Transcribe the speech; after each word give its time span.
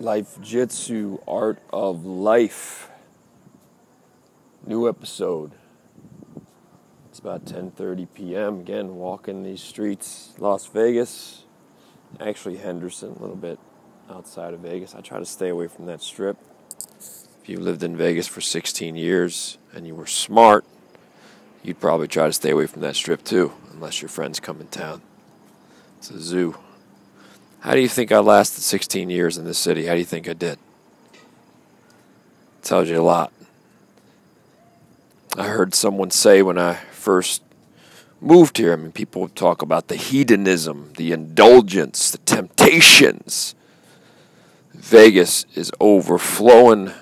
Life 0.00 0.40
Jitsu 0.42 1.18
Art 1.26 1.60
of 1.72 2.04
Life. 2.04 2.90
New 4.66 4.88
episode. 4.88 5.52
It's 7.08 7.20
about 7.20 7.44
10:30 7.44 8.08
p.m. 8.12 8.60
Again, 8.60 8.96
walking 8.96 9.44
these 9.44 9.62
streets, 9.62 10.34
Las 10.38 10.66
Vegas. 10.66 11.44
Actually, 12.18 12.56
Henderson, 12.56 13.10
a 13.10 13.20
little 13.20 13.36
bit 13.36 13.60
outside 14.10 14.52
of 14.52 14.60
Vegas. 14.60 14.96
I 14.96 15.00
try 15.00 15.20
to 15.20 15.24
stay 15.24 15.48
away 15.48 15.68
from 15.68 15.86
that 15.86 16.02
strip. 16.02 16.38
If 16.98 17.48
you 17.48 17.60
lived 17.60 17.84
in 17.84 17.96
Vegas 17.96 18.26
for 18.26 18.40
16 18.40 18.96
years 18.96 19.58
and 19.72 19.86
you 19.86 19.94
were 19.94 20.06
smart, 20.06 20.64
you'd 21.62 21.78
probably 21.78 22.08
try 22.08 22.26
to 22.26 22.32
stay 22.32 22.50
away 22.50 22.66
from 22.66 22.82
that 22.82 22.96
strip 22.96 23.22
too, 23.22 23.52
unless 23.72 24.02
your 24.02 24.08
friends 24.08 24.40
come 24.40 24.60
in 24.60 24.66
town. 24.66 25.02
It's 25.98 26.10
a 26.10 26.20
zoo. 26.20 26.56
How 27.64 27.72
do 27.72 27.80
you 27.80 27.88
think 27.88 28.12
I 28.12 28.18
lasted 28.18 28.60
16 28.60 29.08
years 29.08 29.38
in 29.38 29.46
this 29.46 29.56
city? 29.56 29.86
How 29.86 29.94
do 29.94 29.98
you 29.98 30.04
think 30.04 30.28
I 30.28 30.34
did? 30.34 30.58
Tells 32.60 32.90
you 32.90 33.00
a 33.00 33.02
lot. 33.02 33.32
I 35.38 35.44
heard 35.44 35.74
someone 35.74 36.10
say 36.10 36.42
when 36.42 36.58
I 36.58 36.74
first 36.74 37.42
moved 38.20 38.58
here, 38.58 38.74
I 38.74 38.76
mean, 38.76 38.92
people 38.92 39.28
talk 39.28 39.62
about 39.62 39.88
the 39.88 39.96
hedonism, 39.96 40.92
the 40.98 41.12
indulgence, 41.12 42.10
the 42.10 42.18
temptations. 42.18 43.54
Vegas 44.74 45.46
is 45.54 45.72
overflowing 45.80 46.92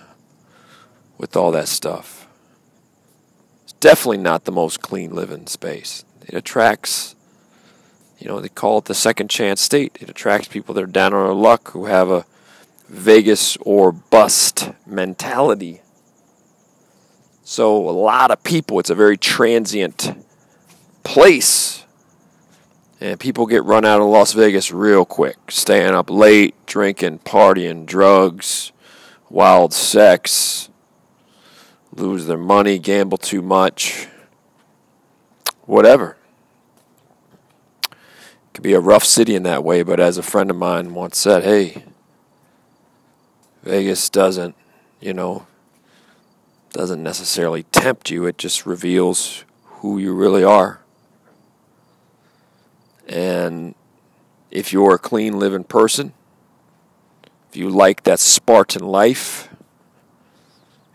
with 1.18 1.36
all 1.36 1.50
that 1.50 1.66
stuff. 1.66 2.28
It's 3.64 3.72
definitely 3.80 4.18
not 4.18 4.44
the 4.44 4.52
most 4.52 4.80
clean 4.80 5.12
living 5.12 5.48
space. 5.48 6.04
It 6.28 6.34
attracts 6.34 7.16
you 8.22 8.28
know, 8.28 8.38
they 8.38 8.48
call 8.48 8.78
it 8.78 8.84
the 8.84 8.94
second 8.94 9.30
chance 9.30 9.60
state. 9.60 9.98
It 10.00 10.08
attracts 10.08 10.46
people 10.46 10.76
that 10.76 10.84
are 10.84 10.86
down 10.86 11.12
on 11.12 11.24
their 11.24 11.34
luck 11.34 11.72
who 11.72 11.86
have 11.86 12.08
a 12.08 12.24
Vegas 12.88 13.56
or 13.62 13.90
bust 13.90 14.70
mentality. 14.86 15.80
So, 17.42 17.76
a 17.76 17.90
lot 17.90 18.30
of 18.30 18.44
people, 18.44 18.78
it's 18.78 18.90
a 18.90 18.94
very 18.94 19.16
transient 19.16 20.24
place. 21.02 21.84
And 23.00 23.18
people 23.18 23.46
get 23.46 23.64
run 23.64 23.84
out 23.84 24.00
of 24.00 24.06
Las 24.06 24.34
Vegas 24.34 24.70
real 24.70 25.04
quick, 25.04 25.50
staying 25.50 25.92
up 25.92 26.08
late, 26.08 26.54
drinking, 26.66 27.20
partying, 27.20 27.84
drugs, 27.86 28.70
wild 29.30 29.72
sex, 29.72 30.70
lose 31.92 32.26
their 32.26 32.38
money, 32.38 32.78
gamble 32.78 33.18
too 33.18 33.42
much, 33.42 34.06
whatever 35.62 36.16
could 38.54 38.62
be 38.62 38.74
a 38.74 38.80
rough 38.80 39.04
city 39.04 39.34
in 39.34 39.42
that 39.44 39.64
way, 39.64 39.82
but 39.82 39.98
as 39.98 40.18
a 40.18 40.22
friend 40.22 40.50
of 40.50 40.56
mine 40.56 40.94
once 40.94 41.18
said, 41.18 41.44
hey, 41.44 41.84
Vegas 43.62 44.10
doesn't, 44.10 44.54
you 45.00 45.14
know, 45.14 45.46
doesn't 46.72 47.02
necessarily 47.02 47.62
tempt 47.64 48.10
you, 48.10 48.26
it 48.26 48.38
just 48.38 48.66
reveals 48.66 49.44
who 49.64 49.98
you 49.98 50.12
really 50.12 50.44
are. 50.44 50.80
And 53.08 53.74
if 54.50 54.72
you're 54.72 54.94
a 54.94 54.98
clean 54.98 55.38
living 55.38 55.64
person, 55.64 56.12
if 57.48 57.56
you 57.56 57.68
like 57.68 58.04
that 58.04 58.20
Spartan 58.20 58.84
life, 58.86 59.48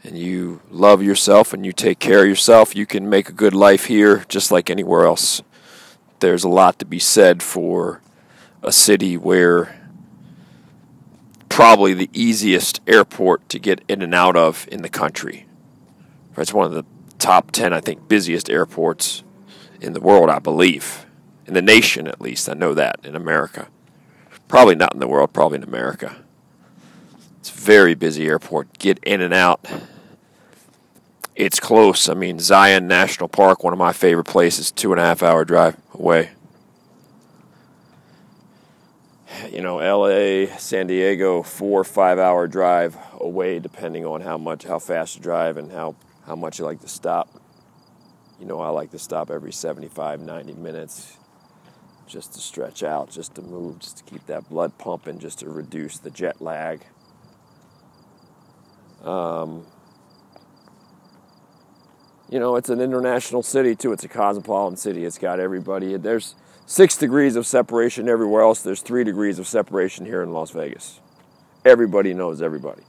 and 0.03 0.17
you 0.17 0.61
love 0.71 1.03
yourself 1.03 1.53
and 1.53 1.65
you 1.65 1.73
take 1.73 1.99
care 1.99 2.21
of 2.21 2.27
yourself, 2.27 2.75
you 2.75 2.85
can 2.85 3.09
make 3.09 3.27
a 3.27 3.33
good 3.33 3.53
life 3.53 3.85
here 3.85 4.23
just 4.29 4.51
like 4.51 4.69
anywhere 4.69 5.05
else 5.05 5.41
there's 6.19 6.43
a 6.43 6.49
lot 6.49 6.79
to 6.79 6.85
be 6.85 6.99
said 6.99 7.43
for 7.43 8.01
a 8.63 8.71
city 8.71 9.17
where 9.17 9.75
probably 11.49 11.93
the 11.93 12.09
easiest 12.13 12.81
airport 12.87 13.47
to 13.49 13.59
get 13.59 13.83
in 13.87 14.01
and 14.01 14.13
out 14.13 14.35
of 14.35 14.67
in 14.71 14.81
the 14.81 14.89
country. 14.89 15.45
It's 16.35 16.53
one 16.53 16.67
of 16.67 16.73
the 16.73 16.85
top 17.17 17.51
10, 17.51 17.73
I 17.73 17.79
think, 17.79 18.07
busiest 18.07 18.49
airports 18.49 19.23
in 19.81 19.93
the 19.93 19.99
world, 19.99 20.29
I 20.29 20.39
believe. 20.39 21.05
In 21.47 21.53
the 21.53 21.61
nation, 21.61 22.07
at 22.07 22.21
least. 22.21 22.49
I 22.49 22.53
know 22.53 22.73
that 22.73 22.99
in 23.03 23.15
America. 23.15 23.67
Probably 24.47 24.75
not 24.75 24.93
in 24.93 24.99
the 24.99 25.07
world, 25.07 25.33
probably 25.33 25.57
in 25.57 25.63
America. 25.63 26.17
It's 27.39 27.49
a 27.49 27.53
very 27.53 27.95
busy 27.95 28.27
airport. 28.27 28.77
Get 28.77 28.99
in 29.03 29.21
and 29.21 29.33
out 29.33 29.65
it's 31.37 31.59
close. 31.59 32.09
I 32.09 32.15
mean, 32.15 32.39
Zion 32.39 32.87
National 32.87 33.29
Park, 33.29 33.63
one 33.63 33.71
of 33.71 33.79
my 33.79 33.93
favorite 33.93 34.25
places, 34.25 34.71
two 34.71 34.91
and 34.91 34.99
a 34.99 35.03
half 35.03 35.21
hour 35.21 35.45
drive 35.45 35.77
away. 35.97 36.29
You 39.51 39.61
know, 39.61 39.77
LA, 39.77 40.55
San 40.57 40.87
Diego, 40.87 41.43
four 41.43 41.81
or 41.81 41.83
five 41.83 42.19
hour 42.19 42.47
drive 42.47 42.97
away, 43.19 43.59
depending 43.59 44.05
on 44.05 44.21
how 44.21 44.37
much, 44.37 44.63
how 44.63 44.79
fast 44.79 45.15
you 45.15 45.21
drive 45.21 45.57
and 45.57 45.71
how, 45.71 45.95
how 46.25 46.35
much 46.35 46.59
you 46.59 46.65
like 46.65 46.81
to 46.81 46.87
stop. 46.87 47.29
You 48.39 48.45
know, 48.45 48.59
I 48.59 48.69
like 48.69 48.91
to 48.91 48.99
stop 48.99 49.31
every 49.31 49.51
75, 49.51 50.21
90 50.21 50.53
minutes 50.53 51.17
just 52.07 52.33
to 52.33 52.39
stretch 52.39 52.83
out, 52.83 53.11
just 53.11 53.35
to 53.35 53.41
move, 53.41 53.79
just 53.79 53.97
to 53.97 54.03
keep 54.03 54.25
that 54.27 54.49
blood 54.49 54.77
pumping, 54.77 55.19
just 55.19 55.39
to 55.39 55.49
reduce 55.49 55.97
the 55.97 56.09
jet 56.09 56.41
lag. 56.41 56.81
Um, 59.03 59.65
you 62.29 62.39
know, 62.39 62.55
it's 62.55 62.69
an 62.69 62.81
international 62.81 63.43
city 63.43 63.75
too. 63.75 63.93
It's 63.93 64.03
a 64.03 64.09
cosmopolitan 64.09 64.77
city. 64.77 65.05
It's 65.05 65.17
got 65.17 65.39
everybody. 65.39 65.95
There's 65.97 66.35
six 66.65 66.97
degrees 66.97 67.35
of 67.35 67.45
separation 67.47 68.09
everywhere 68.09 68.41
else. 68.41 68.61
There's 68.61 68.81
three 68.81 69.03
degrees 69.03 69.39
of 69.39 69.47
separation 69.47 70.05
here 70.05 70.21
in 70.21 70.31
Las 70.31 70.51
Vegas. 70.51 70.99
Everybody 71.63 72.13
knows 72.13 72.41
everybody, 72.41 72.83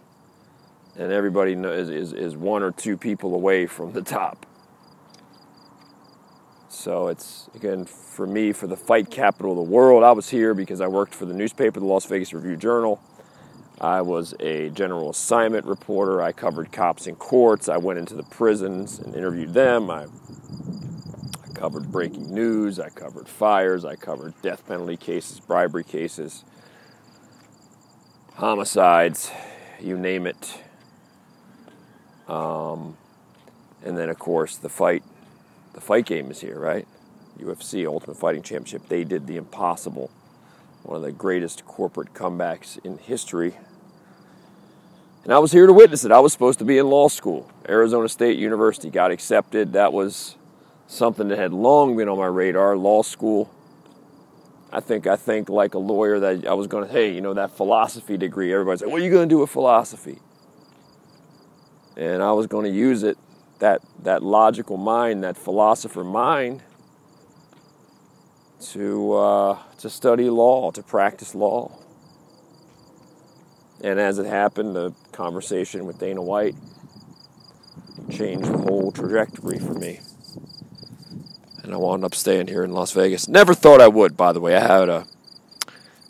and 0.97 1.13
everybody 1.13 1.53
is, 1.53 2.13
is 2.13 2.37
one 2.37 2.63
or 2.63 2.73
two 2.73 2.97
people 2.97 3.35
away 3.35 3.67
from 3.67 3.93
the 3.93 4.03
top. 4.03 4.47
So 6.69 7.09
it's 7.09 7.49
again 7.55 7.85
for 7.87 8.27
me 8.27 8.53
for 8.53 8.67
the 8.67 8.77
fight 8.77 9.11
capital 9.11 9.53
of 9.53 9.57
the 9.57 9.73
world. 9.73 10.05
I 10.05 10.13
was 10.13 10.29
here 10.29 10.55
because 10.55 10.81
I 10.81 10.87
worked 10.87 11.15
for 11.15 11.25
the 11.27 11.35
newspaper, 11.35 11.81
the 11.81 11.87
Las 11.87 12.05
Vegas 12.07 12.33
Review 12.33 12.57
Journal. 12.57 13.01
I 13.81 14.03
was 14.03 14.35
a 14.41 14.71
general 14.71 15.11
assignment 15.11 15.65
reporter. 15.65 16.21
I 16.21 16.33
covered 16.33 16.73
cops 16.73 17.07
in 17.07 17.15
courts. 17.15 17.69
I 17.69 17.77
went 17.77 17.99
into 17.99 18.15
the 18.15 18.25
prisons 18.25 18.99
and 18.99 19.15
interviewed 19.15 19.55
them. 19.55 19.89
I, 19.89 20.05
I 20.05 21.53
covered 21.55 21.93
breaking 21.93 22.35
news. 22.35 22.81
I 22.81 22.89
covered 22.89 23.29
fires. 23.29 23.85
I 23.85 23.95
covered 23.95 24.35
death 24.43 24.67
penalty 24.67 24.97
cases, 24.97 25.39
bribery 25.39 25.85
cases, 25.85 26.45
homicides, 28.35 29.31
you 29.81 29.97
name 29.97 30.27
it. 30.27 30.61
Um, 32.27 32.97
and 33.85 33.97
then, 33.97 34.09
of 34.09 34.19
course, 34.19 34.57
the 34.57 34.69
fight. 34.69 35.05
The 35.75 35.81
fight 35.81 36.07
game 36.07 36.33
is 36.33 36.41
here, 36.41 36.59
right? 36.59 36.89
UFC 37.39 37.87
Ultimate 37.87 38.17
Fighting 38.17 38.43
Championship. 38.43 38.89
They 38.89 39.05
did 39.05 39.29
the 39.29 39.37
impossible 39.37 40.11
one 40.83 40.97
of 40.97 41.03
the 41.03 41.13
greatest 41.13 41.65
corporate 41.67 42.15
comebacks 42.15 42.85
in 42.85 42.99
history. 42.99 43.57
And 45.29 45.35
I 45.35 45.41
was 45.41 45.53
here 45.53 45.67
to 45.67 45.75
witness 45.75 46.07
it. 46.07 46.11
I 46.11 46.21
was 46.21 46.33
supposed 46.33 46.59
to 46.61 46.65
be 46.65 46.79
in 46.79 46.89
law 46.89 47.09
school. 47.09 47.53
Arizona 47.69 48.09
State 48.09 48.39
University 48.39 48.89
got 48.89 49.11
accepted. 49.11 49.75
That 49.75 49.93
was 49.93 50.37
something 50.87 51.29
that 51.29 51.37
had 51.37 51.53
long 51.53 51.99
been 51.99 52.09
on 52.09 52.17
my 52.17 52.25
radar, 52.25 52.79
law 52.79 53.03
school. 53.03 53.51
I 54.73 54.81
think 54.81 55.07
I 55.07 55.17
think 55.17 55.51
like 55.51 55.75
a 55.75 55.79
lawyer 55.79 56.19
that 56.19 56.47
I 56.47 56.55
was 56.55 56.67
going 56.67 56.87
to, 56.87 56.91
hey, 56.91 57.13
you 57.13 57.21
know, 57.21 57.35
that 57.35 57.51
philosophy 57.51 58.17
degree. 58.17 58.55
Everybody's 58.55 58.81
like, 58.81 58.91
what 58.91 59.03
are 59.03 59.05
you 59.05 59.11
going 59.11 59.29
to 59.29 59.35
do 59.35 59.41
with 59.41 59.51
philosophy? 59.51 60.19
And 61.95 62.23
I 62.23 62.33
was 62.33 62.47
going 62.47 62.65
to 62.65 62.71
use 62.71 63.03
it, 63.03 63.19
that 63.59 63.83
that 64.05 64.23
logical 64.23 64.79
mind, 64.79 65.25
that 65.25 65.37
philosopher 65.37 66.05
mind, 66.05 66.63
to 68.71 69.13
uh, 69.13 69.59
to 69.81 69.91
study 69.91 70.31
law, 70.31 70.71
to 70.71 70.83
practice 70.83 71.35
law. 71.35 71.79
And 73.83 74.01
as 74.01 74.19
it 74.19 74.27
happened, 74.27 74.75
the 74.75 74.93
conversation 75.13 75.87
with 75.87 75.99
Dana 75.99 76.23
White 76.23 76.57
changed 78.11 78.53
the 78.53 78.59
whole 78.59 78.91
trajectory 78.91 79.59
for 79.59 79.75
me. 79.75 80.01
And 81.63 81.73
I 81.73 81.77
wound 81.77 82.05
up 82.05 82.15
staying 82.15 82.49
here 82.49 82.65
in 82.65 82.73
Las 82.73 82.93
Vegas. 82.93 83.29
Never 83.29 83.55
thought 83.55 83.81
I 83.81 83.89
would, 83.89 84.17
by 84.17 84.33
the 84.33 84.41
way. 84.41 84.57
I 84.57 84.61
had 84.61 84.89
a 84.89 85.07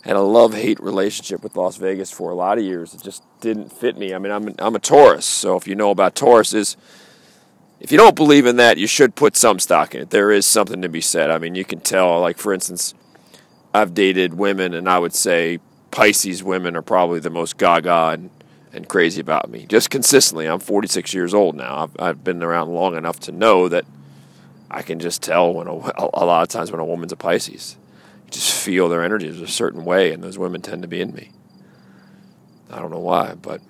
had 0.04 0.16
a 0.16 0.20
love 0.20 0.54
hate 0.54 0.80
relationship 0.80 1.42
with 1.42 1.56
Las 1.56 1.76
Vegas 1.76 2.10
for 2.10 2.30
a 2.30 2.34
lot 2.34 2.56
of 2.56 2.64
years. 2.64 2.94
It 2.94 3.02
just 3.02 3.22
didn't 3.40 3.70
fit 3.70 3.98
me. 3.98 4.14
I 4.14 4.18
mean, 4.18 4.32
I'm 4.32 4.54
I'm 4.58 4.76
a 4.76 4.78
Taurus, 4.78 5.26
so 5.26 5.56
if 5.56 5.66
you 5.66 5.74
know 5.74 5.90
about 5.90 6.14
Tauruses, 6.14 6.76
if 7.80 7.92
you 7.92 7.98
don't 7.98 8.16
believe 8.16 8.46
in 8.46 8.56
that, 8.56 8.78
you 8.78 8.86
should 8.86 9.14
put 9.16 9.36
some 9.36 9.58
stock 9.58 9.94
in 9.94 10.02
it. 10.02 10.10
There 10.10 10.30
is 10.30 10.46
something 10.46 10.80
to 10.82 10.88
be 10.88 11.00
said. 11.00 11.30
I 11.30 11.38
mean, 11.38 11.54
you 11.54 11.64
can 11.64 11.80
tell. 11.80 12.20
Like 12.20 12.38
for 12.38 12.54
instance, 12.54 12.94
I've 13.74 13.92
dated 13.94 14.34
women, 14.34 14.72
and 14.74 14.88
I 14.88 14.98
would 14.98 15.14
say 15.14 15.58
Pisces 15.90 16.42
women 16.42 16.76
are 16.76 16.82
probably 16.82 17.20
the 17.20 17.30
most 17.30 17.56
gaga 17.56 18.10
and, 18.12 18.30
and 18.72 18.88
crazy 18.88 19.20
about 19.20 19.50
me. 19.50 19.66
Just 19.66 19.90
consistently. 19.90 20.46
I'm 20.46 20.60
46 20.60 21.14
years 21.14 21.34
old 21.34 21.56
now. 21.56 21.84
I've, 21.84 21.96
I've 21.98 22.24
been 22.24 22.42
around 22.42 22.72
long 22.72 22.96
enough 22.96 23.18
to 23.20 23.32
know 23.32 23.68
that 23.68 23.84
I 24.70 24.82
can 24.82 24.98
just 24.98 25.22
tell 25.22 25.52
when 25.52 25.66
a, 25.66 25.72
a 25.72 26.24
lot 26.24 26.42
of 26.42 26.48
times 26.48 26.70
when 26.70 26.80
a 26.80 26.84
woman's 26.84 27.12
a 27.12 27.16
Pisces. 27.16 27.76
You 28.26 28.30
just 28.32 28.52
feel 28.52 28.88
their 28.88 29.02
energy 29.02 29.26
is 29.26 29.40
a 29.40 29.46
certain 29.46 29.84
way, 29.84 30.12
and 30.12 30.22
those 30.22 30.38
women 30.38 30.60
tend 30.60 30.82
to 30.82 30.88
be 30.88 31.00
in 31.00 31.14
me. 31.14 31.30
I 32.70 32.78
don't 32.78 32.90
know 32.90 32.98
why, 32.98 33.34
but 33.40 33.62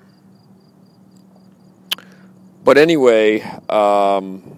but 2.64 2.76
anyway, 2.76 3.40
um, 3.68 4.56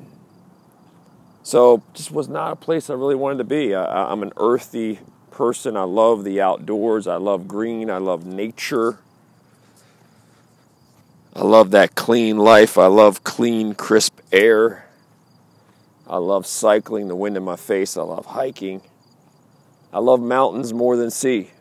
so 1.42 1.82
just 1.92 2.10
was 2.10 2.28
not 2.28 2.52
a 2.52 2.56
place 2.56 2.88
I 2.88 2.94
really 2.94 3.14
wanted 3.14 3.38
to 3.38 3.44
be. 3.44 3.74
I, 3.74 4.10
I'm 4.10 4.22
an 4.22 4.32
earthy 4.38 5.00
person. 5.40 5.75
I 5.75 5.84
love 5.84 6.22
the 6.22 6.42
outdoors. 6.42 7.06
I 7.06 7.16
love 7.16 7.48
green. 7.48 7.88
I 7.88 7.96
love 7.96 8.26
nature. 8.26 8.98
I 11.34 11.40
love 11.44 11.70
that 11.70 11.94
clean 11.94 12.37
life. 12.37 12.76
I 12.76 12.88
love 12.88 13.25
clean, 13.25 13.75
crisp 13.75 14.20
air. 14.31 14.87
I 16.06 16.19
love 16.19 16.46
cycling, 16.46 17.08
the 17.08 17.16
wind 17.16 17.38
in 17.38 17.42
my 17.42 17.56
face. 17.56 17.96
I 17.96 18.02
love 18.02 18.26
hiking. 18.26 18.82
I 19.94 20.00
love 20.00 20.20
mountains 20.20 20.75
more 20.75 20.94
than 20.94 21.10
sea. 21.10 21.52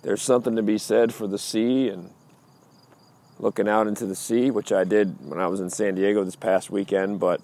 There's 0.00 0.22
something 0.22 0.56
to 0.56 0.62
be 0.62 0.78
said 0.78 1.12
for 1.12 1.26
the 1.26 1.38
sea 1.38 1.90
and 1.90 2.12
looking 3.38 3.68
out 3.68 3.88
into 3.88 4.06
the 4.06 4.16
sea, 4.16 4.50
which 4.50 4.72
I 4.72 4.84
did 4.84 5.28
when 5.28 5.38
I 5.38 5.48
was 5.48 5.60
in 5.60 5.68
San 5.68 5.96
Diego 5.96 6.24
this 6.24 6.34
past 6.34 6.70
weekend. 6.70 7.20
But 7.20 7.42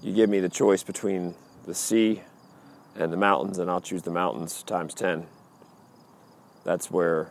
you 0.00 0.12
give 0.12 0.30
me 0.30 0.38
the 0.38 0.48
choice 0.48 0.84
between 0.84 1.34
the 1.66 1.74
sea 1.74 2.22
and 2.96 3.12
the 3.12 3.16
mountains, 3.16 3.58
and 3.58 3.70
I'll 3.70 3.80
choose 3.80 4.02
the 4.02 4.10
mountains 4.10 4.62
times 4.62 4.94
10. 4.94 5.26
That's 6.64 6.90
where, 6.90 7.30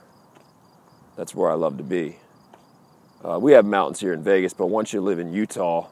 that's 1.16 1.34
where 1.34 1.50
I 1.50 1.56
love 1.56 1.78
to 1.78 1.84
be. 1.84 2.18
Uh, 3.24 3.40
we 3.40 3.54
have 3.54 3.66
mountains 3.66 4.00
here 4.02 4.14
in 4.14 4.24
Vegas, 4.24 4.54
but 4.54 4.68
once 4.68 4.92
you 4.92 5.02
live 5.02 5.20
in 5.20 5.32
Utah, 5.32 5.88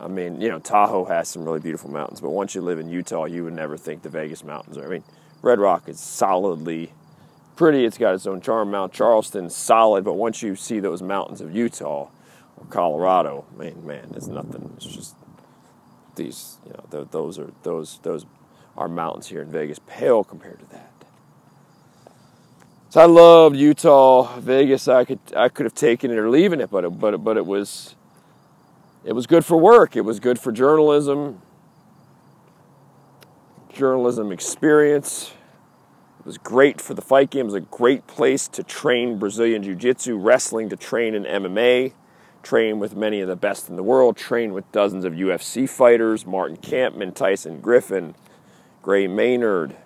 I 0.00 0.06
mean, 0.06 0.40
you 0.40 0.48
know, 0.48 0.60
Tahoe 0.60 1.04
has 1.06 1.28
some 1.28 1.44
really 1.44 1.58
beautiful 1.58 1.90
mountains, 1.90 2.20
but 2.20 2.30
once 2.30 2.54
you 2.54 2.62
live 2.62 2.78
in 2.78 2.88
Utah, 2.88 3.24
you 3.24 3.44
would 3.44 3.54
never 3.54 3.76
think 3.76 4.02
the 4.02 4.08
Vegas 4.08 4.44
mountains 4.44 4.78
are. 4.78 4.84
I 4.84 4.88
mean, 4.88 5.04
Red 5.42 5.58
Rock 5.58 5.88
is 5.88 5.98
solidly 5.98 6.92
pretty. 7.56 7.84
It's 7.84 7.98
got 7.98 8.14
its 8.14 8.26
own 8.26 8.40
charm. 8.40 8.70
Mount 8.70 8.92
Charleston, 8.92 9.50
solid, 9.50 10.04
but 10.04 10.14
once 10.14 10.42
you 10.42 10.54
see 10.54 10.78
those 10.78 11.02
mountains 11.02 11.40
of 11.40 11.54
Utah 11.54 12.08
or 12.56 12.66
Colorado, 12.70 13.44
man, 13.56 13.84
man, 13.84 14.06
there's 14.10 14.28
nothing. 14.28 14.72
It's 14.76 14.86
just 14.86 15.16
these, 16.14 16.58
you 16.64 16.72
know, 16.72 17.04
those 17.04 17.38
are 17.40 17.50
those 17.64 17.98
those 18.04 18.24
are 18.78 18.88
mountains 18.88 19.28
here 19.28 19.42
in 19.42 19.50
Vegas, 19.50 19.80
pale 19.86 20.24
compared 20.24 20.60
to 20.60 20.66
that. 20.70 20.92
So 22.90 23.02
I 23.02 23.06
loved 23.06 23.56
Utah, 23.56 24.38
Vegas. 24.40 24.88
I 24.88 25.04
could 25.04 25.20
I 25.36 25.50
could 25.50 25.66
have 25.66 25.74
taken 25.74 26.10
it 26.10 26.18
or 26.18 26.30
leaving 26.30 26.60
it, 26.60 26.70
but 26.70 26.84
it, 26.84 26.90
but 26.90 27.14
it, 27.14 27.18
but 27.24 27.36
it 27.36 27.46
was 27.46 27.96
it 29.04 29.12
was 29.14 29.26
good 29.26 29.44
for 29.44 29.58
work. 29.58 29.96
It 29.96 30.02
was 30.02 30.20
good 30.20 30.38
for 30.38 30.52
journalism, 30.52 31.42
journalism 33.72 34.32
experience 34.32 35.32
It 36.20 36.26
was 36.26 36.38
great 36.38 36.80
for 36.80 36.94
the 36.94 37.02
fight 37.02 37.30
game. 37.30 37.42
It 37.42 37.44
was 37.46 37.54
a 37.54 37.60
great 37.60 38.06
place 38.06 38.48
to 38.48 38.62
train 38.62 39.18
Brazilian 39.18 39.62
Jiu 39.62 39.74
Jitsu, 39.76 40.16
wrestling, 40.18 40.68
to 40.70 40.76
train 40.76 41.14
in 41.14 41.24
MMA, 41.24 41.92
train 42.42 42.78
with 42.78 42.96
many 42.96 43.20
of 43.20 43.28
the 43.28 43.36
best 43.36 43.68
in 43.70 43.76
the 43.76 43.82
world, 43.82 44.16
train 44.16 44.52
with 44.54 44.70
dozens 44.72 45.04
of 45.04 45.14
UFC 45.14 45.68
fighters 45.68 46.26
Martin 46.26 46.58
Kampmann, 46.58 47.14
Tyson 47.14 47.60
Griffin, 47.60 48.14
Gray 48.82 49.06
Maynard, 49.06 49.76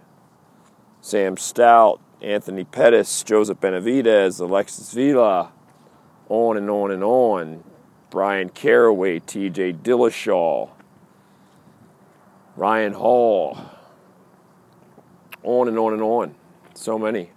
Sam 1.00 1.36
Stout, 1.36 2.00
Anthony 2.20 2.64
Pettis, 2.64 3.22
Joseph 3.22 3.60
Benavidez, 3.60 4.40
Alexis 4.40 4.92
Vila, 4.92 5.52
on 6.28 6.56
and 6.56 6.70
on 6.70 6.90
and 6.90 7.02
on. 7.02 7.64
Bryan 8.10 8.50
Caraway, 8.50 9.20
TJ 9.20 9.78
Dillashaw, 9.78 10.68
Ryan 12.56 12.92
Hall 12.92 13.58
on 15.42 15.68
and 15.68 15.78
on 15.78 15.92
and 15.92 16.02
on. 16.02 16.34
So 16.74 16.98
many. 16.98 17.30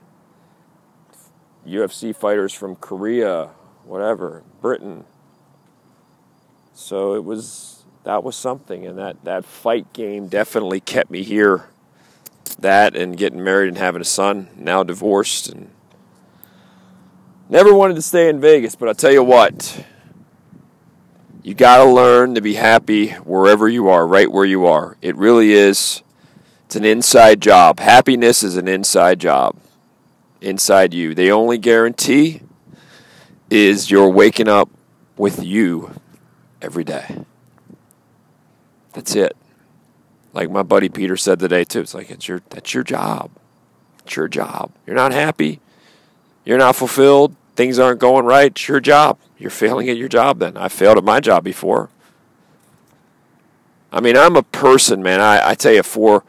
UFC 1.68 2.16
fighters 2.16 2.54
from 2.54 2.76
Korea, 2.76 3.52
whatever, 3.84 4.44
Britain. 4.62 5.06
So 6.74 7.16
it 7.16 7.24
was 7.24 7.75
that 8.06 8.24
was 8.24 8.36
something 8.36 8.86
and 8.86 8.98
that, 8.98 9.24
that 9.26 9.46
fight 9.46 9.92
game 9.92 10.28
definitely 10.28 10.80
kept 10.80 11.12
me 11.12 11.24
here. 11.24 11.66
That 12.60 12.96
and 12.96 13.18
getting 13.18 13.44
married 13.44 13.68
and 13.68 13.78
having 13.78 14.02
a 14.02 14.06
son, 14.06 14.48
now 14.56 14.84
divorced 14.84 15.50
and 15.50 15.70
never 17.50 17.74
wanted 17.74 17.96
to 17.96 18.02
stay 18.02 18.30
in 18.30 18.40
Vegas, 18.40 18.76
but 18.76 18.88
I'll 18.88 18.96
tell 18.96 19.12
you 19.12 19.24
what. 19.24 19.84
You 21.44 21.54
got 21.54 21.84
to 21.84 21.92
learn 21.92 22.36
to 22.36 22.42
be 22.42 22.54
happy 22.54 23.10
wherever 23.10 23.68
you 23.68 23.90
are, 23.90 24.08
right 24.08 24.32
where 24.32 24.46
you 24.46 24.66
are. 24.68 24.98
It 25.02 25.16
really 25.16 25.54
is 25.54 26.02
it's 26.66 26.76
an 26.76 26.86
inside 26.86 27.42
job. 27.42 27.80
Happiness 27.80 28.42
is 28.44 28.56
an 28.56 28.68
inside 28.68 29.20
job. 29.20 29.56
Inside 30.42 30.94
you. 30.94 31.14
The 31.14 31.32
only 31.32 31.58
guarantee 31.58 32.42
is 33.50 33.92
you're 33.92 34.10
waking 34.10 34.48
up 34.48 34.70
with 35.18 35.44
you 35.44 35.92
every 36.62 36.84
day. 36.84 37.26
That's 38.96 39.14
it. 39.14 39.36
Like 40.34 40.50
my 40.50 40.64
buddy 40.64 40.90
Peter 40.90 41.18
said 41.18 41.38
today 41.40 41.66
too. 41.66 41.82
It's 41.82 41.94
like 41.94 42.10
it's 42.10 42.28
your 42.28 42.42
that's 42.50 42.74
your 42.74 42.84
job. 42.84 43.30
It's 44.04 44.16
your 44.16 44.28
job. 44.28 44.72
You're 44.88 44.96
not 44.96 45.12
happy. 45.12 45.60
You're 46.46 46.58
not 46.58 46.76
fulfilled. 46.76 47.36
Things 47.56 47.78
aren't 47.78 48.00
going 48.00 48.26
right. 48.26 48.52
It's 48.52 48.68
your 48.68 48.80
job. 48.80 49.18
You're 49.38 49.50
failing 49.50 49.90
at 49.90 49.98
your 49.98 50.08
job 50.08 50.40
then. 50.40 50.56
I 50.56 50.70
failed 50.70 50.98
at 50.98 51.04
my 51.04 51.20
job 51.20 51.44
before. 51.44 51.90
I 53.92 54.00
mean, 54.00 54.18
I'm 54.18 54.36
a 54.36 54.44
person, 54.44 55.04
man. 55.04 55.22
I, 55.22 55.50
I 55.50 55.56
tell 55.56 55.74
you, 55.74 55.84
for 55.84 56.24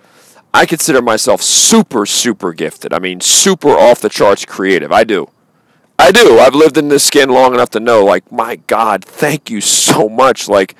I 0.55 0.67
consider 0.67 1.03
myself 1.03 1.43
super, 1.43 2.07
super 2.07 2.53
gifted. 2.53 2.93
I 2.93 2.99
mean, 2.99 3.21
super 3.21 3.71
off 3.71 4.01
the 4.01 4.09
charts 4.09 4.45
creative. 4.45 4.91
I 4.91 5.05
do. 5.05 5.29
I 5.99 6.13
do. 6.13 6.39
I've 6.39 6.55
lived 6.55 6.79
in 6.79 6.89
this 6.89 7.05
skin 7.05 7.29
long 7.29 7.55
enough 7.55 7.71
to 7.71 7.81
know, 7.81 8.05
like, 8.05 8.31
my 8.31 8.57
God, 8.57 9.05
thank 9.05 9.51
you 9.51 9.61
so 9.61 10.09
much. 10.09 10.49
Like, 10.49 10.75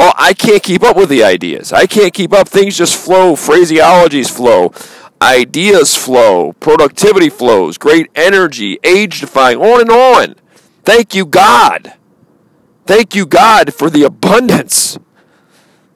oh, 0.00 0.12
I 0.16 0.32
can't 0.32 0.62
keep 0.62 0.82
up 0.82 0.96
with 0.96 1.08
the 1.08 1.22
ideas. 1.22 1.72
I 1.72 1.86
can't 1.86 2.12
keep 2.12 2.32
up. 2.32 2.48
Things 2.48 2.76
just 2.76 2.96
flow. 2.96 3.34
Phraseologies 3.34 4.30
flow. 4.30 4.72
Ideas 5.22 5.94
flow. 5.94 6.54
Productivity 6.54 7.28
flows. 7.28 7.78
Great 7.78 8.10
energy. 8.14 8.78
Age 8.82 9.20
defying. 9.20 9.58
On 9.58 9.80
and 9.80 9.90
on. 9.90 10.34
Thank 10.84 11.14
you, 11.14 11.26
God. 11.26 11.94
Thank 12.86 13.14
you, 13.14 13.26
God, 13.26 13.72
for 13.74 13.90
the 13.90 14.02
abundance. 14.02 14.98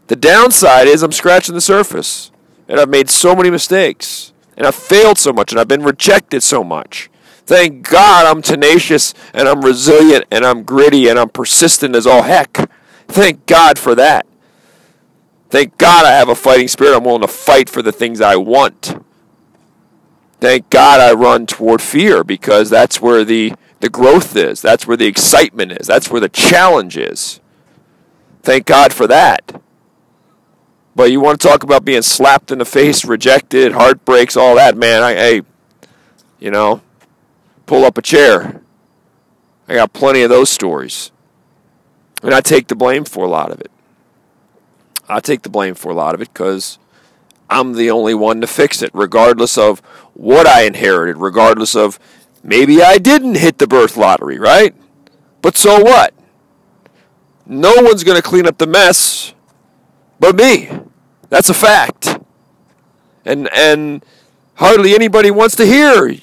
The 0.07 0.17
downside 0.17 0.87
is 0.87 1.03
I'm 1.03 1.13
scratching 1.13 1.55
the 1.55 1.61
surface 1.61 2.31
and 2.69 2.79
I've 2.79 2.89
made 2.89 3.11
so 3.11 3.35
many 3.35 3.51
mistakes, 3.51 4.33
and 4.57 4.67
I've 4.67 4.75
failed 4.75 5.19
so 5.19 5.33
much, 5.33 5.53
and 5.53 5.61
I've 5.61 5.69
been 5.69 5.83
rejected 5.83 6.43
so 6.43 6.65
much. 6.65 7.11
Thank 7.47 7.89
God 7.89 8.25
I'm 8.25 8.41
tenacious 8.41 9.13
and 9.35 9.47
I'm 9.49 9.61
resilient 9.61 10.25
and 10.31 10.47
I'm 10.47 10.63
gritty 10.63 11.09
and 11.09 11.19
I'm 11.19 11.29
persistent 11.29 11.95
as 11.95 12.07
all 12.07 12.23
heck. 12.23 12.71
Thank 13.09 13.47
God 13.47 13.79
for 13.79 13.95
that. 13.95 14.27
Thank 15.51 15.79
God 15.79 16.05
I 16.05 16.11
have 16.11 16.29
a 16.29 16.35
fighting 16.35 16.69
spirit. 16.69 16.97
I'm 16.97 17.05
willing 17.05 17.21
to 17.21 17.29
fight 17.29 17.69
for 17.69 17.81
the 17.81 17.93
things 17.93 18.21
I 18.21 18.37
want. 18.37 18.97
Thank 20.41 20.69
God 20.69 21.01
I 21.01 21.13
run 21.13 21.47
toward 21.47 21.81
fear 21.81 22.25
because 22.25 22.69
that's 22.71 23.01
where 23.01 23.25
the, 23.25 23.55
the 23.81 23.89
growth 23.89 24.37
is. 24.37 24.61
That's 24.61 24.87
where 24.87 24.97
the 24.97 25.07
excitement 25.07 25.73
is. 25.73 25.87
That's 25.87 26.11
where 26.11 26.21
the 26.21 26.29
challenge 26.29 26.97
is. 26.97 27.41
Thank 28.43 28.67
God 28.67 28.93
for 28.93 29.07
that. 29.07 29.61
But 30.97 31.11
you 31.11 31.21
want 31.21 31.41
to 31.41 31.49
talk 31.49 31.63
about 31.63 31.85
being 31.85 32.03
slapped 32.03 32.53
in 32.53 32.59
the 32.59 32.65
face, 32.65 33.05
rejected, 33.05 33.73
heartbreaks, 33.73 34.37
all 34.37 34.57
that, 34.57 34.77
man. 34.77 35.03
I, 35.03 35.15
hey, 35.15 35.43
you 36.39 36.51
know, 36.51 36.83
pull 37.67 37.85
up 37.85 37.97
a 37.97 38.03
chair. 38.03 38.61
I 39.67 39.75
got 39.75 39.93
plenty 39.93 40.23
of 40.23 40.31
those 40.31 40.51
stories. 40.51 41.11
And 42.25 42.35
I 42.35 42.41
take 42.41 42.67
the 42.67 42.75
blame 42.75 43.05
for 43.05 43.25
a 43.25 43.29
lot 43.29 43.53
of 43.53 43.61
it. 43.61 43.71
I 45.09 45.21
take 45.21 45.43
the 45.43 45.49
blame 45.51 45.75
for 45.75 45.93
a 45.93 45.95
lot 45.95 46.15
of 46.15 46.21
it 46.21 46.33
because 46.33 46.79
I'm 47.49 47.75
the 47.75 47.91
only 47.91 48.15
one 48.15 48.41
to 48.41 48.49
fix 48.49 48.83
it, 48.83 48.91
regardless 48.93 49.57
of 49.57 49.79
what 50.15 50.47
I 50.47 50.63
inherited, 50.63 51.19
regardless 51.19 51.77
of 51.77 52.01
maybe 52.43 52.83
I 52.83 52.99
didn't 52.99 53.37
hit 53.37 53.59
the 53.59 53.69
birth 53.69 53.97
lottery, 53.97 54.39
right? 54.39 54.75
But 55.43 55.57
so 55.57 55.81
what? 55.81 56.15
No 57.47 57.75
one's 57.77 58.03
going 58.03 58.17
to 58.17 58.23
clean 58.23 58.47
up 58.47 58.59
the 58.59 58.67
mess 58.67 59.35
but 60.19 60.37
me. 60.37 60.71
That's 61.29 61.51
a 61.51 61.55
fact. 61.55 62.19
And 63.25 63.49
and 63.53 64.05
hardly 64.55 64.95
anybody 64.95 65.31
wants 65.31 65.57
to 65.57 65.67
hear 65.67 66.15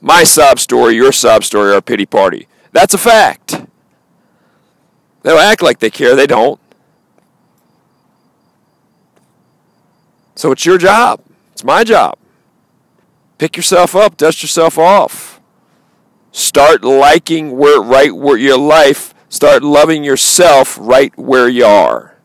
my 0.00 0.22
sob 0.22 0.58
story, 0.58 0.94
your 0.94 1.12
sob 1.12 1.44
story, 1.44 1.72
our 1.72 1.80
pity 1.80 2.06
party. 2.06 2.46
That's 2.72 2.94
a 2.94 2.98
fact. 2.98 3.64
They'll 5.22 5.38
act 5.38 5.62
like 5.62 5.78
they 5.78 5.90
care, 5.90 6.16
they 6.16 6.26
don't. 6.26 6.60
So 10.34 10.52
it's 10.52 10.64
your 10.64 10.78
job. 10.78 11.20
It's 11.52 11.64
my 11.64 11.84
job. 11.84 12.16
Pick 13.36 13.56
yourself 13.56 13.94
up, 13.94 14.16
dust 14.16 14.42
yourself 14.42 14.78
off. 14.78 15.40
Start 16.32 16.82
liking 16.84 17.56
where 17.58 17.80
right 17.80 18.14
where 18.14 18.36
your 18.36 18.56
life, 18.56 19.14
start 19.28 19.62
loving 19.62 20.04
yourself 20.04 20.78
right 20.80 21.16
where 21.18 21.48
you 21.48 21.64
are. 21.64 22.16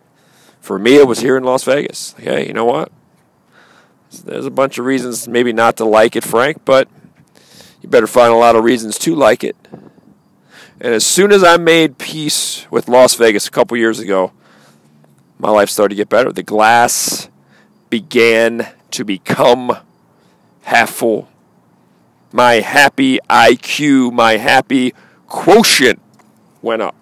For 0.62 0.80
me, 0.80 0.96
it 0.96 1.08
was 1.08 1.20
here 1.20 1.38
in 1.38 1.44
Las 1.44 1.64
Vegas. 1.64 2.16
Hey, 2.18 2.48
you 2.48 2.54
know 2.54 2.66
what? 2.66 2.92
There's 4.24 4.46
a 4.46 4.52
bunch 4.52 4.78
of 4.78 4.86
reasons 4.86 5.28
maybe 5.28 5.52
not 5.52 5.78
to 5.78 5.86
like 5.86 6.16
it, 6.16 6.24
Frank, 6.24 6.64
but 6.64 6.88
you 7.82 7.90
better 7.90 8.08
find 8.08 8.32
a 8.32 8.38
lot 8.38 8.56
of 8.56 8.64
reasons 8.64 8.98
to 9.00 9.14
like 9.14 9.44
it. 9.44 9.56
And 10.80 10.94
as 10.94 11.06
soon 11.06 11.32
as 11.32 11.44
I 11.44 11.58
made 11.58 11.98
peace 11.98 12.70
with 12.70 12.90
Las 12.90 13.16
Vegas 13.16 13.48
a 13.48 13.52
couple 13.52 13.78
years 13.78 14.00
ago, 14.00 14.34
my 15.40 15.50
life 15.50 15.70
started 15.70 15.90
to 15.90 15.96
get 15.96 16.10
better. 16.10 16.32
The 16.32 16.44
glass 16.44 17.30
began 17.90 18.68
to 18.92 19.06
become 19.06 19.78
half 20.64 20.90
full. 20.90 21.30
My 22.34 22.56
happy 22.56 23.20
IQ, 23.30 24.12
my 24.12 24.38
happy 24.38 24.94
quotient 25.28 26.02
went 26.62 26.82
up. 26.82 26.96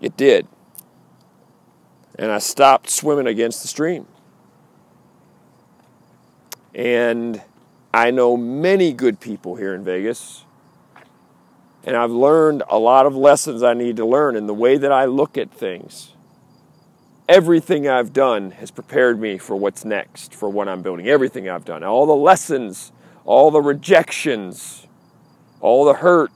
It 0.00 0.16
did. 0.16 0.48
And 2.18 2.32
I 2.32 2.38
stopped 2.38 2.90
swimming 2.90 3.26
against 3.26 3.62
the 3.62 3.68
stream. 3.68 4.06
And 6.74 7.42
I 7.92 8.10
know 8.10 8.36
many 8.36 8.92
good 8.92 9.20
people 9.20 9.54
here 9.54 9.74
in 9.74 9.84
Vegas. 9.84 10.44
And 11.86 11.96
I've 11.96 12.10
learned 12.10 12.62
a 12.68 12.78
lot 12.78 13.04
of 13.04 13.14
lessons 13.14 13.62
I 13.62 13.74
need 13.74 13.96
to 13.98 14.06
learn 14.06 14.36
in 14.36 14.46
the 14.46 14.54
way 14.54 14.78
that 14.78 14.90
I 14.90 15.04
look 15.04 15.36
at 15.36 15.50
things. 15.50 16.12
Everything 17.28 17.88
I've 17.88 18.12
done 18.12 18.52
has 18.52 18.70
prepared 18.70 19.20
me 19.20 19.38
for 19.38 19.56
what's 19.56 19.84
next, 19.84 20.34
for 20.34 20.48
what 20.48 20.68
I'm 20.68 20.82
building. 20.82 21.06
Everything 21.06 21.48
I've 21.48 21.64
done. 21.64 21.84
All 21.84 22.06
the 22.06 22.14
lessons, 22.14 22.92
all 23.24 23.50
the 23.50 23.60
rejections, 23.60 24.86
all 25.60 25.84
the 25.84 25.94
hurt, 25.94 26.30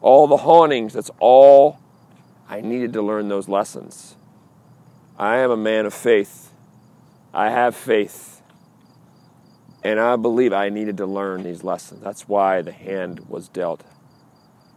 all 0.00 0.26
the 0.26 0.38
hauntings, 0.38 0.92
that's 0.92 1.10
all 1.18 1.78
I 2.48 2.60
needed 2.60 2.92
to 2.92 3.02
learn 3.02 3.28
those 3.28 3.48
lessons. 3.48 4.16
I 5.18 5.38
am 5.38 5.50
a 5.50 5.56
man 5.56 5.86
of 5.86 5.94
faith. 5.94 6.52
I 7.32 7.50
have 7.50 7.74
faith. 7.74 8.42
And 9.82 10.00
I 10.00 10.16
believe 10.16 10.52
I 10.52 10.68
needed 10.68 10.96
to 10.98 11.06
learn 11.06 11.42
these 11.42 11.62
lessons. 11.62 12.00
That's 12.00 12.28
why 12.28 12.62
the 12.62 12.72
hand 12.72 13.28
was 13.28 13.48
dealt. 13.48 13.82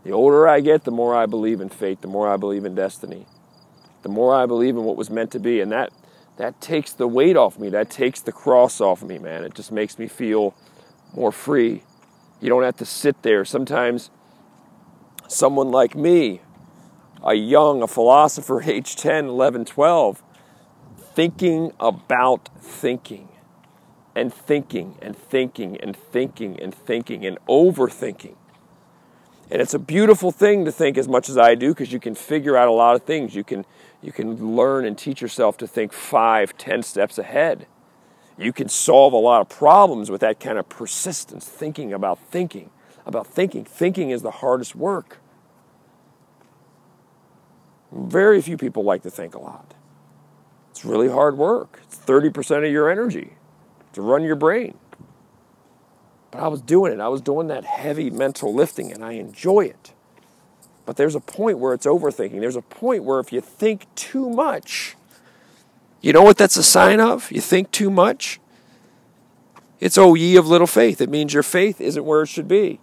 The 0.08 0.14
older 0.14 0.48
I 0.48 0.62
get, 0.62 0.86
the 0.86 0.92
more 0.92 1.14
I 1.14 1.26
believe 1.26 1.60
in 1.60 1.68
fate, 1.68 2.00
the 2.00 2.08
more 2.08 2.30
I 2.30 2.38
believe 2.38 2.64
in 2.64 2.74
destiny, 2.74 3.26
the 4.04 4.10
more 4.10 4.34
I 4.34 4.46
believe 4.46 4.78
in 4.78 4.86
what 4.86 4.96
was 4.96 5.10
meant 5.10 5.32
to 5.32 5.40
be. 5.40 5.60
And 5.60 5.70
that, 5.74 5.92
that 6.38 6.62
takes 6.62 6.94
the 6.94 7.10
weight 7.10 7.36
off 7.36 7.60
me. 7.60 7.68
That 7.68 7.90
takes 7.90 8.22
the 8.22 8.32
cross 8.32 8.80
off 8.80 9.04
me, 9.04 9.18
man. 9.18 9.44
It 9.44 9.54
just 9.54 9.70
makes 9.70 10.00
me 10.00 10.08
feel 10.08 10.56
more 11.14 11.34
free. 11.34 11.84
You 12.40 12.48
don't 12.48 12.64
have 12.64 12.78
to 12.78 12.86
sit 12.86 13.22
there. 13.22 13.44
Sometimes 13.44 14.10
someone 15.28 15.72
like 15.72 15.94
me, 15.94 16.40
a 17.22 17.34
young, 17.34 17.84
a 17.84 17.88
philosopher, 17.88 18.62
age 18.66 18.96
10, 18.96 19.26
11, 19.26 19.66
12, 19.66 20.24
thinking 21.16 21.74
about 21.82 22.48
thinking 22.62 23.28
and 24.16 24.34
thinking 24.34 24.98
and 25.02 25.18
thinking 25.18 25.76
and 25.82 25.98
thinking 25.98 26.58
and 26.62 26.74
thinking 26.74 27.26
and 27.26 27.38
overthinking. 27.50 28.37
And 29.50 29.62
it's 29.62 29.74
a 29.74 29.80
beautiful 29.80 30.32
thing 30.32 30.66
to 30.66 30.72
think 30.72 30.98
as 30.98 31.08
much 31.08 31.30
as 31.30 31.38
I 31.38 31.56
do 31.56 31.70
because 31.70 31.92
you 31.94 32.00
can 32.00 32.16
figure 32.16 32.58
out 32.58 32.68
a 32.68 32.72
lot 32.72 32.96
of 32.96 33.04
things. 33.04 33.34
You 33.34 33.44
can, 33.44 33.66
you 34.02 34.12
can 34.12 34.56
learn 34.56 34.86
and 34.86 34.98
teach 34.98 35.22
yourself 35.22 35.58
to 35.58 35.68
think 35.68 35.94
five, 35.94 36.58
ten 36.58 36.84
steps 36.84 37.18
ahead. 37.18 37.66
You 38.38 38.52
can 38.52 38.68
solve 38.70 39.14
a 39.14 39.18
lot 39.18 39.42
of 39.42 39.50
problems 39.50 40.12
with 40.12 40.22
that 40.22 40.40
kind 40.40 40.58
of 40.58 40.68
persistence, 40.70 41.46
thinking 41.46 41.94
about 41.94 42.20
thinking, 42.20 42.70
about 43.06 43.26
thinking. 43.26 43.64
Thinking 43.64 44.10
is 44.12 44.22
the 44.22 44.32
hardest 44.32 44.76
work. 44.76 45.18
Very 47.92 48.42
few 48.42 48.58
people 48.58 48.84
like 48.84 49.02
to 49.04 49.10
think 49.10 49.34
a 49.34 49.40
lot. 49.40 49.74
It's 50.72 50.84
really 50.84 51.10
hard 51.10 51.38
work. 51.38 51.80
It's 51.84 51.98
30% 51.98 52.66
of 52.66 52.72
your 52.72 52.92
energy 52.92 53.34
to 53.94 54.02
run 54.02 54.24
your 54.24 54.36
brain. 54.36 54.78
But 56.38 56.44
I 56.44 56.50
was 56.50 56.62
doing 56.62 56.94
it. 56.94 57.00
I 57.00 57.08
was 57.08 57.22
doing 57.22 57.48
that 57.48 57.66
heavy 57.66 58.12
mental 58.12 58.54
lifting 58.54 58.92
and 58.92 59.04
I 59.04 59.14
enjoy 59.14 59.62
it. 59.62 59.92
But 60.86 60.96
there's 60.96 61.16
a 61.16 61.20
point 61.20 61.58
where 61.58 61.74
it's 61.74 61.88
overthinking. 61.88 62.40
There's 62.40 62.56
a 62.56 62.62
point 62.62 63.04
where 63.04 63.20
if 63.20 63.34
you 63.34 63.42
think 63.42 63.88
too 63.96 64.30
much, 64.30 64.96
you 66.00 66.14
know 66.14 66.22
what 66.22 66.38
that's 66.38 66.56
a 66.56 66.62
sign 66.62 67.00
of? 67.00 67.32
You 67.32 67.42
think 67.42 67.72
too 67.72 67.90
much? 67.90 68.40
It's, 69.80 69.98
oh, 69.98 70.14
ye 70.14 70.36
of 70.36 70.48
little 70.48 70.68
faith. 70.68 71.02
It 71.02 71.10
means 71.10 71.34
your 71.34 71.42
faith 71.42 71.82
isn't 71.82 72.06
where 72.06 72.22
it 72.22 72.28
should 72.28 72.48
be. 72.48 72.80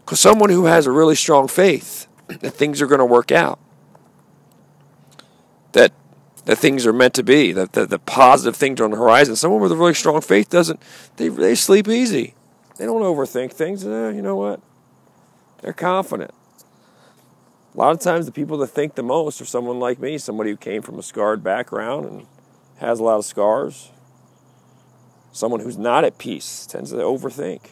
Because 0.00 0.18
someone 0.18 0.48
who 0.48 0.64
has 0.64 0.86
a 0.86 0.90
really 0.90 1.14
strong 1.14 1.48
faith 1.48 2.06
that 2.28 2.52
things 2.52 2.80
are 2.80 2.86
going 2.86 2.98
to 2.98 3.04
work 3.04 3.30
out, 3.30 3.58
that 5.72 5.92
that 6.44 6.56
things 6.56 6.86
are 6.86 6.92
meant 6.92 7.14
to 7.14 7.22
be, 7.22 7.52
that 7.52 7.72
the, 7.72 7.86
the 7.86 7.98
positive 7.98 8.56
things 8.56 8.80
are 8.80 8.84
on 8.84 8.90
the 8.90 8.96
horizon. 8.96 9.36
Someone 9.36 9.60
with 9.60 9.72
a 9.72 9.76
really 9.76 9.94
strong 9.94 10.20
faith 10.20 10.50
doesn't, 10.50 10.80
they, 11.16 11.28
they 11.28 11.54
sleep 11.54 11.88
easy. 11.88 12.34
They 12.78 12.84
don't 12.84 13.02
overthink 13.02 13.52
things. 13.52 13.86
Eh, 13.86 14.10
you 14.10 14.22
know 14.22 14.36
what? 14.36 14.60
They're 15.60 15.72
confident. 15.72 16.32
A 17.74 17.78
lot 17.78 17.92
of 17.92 18.00
times, 18.00 18.26
the 18.26 18.32
people 18.32 18.58
that 18.58 18.66
think 18.66 18.96
the 18.96 19.02
most 19.02 19.40
are 19.40 19.46
someone 19.46 19.78
like 19.78 19.98
me, 19.98 20.18
somebody 20.18 20.50
who 20.50 20.56
came 20.56 20.82
from 20.82 20.98
a 20.98 21.02
scarred 21.02 21.42
background 21.42 22.06
and 22.06 22.26
has 22.78 22.98
a 22.98 23.02
lot 23.02 23.16
of 23.16 23.24
scars. 23.24 23.90
Someone 25.32 25.60
who's 25.60 25.78
not 25.78 26.04
at 26.04 26.18
peace 26.18 26.66
tends 26.66 26.90
to 26.90 26.96
overthink. 26.96 27.70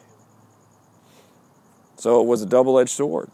So 1.96 2.20
it 2.22 2.26
was 2.26 2.40
a 2.40 2.46
double 2.46 2.78
edged 2.78 2.90
sword. 2.90 3.30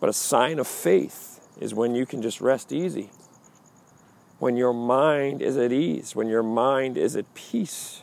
But 0.00 0.08
a 0.08 0.14
sign 0.14 0.58
of 0.58 0.66
faith 0.66 1.46
is 1.60 1.74
when 1.74 1.94
you 1.94 2.06
can 2.06 2.22
just 2.22 2.40
rest 2.40 2.72
easy 2.72 3.10
when 4.40 4.56
your 4.56 4.72
mind 4.72 5.42
is 5.42 5.58
at 5.58 5.70
ease, 5.70 6.16
when 6.16 6.26
your 6.26 6.42
mind 6.42 6.96
is 6.96 7.14
at 7.14 7.32
peace. 7.34 8.02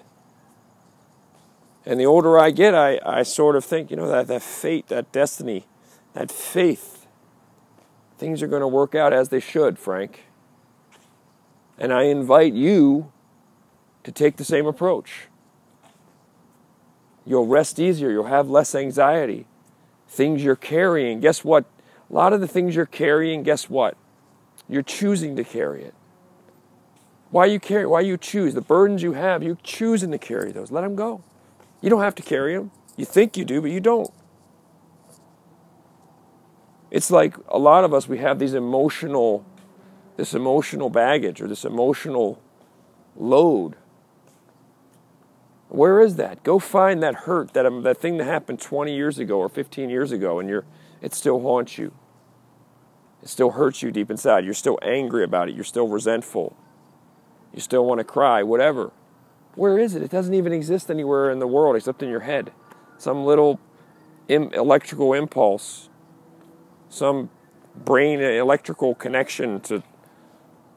And 1.83 1.99
the 1.99 2.05
older 2.05 2.37
I 2.37 2.51
get, 2.51 2.75
I, 2.75 2.99
I 3.03 3.23
sort 3.23 3.55
of 3.55 3.65
think, 3.65 3.89
you 3.89 3.97
know, 3.97 4.07
that, 4.07 4.27
that 4.27 4.43
fate, 4.43 4.87
that 4.89 5.11
destiny, 5.11 5.65
that 6.13 6.31
faith, 6.31 7.07
things 8.19 8.43
are 8.43 8.47
going 8.47 8.61
to 8.61 8.67
work 8.67 8.93
out 8.93 9.13
as 9.13 9.29
they 9.29 9.39
should, 9.39 9.79
Frank. 9.79 10.25
And 11.75 11.91
I 11.91 12.03
invite 12.03 12.53
you 12.53 13.11
to 14.03 14.11
take 14.11 14.37
the 14.37 14.45
same 14.45 14.67
approach. 14.67 15.27
You'll 17.25 17.47
rest 17.47 17.79
easier, 17.79 18.11
you'll 18.11 18.25
have 18.25 18.47
less 18.47 18.75
anxiety. 18.75 19.47
Things 20.07 20.43
you're 20.43 20.55
carrying, 20.55 21.19
guess 21.19 21.43
what? 21.43 21.65
A 22.09 22.13
lot 22.13 22.31
of 22.31 22.41
the 22.41 22.47
things 22.47 22.75
you're 22.75 22.85
carrying, 22.85 23.41
guess 23.41 23.71
what? 23.71 23.97
You're 24.69 24.83
choosing 24.83 25.35
to 25.35 25.43
carry 25.43 25.83
it. 25.83 25.95
Why 27.29 27.45
you 27.45 27.59
carry? 27.59 27.85
Why 27.85 28.01
you 28.01 28.17
choose 28.17 28.53
the 28.53 28.61
burdens 28.61 29.03
you 29.03 29.13
have? 29.13 29.43
You 29.43 29.57
choosing 29.63 30.11
to 30.11 30.17
carry 30.17 30.51
those. 30.51 30.71
Let 30.71 30.81
them 30.81 30.95
go. 30.95 31.21
You 31.81 31.89
don't 31.89 32.01
have 32.01 32.15
to 32.15 32.23
carry 32.23 32.55
them. 32.55 32.71
You 32.95 33.05
think 33.05 33.37
you 33.37 33.45
do, 33.45 33.61
but 33.61 33.71
you 33.71 33.79
don't. 33.79 34.11
It's 36.89 37.11
like 37.11 37.35
a 37.49 37.59
lot 37.59 37.83
of 37.83 37.93
us. 37.93 38.07
We 38.07 38.19
have 38.19 38.39
these 38.39 38.53
emotional, 38.53 39.45
this 40.15 40.33
emotional 40.33 40.89
baggage 40.89 41.41
or 41.41 41.47
this 41.47 41.65
emotional 41.65 42.41
load. 43.15 43.75
Where 45.67 45.99
is 45.99 46.15
that? 46.15 46.43
Go 46.43 46.59
find 46.59 47.03
that 47.03 47.13
hurt, 47.13 47.53
that 47.53 47.65
um, 47.65 47.83
that 47.83 47.97
thing 47.97 48.17
that 48.17 48.23
happened 48.23 48.61
20 48.61 48.95
years 48.95 49.19
ago 49.19 49.37
or 49.37 49.49
15 49.49 49.89
years 49.89 50.13
ago, 50.13 50.39
and 50.39 50.47
you're 50.47 50.63
it 51.01 51.13
still 51.13 51.41
haunts 51.41 51.77
you. 51.77 51.93
It 53.21 53.27
still 53.27 53.51
hurts 53.51 53.83
you 53.83 53.91
deep 53.91 54.09
inside. 54.09 54.45
You're 54.45 54.53
still 54.53 54.79
angry 54.81 55.25
about 55.25 55.49
it. 55.49 55.55
You're 55.55 55.65
still 55.65 55.89
resentful 55.89 56.55
you 57.57 57.61
still 57.61 57.85
want 57.85 57.97
to 57.99 58.03
cry, 58.03 58.43
whatever. 58.43 58.91
Where 59.55 59.79
is 59.79 59.95
it? 59.95 60.03
It 60.03 60.11
doesn't 60.11 60.35
even 60.35 60.53
exist 60.53 60.91
anywhere 60.91 61.31
in 61.31 61.39
the 61.39 61.47
world 61.47 61.75
except 61.75 62.03
in 62.03 62.09
your 62.09 62.21
head. 62.21 62.51
Some 62.99 63.25
little 63.25 63.59
electrical 64.29 65.13
impulse, 65.13 65.89
some 66.89 67.31
brain 67.75 68.21
uh, 68.21 68.27
electrical 68.27 68.93
connection 68.93 69.59
to 69.61 69.83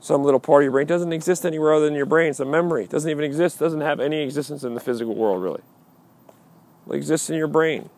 some 0.01 0.25
little 0.25 0.41
part 0.41 0.63
of 0.63 0.65
your 0.65 0.73
brain 0.73 0.87
doesn't 0.87 1.13
exist 1.13 1.45
anywhere 1.45 1.75
other 1.75 1.85
than 1.85 1.95
your 1.95 2.07
brain. 2.07 2.31
It's 2.31 2.41
a 2.41 2.47
memory. 2.47 2.85
It 2.85 2.91
doesn't 2.91 3.11
even 3.11 3.25
exist, 3.25 3.59
doesn't 3.59 3.83
have 3.83 4.01
any 4.01 4.23
existence 4.23 4.65
in 4.65 4.73
the 4.73 4.81
physical 4.81 5.15
world, 5.15 5.43
really. 5.43 5.61
It 6.89 6.95
exists 6.95 7.29
in 7.29 7.37
your 7.37 7.49
brain. 7.49 7.91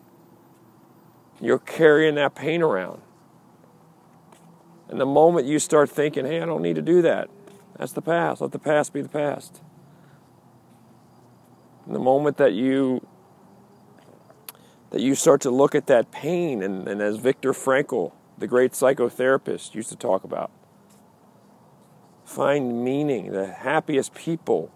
You're 1.39 1.59
carrying 1.59 2.15
that 2.15 2.35
pain 2.35 2.61
around. 2.61 3.01
And 4.89 4.99
the 4.99 5.05
moment 5.05 5.47
you 5.47 5.59
start 5.59 5.89
thinking, 5.89 6.25
hey, 6.25 6.41
I 6.41 6.45
don't 6.45 6.61
need 6.61 6.75
to 6.75 6.81
do 6.81 7.01
that, 7.03 7.29
that's 7.83 7.91
the 7.91 8.01
past. 8.01 8.39
Let 8.39 8.53
the 8.53 8.59
past 8.59 8.93
be 8.93 9.01
the 9.01 9.09
past. 9.09 9.59
And 11.85 11.93
the 11.93 11.99
moment 11.99 12.37
that 12.37 12.53
you 12.53 13.05
that 14.91 15.01
you 15.01 15.15
start 15.15 15.41
to 15.41 15.51
look 15.51 15.75
at 15.75 15.87
that 15.87 16.09
pain, 16.09 16.63
and, 16.63 16.87
and 16.87 17.01
as 17.01 17.17
Viktor 17.17 17.51
Frankl, 17.51 18.13
the 18.37 18.47
great 18.47 18.71
psychotherapist, 18.71 19.75
used 19.75 19.89
to 19.89 19.97
talk 19.97 20.23
about, 20.23 20.49
find 22.23 22.85
meaning. 22.85 23.33
The 23.33 23.47
happiest 23.47 24.13
people, 24.13 24.71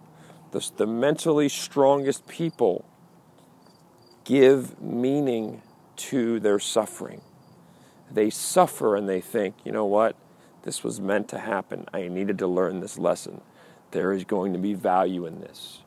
the, 0.51 0.69
the 0.75 0.85
mentally 0.85 1.47
strongest 1.47 2.27
people, 2.27 2.83
give 4.25 4.81
meaning 4.81 5.61
to 5.95 6.41
their 6.41 6.59
suffering. 6.59 7.21
They 8.11 8.29
suffer 8.29 8.97
and 8.97 9.07
they 9.07 9.21
think, 9.21 9.55
you 9.63 9.71
know 9.71 9.85
what? 9.85 10.17
This 10.67 10.83
was 10.83 10.99
meant 11.01 11.29
to 11.29 11.39
happen. 11.39 11.87
I 11.95 12.09
needed 12.09 12.37
to 12.41 12.47
learn 12.47 12.81
this 12.81 12.99
lesson. 12.99 13.41
There 13.93 14.13
is 14.13 14.25
going 14.25 14.53
to 14.53 14.59
be 14.59 14.75
value 14.75 15.25
in 15.25 15.39
this. 15.41 15.79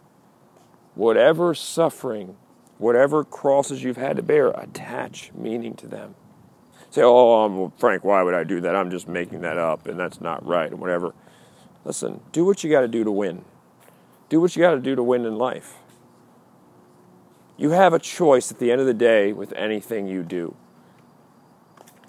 whatever 0.94 1.54
suffering, 1.54 2.36
whatever 2.78 3.24
crosses 3.24 3.82
you've 3.84 3.96
had 3.96 4.16
to 4.16 4.22
bear, 4.22 4.48
attach 4.50 5.32
meaning 5.34 5.74
to 5.76 5.86
them. 5.86 6.14
Say, 6.90 7.02
oh, 7.04 7.42
um, 7.44 7.72
Frank, 7.78 8.04
why 8.04 8.22
would 8.22 8.34
I 8.34 8.44
do 8.44 8.60
that? 8.62 8.76
I'm 8.76 8.90
just 8.90 9.08
making 9.08 9.42
that 9.42 9.58
up, 9.58 9.86
and 9.86 9.98
that's 9.98 10.20
not 10.20 10.44
right, 10.46 10.72
or 10.72 10.76
whatever. 10.76 11.14
Listen, 11.84 12.20
do 12.32 12.44
what 12.44 12.64
you 12.64 12.70
got 12.70 12.82
to 12.82 12.88
do 12.88 13.04
to 13.04 13.12
win. 13.12 13.44
Do 14.28 14.40
what 14.40 14.56
you 14.56 14.62
got 14.62 14.72
to 14.72 14.80
do 14.80 14.96
to 14.96 15.02
win 15.02 15.24
in 15.26 15.36
life. 15.38 15.76
You 17.56 17.70
have 17.70 17.92
a 17.92 17.98
choice 17.98 18.50
at 18.52 18.58
the 18.58 18.72
end 18.72 18.80
of 18.80 18.86
the 18.86 18.94
day 18.94 19.32
with 19.32 19.52
anything 19.54 20.06
you 20.08 20.22
do. 20.22 20.56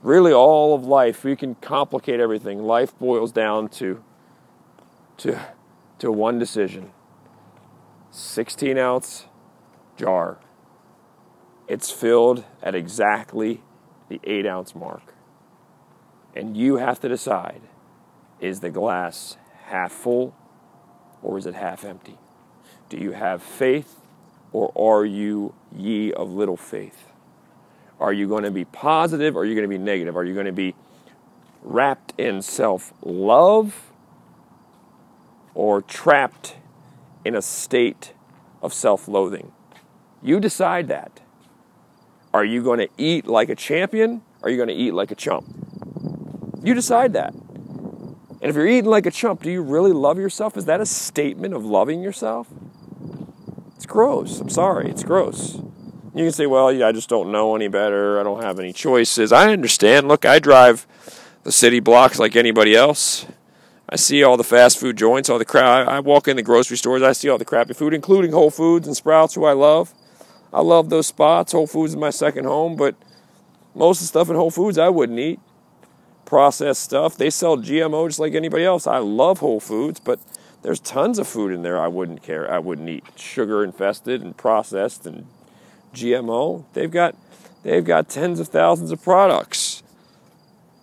Really, 0.03 0.33
all 0.33 0.73
of 0.73 0.83
life, 0.83 1.23
we 1.23 1.35
can 1.35 1.55
complicate 1.55 2.19
everything. 2.19 2.63
Life 2.63 2.97
boils 2.97 3.31
down 3.31 3.69
to, 3.69 4.03
to, 5.17 5.39
to 5.99 6.11
one 6.11 6.39
decision 6.39 6.91
16 8.09 8.77
ounce 8.77 9.25
jar. 9.95 10.39
It's 11.67 11.91
filled 11.91 12.43
at 12.61 12.73
exactly 12.73 13.61
the 14.09 14.19
8 14.23 14.45
ounce 14.45 14.75
mark. 14.75 15.13
And 16.35 16.57
you 16.57 16.77
have 16.77 16.99
to 17.01 17.07
decide 17.07 17.61
is 18.39 18.61
the 18.61 18.71
glass 18.71 19.37
half 19.65 19.91
full 19.91 20.35
or 21.21 21.37
is 21.37 21.45
it 21.45 21.53
half 21.53 21.85
empty? 21.85 22.17
Do 22.89 22.97
you 22.97 23.11
have 23.11 23.43
faith 23.43 24.01
or 24.51 24.73
are 24.75 25.05
you 25.05 25.53
ye 25.73 26.11
of 26.11 26.31
little 26.31 26.57
faith? 26.57 27.10
Are 28.01 28.11
you 28.11 28.27
going 28.27 28.43
to 28.43 28.51
be 28.51 28.65
positive 28.65 29.35
or 29.37 29.43
are 29.43 29.45
you 29.45 29.53
going 29.53 29.69
to 29.69 29.69
be 29.69 29.77
negative? 29.77 30.17
Are 30.17 30.23
you 30.23 30.33
going 30.33 30.47
to 30.47 30.51
be 30.51 30.73
wrapped 31.61 32.19
in 32.19 32.41
self 32.41 32.91
love 33.03 33.91
or 35.53 35.83
trapped 35.83 36.55
in 37.23 37.35
a 37.35 37.43
state 37.43 38.13
of 38.63 38.73
self 38.73 39.07
loathing? 39.07 39.51
You 40.23 40.39
decide 40.39 40.87
that. 40.87 41.21
Are 42.33 42.43
you 42.43 42.63
going 42.63 42.79
to 42.79 42.89
eat 42.97 43.27
like 43.27 43.49
a 43.49 43.55
champion? 43.55 44.23
Or 44.41 44.47
are 44.47 44.49
you 44.49 44.57
going 44.57 44.69
to 44.69 44.75
eat 44.75 44.95
like 44.95 45.11
a 45.11 45.15
chump? 45.15 45.45
You 46.63 46.73
decide 46.73 47.13
that. 47.13 47.33
And 47.33 48.49
if 48.49 48.55
you're 48.55 48.67
eating 48.67 48.89
like 48.89 49.05
a 49.05 49.11
chump, 49.11 49.43
do 49.43 49.51
you 49.51 49.61
really 49.61 49.91
love 49.91 50.17
yourself? 50.17 50.57
Is 50.57 50.65
that 50.65 50.81
a 50.81 50.85
statement 50.87 51.53
of 51.53 51.63
loving 51.63 52.01
yourself? 52.01 52.47
It's 53.75 53.85
gross. 53.85 54.39
I'm 54.39 54.49
sorry. 54.49 54.89
It's 54.89 55.03
gross. 55.03 55.61
You 56.13 56.25
can 56.25 56.33
say, 56.33 56.45
well, 56.45 56.67
I 56.67 56.91
just 56.91 57.07
don't 57.07 57.31
know 57.31 57.55
any 57.55 57.69
better. 57.69 58.19
I 58.19 58.23
don't 58.23 58.41
have 58.41 58.59
any 58.59 58.73
choices. 58.73 59.31
I 59.31 59.51
understand. 59.51 60.07
Look, 60.07 60.25
I 60.25 60.39
drive 60.39 60.85
the 61.43 61.51
city 61.51 61.79
blocks 61.79 62.19
like 62.19 62.35
anybody 62.35 62.75
else. 62.75 63.25
I 63.87 63.95
see 63.95 64.23
all 64.23 64.37
the 64.37 64.43
fast 64.43 64.77
food 64.77 64.97
joints, 64.97 65.29
all 65.29 65.39
the 65.39 65.45
crap. 65.45 65.87
I 65.87 65.99
walk 66.01 66.27
in 66.27 66.35
the 66.35 66.43
grocery 66.43 66.77
stores. 66.77 67.01
I 67.01 67.13
see 67.13 67.29
all 67.29 67.37
the 67.37 67.45
crappy 67.45 67.73
food, 67.73 67.93
including 67.93 68.31
Whole 68.31 68.51
Foods 68.51 68.87
and 68.87 68.95
Sprouts, 68.95 69.35
who 69.35 69.45
I 69.45 69.53
love. 69.53 69.93
I 70.53 70.61
love 70.61 70.89
those 70.89 71.07
spots. 71.07 71.53
Whole 71.53 71.67
Foods 71.67 71.93
is 71.93 71.97
my 71.97 72.09
second 72.09 72.45
home, 72.45 72.75
but 72.75 72.95
most 73.73 73.97
of 73.97 74.03
the 74.03 74.07
stuff 74.07 74.29
in 74.29 74.35
Whole 74.35 74.51
Foods 74.51 74.77
I 74.77 74.89
wouldn't 74.89 75.19
eat 75.19 75.39
processed 76.25 76.83
stuff. 76.83 77.17
They 77.17 77.29
sell 77.29 77.57
GMO 77.57 78.07
just 78.07 78.19
like 78.19 78.33
anybody 78.33 78.63
else. 78.63 78.87
I 78.87 78.99
love 78.99 79.39
Whole 79.39 79.59
Foods, 79.59 79.99
but 79.99 80.19
there's 80.61 80.79
tons 80.79 81.19
of 81.19 81.27
food 81.27 81.51
in 81.51 81.61
there 81.61 81.77
I 81.77 81.87
wouldn't 81.87 82.23
care. 82.23 82.49
I 82.49 82.59
wouldn't 82.59 82.87
eat 82.87 83.03
sugar 83.17 83.63
infested 83.63 84.21
and 84.21 84.35
processed 84.37 85.05
and 85.05 85.25
GMO. 85.93 86.65
They've 86.73 86.91
got 86.91 87.15
they've 87.63 87.83
got 87.83 88.09
tens 88.09 88.39
of 88.39 88.47
thousands 88.47 88.91
of 88.91 89.01
products. 89.01 89.83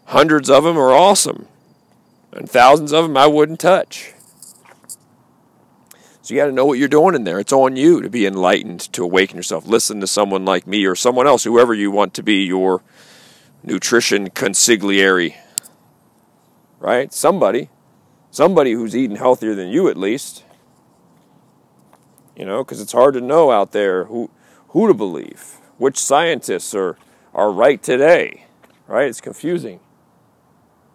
Hundreds 0.07 0.49
of 0.49 0.65
them 0.65 0.79
are 0.79 0.93
awesome, 0.93 1.47
and 2.33 2.49
thousands 2.49 2.93
of 2.93 3.05
them 3.05 3.17
I 3.17 3.27
wouldn't 3.27 3.61
touch. 3.61 4.12
So 6.29 6.35
you 6.35 6.41
got 6.41 6.47
to 6.47 6.53
know 6.53 6.67
what 6.67 6.79
you're 6.79 6.88
doing 6.88 7.15
in 7.15 7.25
there. 7.25 7.38
It's 7.38 7.55
on 7.55 7.77
you 7.77 8.03
to 8.03 8.11
be 8.11 8.27
enlightened, 8.27 8.81
to 8.93 9.03
awaken 9.03 9.38
yourself. 9.38 9.67
Listen 9.67 9.99
to 10.03 10.07
someone 10.07 10.45
like 10.45 10.67
me 10.67 10.85
or 10.85 10.95
someone 10.95 11.27
else, 11.27 11.45
whoever 11.45 11.73
you 11.73 11.91
want 11.91 12.12
to 12.15 12.23
be 12.23 12.45
your 12.45 12.83
nutrition 13.62 14.29
consigliere. 14.29 15.35
Right? 16.79 17.14
Somebody. 17.14 17.71
Somebody 18.31 18.73
who's 18.73 18.94
eating 18.94 19.16
healthier 19.16 19.55
than 19.55 19.68
you, 19.68 19.88
at 19.88 19.97
least. 19.97 20.44
You 22.37 22.44
know, 22.44 22.62
because 22.62 22.83
it's 22.83 22.92
hard 22.92 23.14
to 23.14 23.23
know 23.23 23.51
out 23.51 23.73
there 23.73 24.05
who, 24.05 24.31
who 24.68 24.88
to 24.88 24.94
believe. 24.94 25.59
Which 25.78 25.98
scientists 25.98 26.74
are, 26.74 26.96
are 27.35 27.52
right 27.52 27.83
today. 27.83 28.44
Right? 28.87 29.09
It's 29.09 29.20
confusing. 29.20 29.81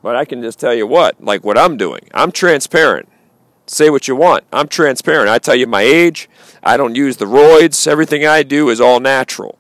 But 0.01 0.15
I 0.15 0.25
can 0.25 0.41
just 0.41 0.59
tell 0.59 0.73
you 0.73 0.86
what, 0.86 1.23
like 1.23 1.43
what 1.43 1.57
I'm 1.57 1.77
doing. 1.77 2.09
I'm 2.13 2.31
transparent. 2.31 3.07
Say 3.65 3.89
what 3.89 4.07
you 4.07 4.15
want. 4.15 4.43
I'm 4.51 4.67
transparent. 4.67 5.29
I 5.29 5.39
tell 5.39 5.55
you 5.55 5.67
my 5.67 5.81
age. 5.81 6.29
I 6.62 6.75
don't 6.75 6.95
use 6.95 7.17
the 7.17 7.25
roids. 7.25 7.88
Everything 7.88 8.25
I 8.25 8.43
do 8.43 8.69
is 8.69 8.81
all 8.81 8.99
natural. 8.99 9.57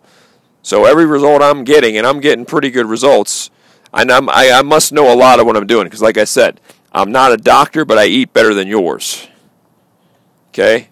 So 0.61 0.85
every 0.85 1.05
result 1.05 1.41
I'm 1.41 1.63
getting, 1.63 1.97
and 1.97 2.05
I'm 2.05 2.19
getting 2.19 2.45
pretty 2.45 2.69
good 2.69 2.85
results, 2.85 3.49
and 3.93 4.11
I'm, 4.11 4.29
I, 4.29 4.51
I 4.51 4.61
must 4.61 4.91
know 4.93 5.13
a 5.13 5.15
lot 5.15 5.39
of 5.39 5.45
what 5.45 5.57
I'm 5.57 5.67
doing 5.67 5.85
because, 5.85 6.01
like 6.01 6.17
I 6.17 6.23
said, 6.23 6.59
I'm 6.93 7.11
not 7.11 7.31
a 7.31 7.37
doctor, 7.37 7.85
but 7.85 7.97
I 7.97 8.05
eat 8.05 8.33
better 8.33 8.53
than 8.53 8.67
yours. 8.67 9.27
Okay? 10.49 10.87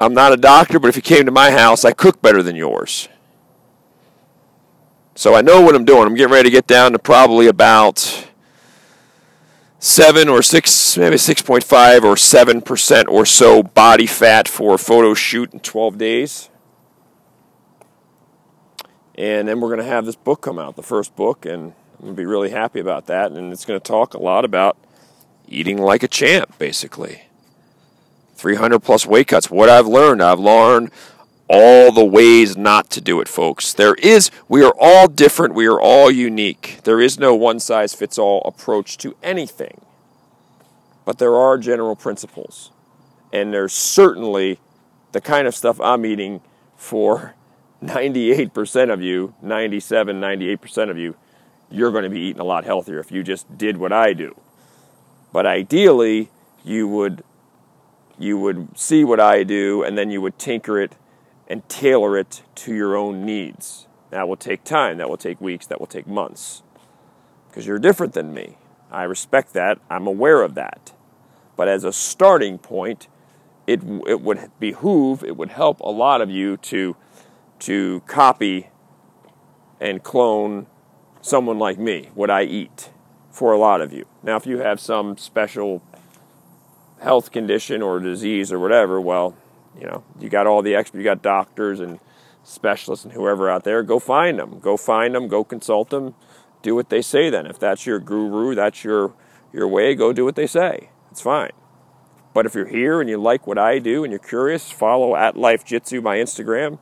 I'm 0.00 0.12
not 0.12 0.32
a 0.32 0.36
doctor, 0.36 0.78
but 0.78 0.88
if 0.88 0.96
you 0.96 1.02
came 1.02 1.24
to 1.26 1.32
my 1.32 1.50
house, 1.50 1.84
I 1.84 1.92
cook 1.92 2.20
better 2.20 2.42
than 2.42 2.56
yours. 2.56 3.08
So 5.14 5.34
I 5.34 5.40
know 5.40 5.62
what 5.62 5.74
I'm 5.74 5.86
doing. 5.86 6.06
I'm 6.06 6.14
getting 6.14 6.32
ready 6.32 6.50
to 6.50 6.52
get 6.52 6.66
down 6.66 6.92
to 6.92 6.98
probably 6.98 7.46
about 7.46 8.26
seven 9.78 10.28
or 10.28 10.42
six, 10.42 10.98
maybe 10.98 11.16
6.5 11.16 12.02
or 12.02 12.14
7% 12.14 13.08
or 13.08 13.24
so 13.24 13.62
body 13.62 14.06
fat 14.06 14.48
for 14.48 14.74
a 14.74 14.78
photo 14.78 15.14
shoot 15.14 15.54
in 15.54 15.60
12 15.60 15.96
days. 15.96 16.50
And 19.14 19.48
then 19.48 19.60
we're 19.60 19.68
going 19.68 19.80
to 19.80 19.86
have 19.86 20.04
this 20.04 20.16
book 20.16 20.42
come 20.42 20.58
out, 20.58 20.76
the 20.76 20.82
first 20.82 21.16
book, 21.16 21.46
and 21.46 21.72
I'm 21.94 22.00
going 22.00 22.12
to 22.12 22.20
be 22.20 22.26
really 22.26 22.50
happy 22.50 22.80
about 22.80 23.06
that. 23.06 23.32
And 23.32 23.50
it's 23.50 23.64
going 23.64 23.80
to 23.80 23.84
talk 23.84 24.12
a 24.12 24.18
lot 24.18 24.44
about 24.44 24.76
eating 25.48 25.78
like 25.78 26.02
a 26.02 26.08
champ, 26.08 26.58
basically. 26.58 27.22
300 28.36 28.80
plus 28.80 29.06
weight 29.06 29.28
cuts. 29.28 29.50
What 29.50 29.68
I've 29.68 29.86
learned, 29.86 30.22
I've 30.22 30.38
learned 30.38 30.90
all 31.48 31.92
the 31.92 32.04
ways 32.04 32.56
not 32.56 32.90
to 32.90 33.00
do 33.00 33.20
it, 33.20 33.28
folks. 33.28 33.72
There 33.72 33.94
is, 33.94 34.30
we 34.48 34.64
are 34.64 34.74
all 34.78 35.08
different, 35.08 35.54
we 35.54 35.66
are 35.66 35.80
all 35.80 36.10
unique. 36.10 36.80
There 36.84 37.00
is 37.00 37.18
no 37.18 37.34
one 37.34 37.60
size 37.60 37.94
fits 37.94 38.18
all 38.18 38.42
approach 38.44 38.98
to 38.98 39.16
anything. 39.22 39.80
But 41.04 41.18
there 41.18 41.36
are 41.36 41.56
general 41.56 41.94
principles. 41.94 42.72
And 43.32 43.52
there's 43.52 43.72
certainly 43.72 44.58
the 45.12 45.20
kind 45.20 45.46
of 45.46 45.54
stuff 45.54 45.80
I'm 45.80 46.04
eating 46.04 46.40
for 46.76 47.34
98% 47.82 48.92
of 48.92 49.02
you, 49.02 49.34
97, 49.40 50.20
98% 50.20 50.90
of 50.90 50.98
you, 50.98 51.16
you're 51.70 51.90
going 51.90 52.04
to 52.04 52.10
be 52.10 52.20
eating 52.20 52.40
a 52.40 52.44
lot 52.44 52.64
healthier 52.64 52.98
if 52.98 53.10
you 53.10 53.22
just 53.22 53.56
did 53.56 53.76
what 53.76 53.92
I 53.92 54.12
do. 54.12 54.38
But 55.32 55.46
ideally, 55.46 56.30
you 56.64 56.88
would 56.88 57.22
you 58.18 58.38
would 58.38 58.78
see 58.78 59.04
what 59.04 59.20
I 59.20 59.42
do 59.42 59.82
and 59.82 59.96
then 59.96 60.10
you 60.10 60.20
would 60.20 60.38
tinker 60.38 60.80
it 60.80 60.96
and 61.48 61.68
tailor 61.68 62.18
it 62.18 62.42
to 62.56 62.74
your 62.74 62.96
own 62.96 63.24
needs. 63.24 63.86
That 64.10 64.28
will 64.28 64.36
take 64.36 64.64
time, 64.64 64.98
that 64.98 65.08
will 65.08 65.16
take 65.16 65.40
weeks, 65.40 65.66
that 65.66 65.80
will 65.80 65.86
take 65.86 66.06
months. 66.06 66.62
Because 67.48 67.66
you're 67.66 67.78
different 67.78 68.12
than 68.12 68.32
me. 68.32 68.56
I 68.90 69.02
respect 69.02 69.52
that. 69.54 69.78
I'm 69.90 70.06
aware 70.06 70.42
of 70.42 70.54
that. 70.54 70.92
But 71.56 71.68
as 71.68 71.84
a 71.84 71.92
starting 71.92 72.58
point, 72.58 73.08
it, 73.66 73.82
it 74.06 74.20
would 74.20 74.50
behoove, 74.60 75.24
it 75.24 75.36
would 75.36 75.50
help 75.50 75.80
a 75.80 75.90
lot 75.90 76.20
of 76.20 76.30
you 76.30 76.56
to 76.58 76.96
to 77.58 78.00
copy 78.06 78.68
and 79.80 80.02
clone 80.02 80.66
someone 81.20 81.58
like 81.58 81.78
me, 81.78 82.10
what 82.14 82.30
I 82.30 82.42
eat, 82.44 82.90
for 83.30 83.52
a 83.52 83.58
lot 83.58 83.80
of 83.80 83.92
you. 83.92 84.06
Now, 84.22 84.36
if 84.36 84.46
you 84.46 84.58
have 84.58 84.80
some 84.80 85.16
special 85.18 85.82
health 87.00 87.30
condition 87.30 87.82
or 87.82 88.00
disease 88.00 88.52
or 88.52 88.58
whatever, 88.58 89.00
well, 89.00 89.36
you 89.78 89.86
know, 89.86 90.04
you 90.18 90.28
got 90.28 90.46
all 90.46 90.62
the 90.62 90.74
expert, 90.74 90.98
you 90.98 91.04
got 91.04 91.22
doctors 91.22 91.80
and 91.80 92.00
specialists 92.42 93.04
and 93.04 93.14
whoever 93.14 93.50
out 93.50 93.64
there, 93.64 93.82
go 93.82 93.98
find 93.98 94.38
them. 94.38 94.58
Go 94.58 94.76
find 94.76 95.14
them, 95.14 95.28
go 95.28 95.44
consult 95.44 95.90
them, 95.90 96.14
do 96.62 96.74
what 96.74 96.88
they 96.88 97.02
say 97.02 97.28
then. 97.28 97.46
If 97.46 97.58
that's 97.58 97.86
your 97.86 97.98
guru, 97.98 98.54
that's 98.54 98.84
your 98.84 99.12
your 99.52 99.68
way, 99.68 99.94
go 99.94 100.12
do 100.12 100.24
what 100.24 100.36
they 100.36 100.46
say. 100.46 100.90
It's 101.10 101.22
fine. 101.22 101.52
But 102.34 102.44
if 102.44 102.54
you're 102.54 102.66
here 102.66 103.00
and 103.00 103.08
you 103.08 103.16
like 103.16 103.46
what 103.46 103.58
I 103.58 103.78
do 103.78 104.04
and 104.04 104.10
you're 104.10 104.18
curious, 104.18 104.70
follow 104.70 105.16
at 105.16 105.36
Life 105.36 105.64
Jitsu 105.64 106.02
my 106.02 106.16
Instagram 106.16 106.78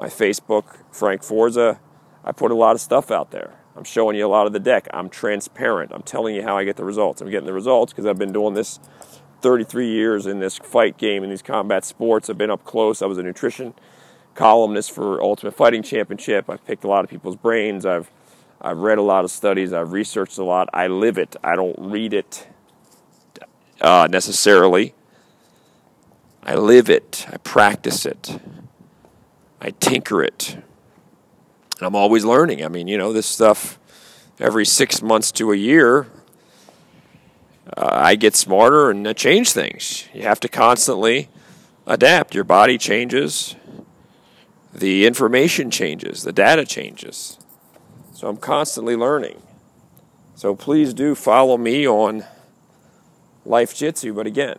my 0.00 0.08
Facebook, 0.08 0.78
Frank 0.90 1.22
Forza. 1.22 1.78
I 2.24 2.32
put 2.32 2.50
a 2.50 2.54
lot 2.54 2.74
of 2.74 2.80
stuff 2.80 3.10
out 3.10 3.30
there. 3.30 3.60
I'm 3.76 3.84
showing 3.84 4.16
you 4.16 4.26
a 4.26 4.28
lot 4.28 4.46
of 4.46 4.52
the 4.52 4.58
deck. 4.58 4.88
I'm 4.92 5.10
transparent. 5.10 5.92
I'm 5.92 6.02
telling 6.02 6.34
you 6.34 6.42
how 6.42 6.56
I 6.56 6.64
get 6.64 6.76
the 6.76 6.84
results. 6.84 7.20
I'm 7.20 7.30
getting 7.30 7.46
the 7.46 7.52
results 7.52 7.92
because 7.92 8.06
I've 8.06 8.18
been 8.18 8.32
doing 8.32 8.54
this 8.54 8.80
33 9.40 9.88
years 9.88 10.26
in 10.26 10.40
this 10.40 10.58
fight 10.58 10.96
game, 10.96 11.24
in 11.24 11.30
these 11.30 11.42
combat 11.42 11.84
sports. 11.84 12.30
I've 12.30 12.38
been 12.38 12.50
up 12.50 12.64
close. 12.64 13.02
I 13.02 13.06
was 13.06 13.18
a 13.18 13.22
nutrition 13.22 13.74
columnist 14.34 14.92
for 14.92 15.22
Ultimate 15.22 15.54
Fighting 15.54 15.82
Championship. 15.82 16.48
I've 16.48 16.64
picked 16.64 16.84
a 16.84 16.88
lot 16.88 17.04
of 17.04 17.10
people's 17.10 17.36
brains. 17.36 17.84
I've 17.84 18.10
I've 18.62 18.78
read 18.78 18.98
a 18.98 19.02
lot 19.02 19.24
of 19.24 19.30
studies. 19.30 19.72
I've 19.72 19.92
researched 19.92 20.36
a 20.36 20.44
lot. 20.44 20.68
I 20.74 20.86
live 20.86 21.16
it. 21.16 21.34
I 21.42 21.56
don't 21.56 21.76
read 21.78 22.12
it 22.12 22.46
uh, 23.80 24.06
necessarily. 24.10 24.94
I 26.42 26.54
live 26.54 26.88
it, 26.88 27.26
I 27.30 27.36
practice 27.36 28.06
it, 28.06 28.40
I 29.60 29.70
tinker 29.70 30.22
it. 30.22 30.56
And 31.78 31.86
I'm 31.86 31.94
always 31.94 32.24
learning. 32.24 32.64
I 32.64 32.68
mean, 32.68 32.88
you 32.88 32.96
know, 32.96 33.12
this 33.12 33.26
stuff 33.26 33.78
every 34.38 34.64
six 34.64 35.02
months 35.02 35.32
to 35.32 35.52
a 35.52 35.56
year, 35.56 36.06
uh, 37.76 37.88
I 37.90 38.16
get 38.16 38.34
smarter 38.34 38.90
and 38.90 39.16
change 39.16 39.52
things. 39.52 40.08
You 40.14 40.22
have 40.22 40.40
to 40.40 40.48
constantly 40.48 41.28
adapt. 41.86 42.34
Your 42.34 42.44
body 42.44 42.78
changes, 42.78 43.56
the 44.72 45.06
information 45.06 45.70
changes, 45.70 46.22
the 46.22 46.32
data 46.32 46.64
changes. 46.64 47.38
So 48.12 48.28
I'm 48.28 48.36
constantly 48.36 48.96
learning. 48.96 49.42
So 50.34 50.54
please 50.54 50.94
do 50.94 51.14
follow 51.14 51.56
me 51.56 51.86
on 51.86 52.24
Life 53.44 53.74
Jitsu. 53.74 54.14
But 54.14 54.26
again, 54.26 54.58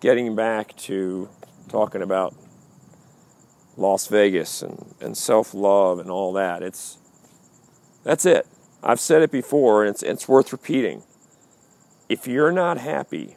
getting 0.00 0.36
back 0.36 0.76
to 0.76 1.28
talking 1.68 2.02
about 2.02 2.34
Las 3.76 4.06
Vegas 4.06 4.62
and, 4.62 4.94
and 5.00 5.16
self 5.16 5.52
love 5.52 5.98
and 5.98 6.10
all 6.10 6.32
that, 6.34 6.62
it's 6.62 6.98
that's 8.04 8.24
it. 8.24 8.46
I've 8.82 9.00
said 9.00 9.22
it 9.22 9.32
before 9.32 9.84
and 9.84 9.90
it's, 9.90 10.02
it's 10.02 10.28
worth 10.28 10.52
repeating. 10.52 11.02
If 12.08 12.26
you're 12.26 12.52
not 12.52 12.78
happy 12.78 13.36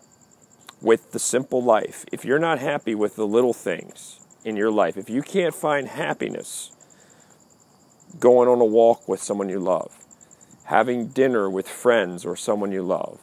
with 0.82 1.12
the 1.12 1.20
simple 1.20 1.64
life, 1.64 2.06
if 2.12 2.24
you're 2.24 2.40
not 2.40 2.60
happy 2.60 2.94
with 2.94 3.16
the 3.16 3.26
little 3.26 3.54
things 3.54 4.20
in 4.46 4.56
your 4.56 4.72
life, 4.72 4.96
if 4.96 5.10
you 5.10 5.22
can't 5.22 5.56
find 5.56 5.88
happiness 5.88 6.72
going 8.20 8.48
on 8.48 8.62
a 8.62 8.66
walk 8.66 9.08
with 9.08 9.22
someone 9.22 9.50
you 9.50 9.60
love, 9.60 10.06
having 10.66 11.08
dinner 11.08 11.50
with 11.50 11.68
friends 11.68 12.26
or 12.26 12.36
someone 12.36 12.72
you 12.72 12.84
love, 12.84 13.20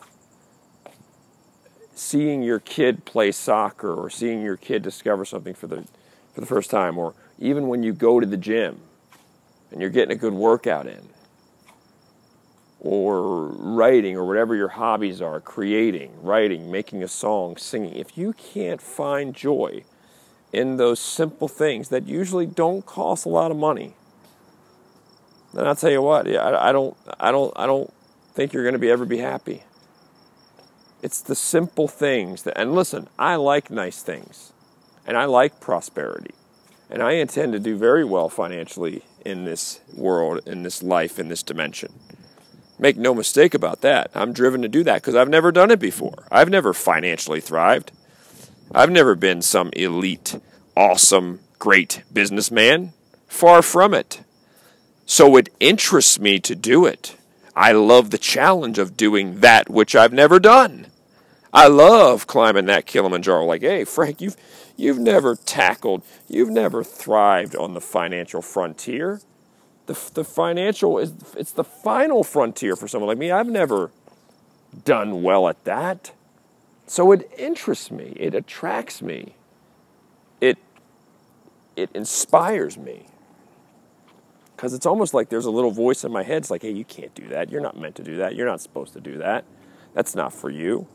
seeing 1.95 2.43
your 2.43 2.59
kid 2.59 3.05
play 3.05 3.33
soccer 3.33 3.95
or 3.95 4.11
seeing 4.11 4.43
your 4.43 4.57
kid 4.57 4.83
discover 4.83 5.25
something 5.25 5.55
for 5.55 5.67
the 5.67 5.87
for 6.35 6.41
the 6.43 6.47
first 6.47 6.71
time 6.71 6.99
or 6.99 7.15
even 7.39 7.67
when 7.67 7.83
you 7.83 7.95
go 7.95 8.21
to 8.21 8.27
the 8.27 8.37
gym 8.37 8.79
and 9.71 9.81
you're 9.81 9.89
getting 9.89 10.13
a 10.13 10.21
good 10.21 10.35
workout 10.35 10.87
in 10.87 11.09
or 12.81 13.47
writing 13.47 14.17
or 14.17 14.25
whatever 14.25 14.55
your 14.55 14.69
hobbies 14.69 15.23
are, 15.23 15.41
creating, 15.41 16.13
writing, 16.23 16.71
making 16.71 17.03
a 17.03 17.09
song, 17.09 17.57
singing, 17.57 17.95
if 17.95 18.17
you 18.19 18.33
can't 18.33 18.81
find 18.81 19.35
joy 19.35 19.83
in 20.53 20.77
those 20.77 21.01
simple 21.01 21.49
things 21.49 21.89
that 21.89 22.07
usually 22.07 22.47
don't 22.47 22.85
cost 22.87 23.27
a 23.27 23.29
lot 23.29 23.51
of 23.51 23.57
money, 23.57 23.95
then 25.55 25.67
I'll 25.67 25.77
tell 25.77 25.91
you 25.91 26.03
what, 26.03 26.29
I, 26.29 26.69
I 26.69 26.73
don't, 26.73 26.97
I 27.19 27.31
don't, 27.31 27.53
I 27.57 27.67
don't 27.67 27.93
think 28.35 28.53
you're 28.53 28.63
going 28.63 28.75
to 28.75 28.79
be 28.79 28.91
ever 28.91 29.07
be 29.07 29.19
happy. 29.19 29.63
It's 31.03 31.21
the 31.21 31.35
simple 31.35 31.89
things 31.89 32.43
that, 32.43 32.59
and 32.59 32.75
listen, 32.75 33.09
I 33.19 33.37
like 33.37 33.71
nice 33.71 34.03
things, 34.03 34.53
and 35.07 35.17
I 35.17 35.25
like 35.25 35.61
prosperity, 35.61 36.35
and 36.91 37.03
I 37.03 37.13
intend 37.13 37.53
to 37.55 37.59
do 37.59 37.77
very 37.77 38.05
well 38.05 38.29
financially 38.29 39.03
in 39.25 39.45
this 39.45 39.81
world, 39.95 40.41
in 40.47 40.63
this 40.63 40.83
life, 40.83 41.19
in 41.19 41.29
this 41.29 41.43
dimension. 41.43 41.93
Make 42.79 42.97
no 42.97 43.15
mistake 43.15 43.55
about 43.55 43.81
that. 43.81 44.11
I'm 44.15 44.33
driven 44.33 44.63
to 44.63 44.69
do 44.69 44.85
that 44.85 45.03
because 45.03 45.15
I've 45.15 45.29
never 45.29 45.51
done 45.51 45.71
it 45.71 45.81
before. 45.81 46.27
I've 46.31 46.51
never 46.51 46.73
financially 46.73 47.41
thrived. 47.41 47.91
I've 48.75 48.91
never 48.91 49.15
been 49.15 49.41
some 49.43 49.71
elite, 49.73 50.39
awesome, 50.77 51.41
great 51.59 52.03
businessman. 52.13 52.93
Far 53.27 53.63
from 53.63 53.95
it. 53.95 54.23
So 55.07 55.37
it 55.37 55.49
interests 55.61 56.19
me 56.19 56.39
to 56.41 56.55
do 56.55 56.85
it. 56.85 57.17
I 57.55 57.73
love 57.73 58.11
the 58.11 58.19
challenge 58.19 58.79
of 58.79 58.97
doing 58.97 59.41
that 59.41 59.71
which 59.71 59.97
I've 59.97 60.13
never 60.13 60.39
done. 60.39 60.89
I 61.53 61.69
love 61.69 62.27
climbing 62.27 62.67
that 62.67 62.87
Kilimanjaro. 62.87 63.47
Like, 63.47 63.63
hey, 63.63 63.85
Frank, 63.85 64.21
you've 64.21 64.37
you've 64.77 64.99
never 64.99 65.37
tackled, 65.37 66.03
you've 66.29 66.51
never 66.51 66.85
thrived 66.85 67.57
on 67.57 67.73
the 67.73 67.81
financial 67.81 68.43
frontier 68.43 69.21
the, 69.87 70.11
the 70.15 70.25
financial 70.25 70.99
is 70.99 71.13
it's 71.37 71.53
the 71.53 71.65
final 71.65 72.25
frontier 72.25 72.77
for 72.77 72.89
someone 72.89 73.09
like 73.09 73.19
me. 73.19 73.31
I've 73.31 73.49
never 73.49 73.91
done 74.85 75.23
well 75.23 75.49
at 75.49 75.65
that. 75.65 76.13
So 76.87 77.11
it 77.13 77.31
interests 77.37 77.91
me, 77.91 78.13
it 78.17 78.35
attracts 78.35 79.03
me, 79.03 79.35
it, 80.41 80.59
it 81.75 81.91
inspires 81.95 82.79
me. 82.79 83.07
Because 84.55 84.73
it's 84.73 84.87
almost 84.87 85.13
like 85.13 85.29
there's 85.29 85.45
a 85.45 85.51
little 85.51 85.71
voice 85.71 86.03
in 86.03 86.11
my 86.13 86.23
head. 86.23 86.39
It's 86.39 86.51
like, 86.51 86.63
hey, 86.63 86.71
you 86.71 86.85
can't 86.85 87.15
do 87.15 87.29
that. 87.29 87.51
You're 87.51 87.61
not 87.61 87.79
meant 87.79 87.95
to 87.97 88.03
do 88.03 88.17
that. 88.17 88.35
You're 88.35 88.47
not 88.47 88.63
supposed 88.63 88.95
to 88.95 89.01
do 89.01 89.19
that. 89.19 89.45
That's 89.93 90.15
not 90.15 90.33
for 90.33 90.49
you. 90.49 90.87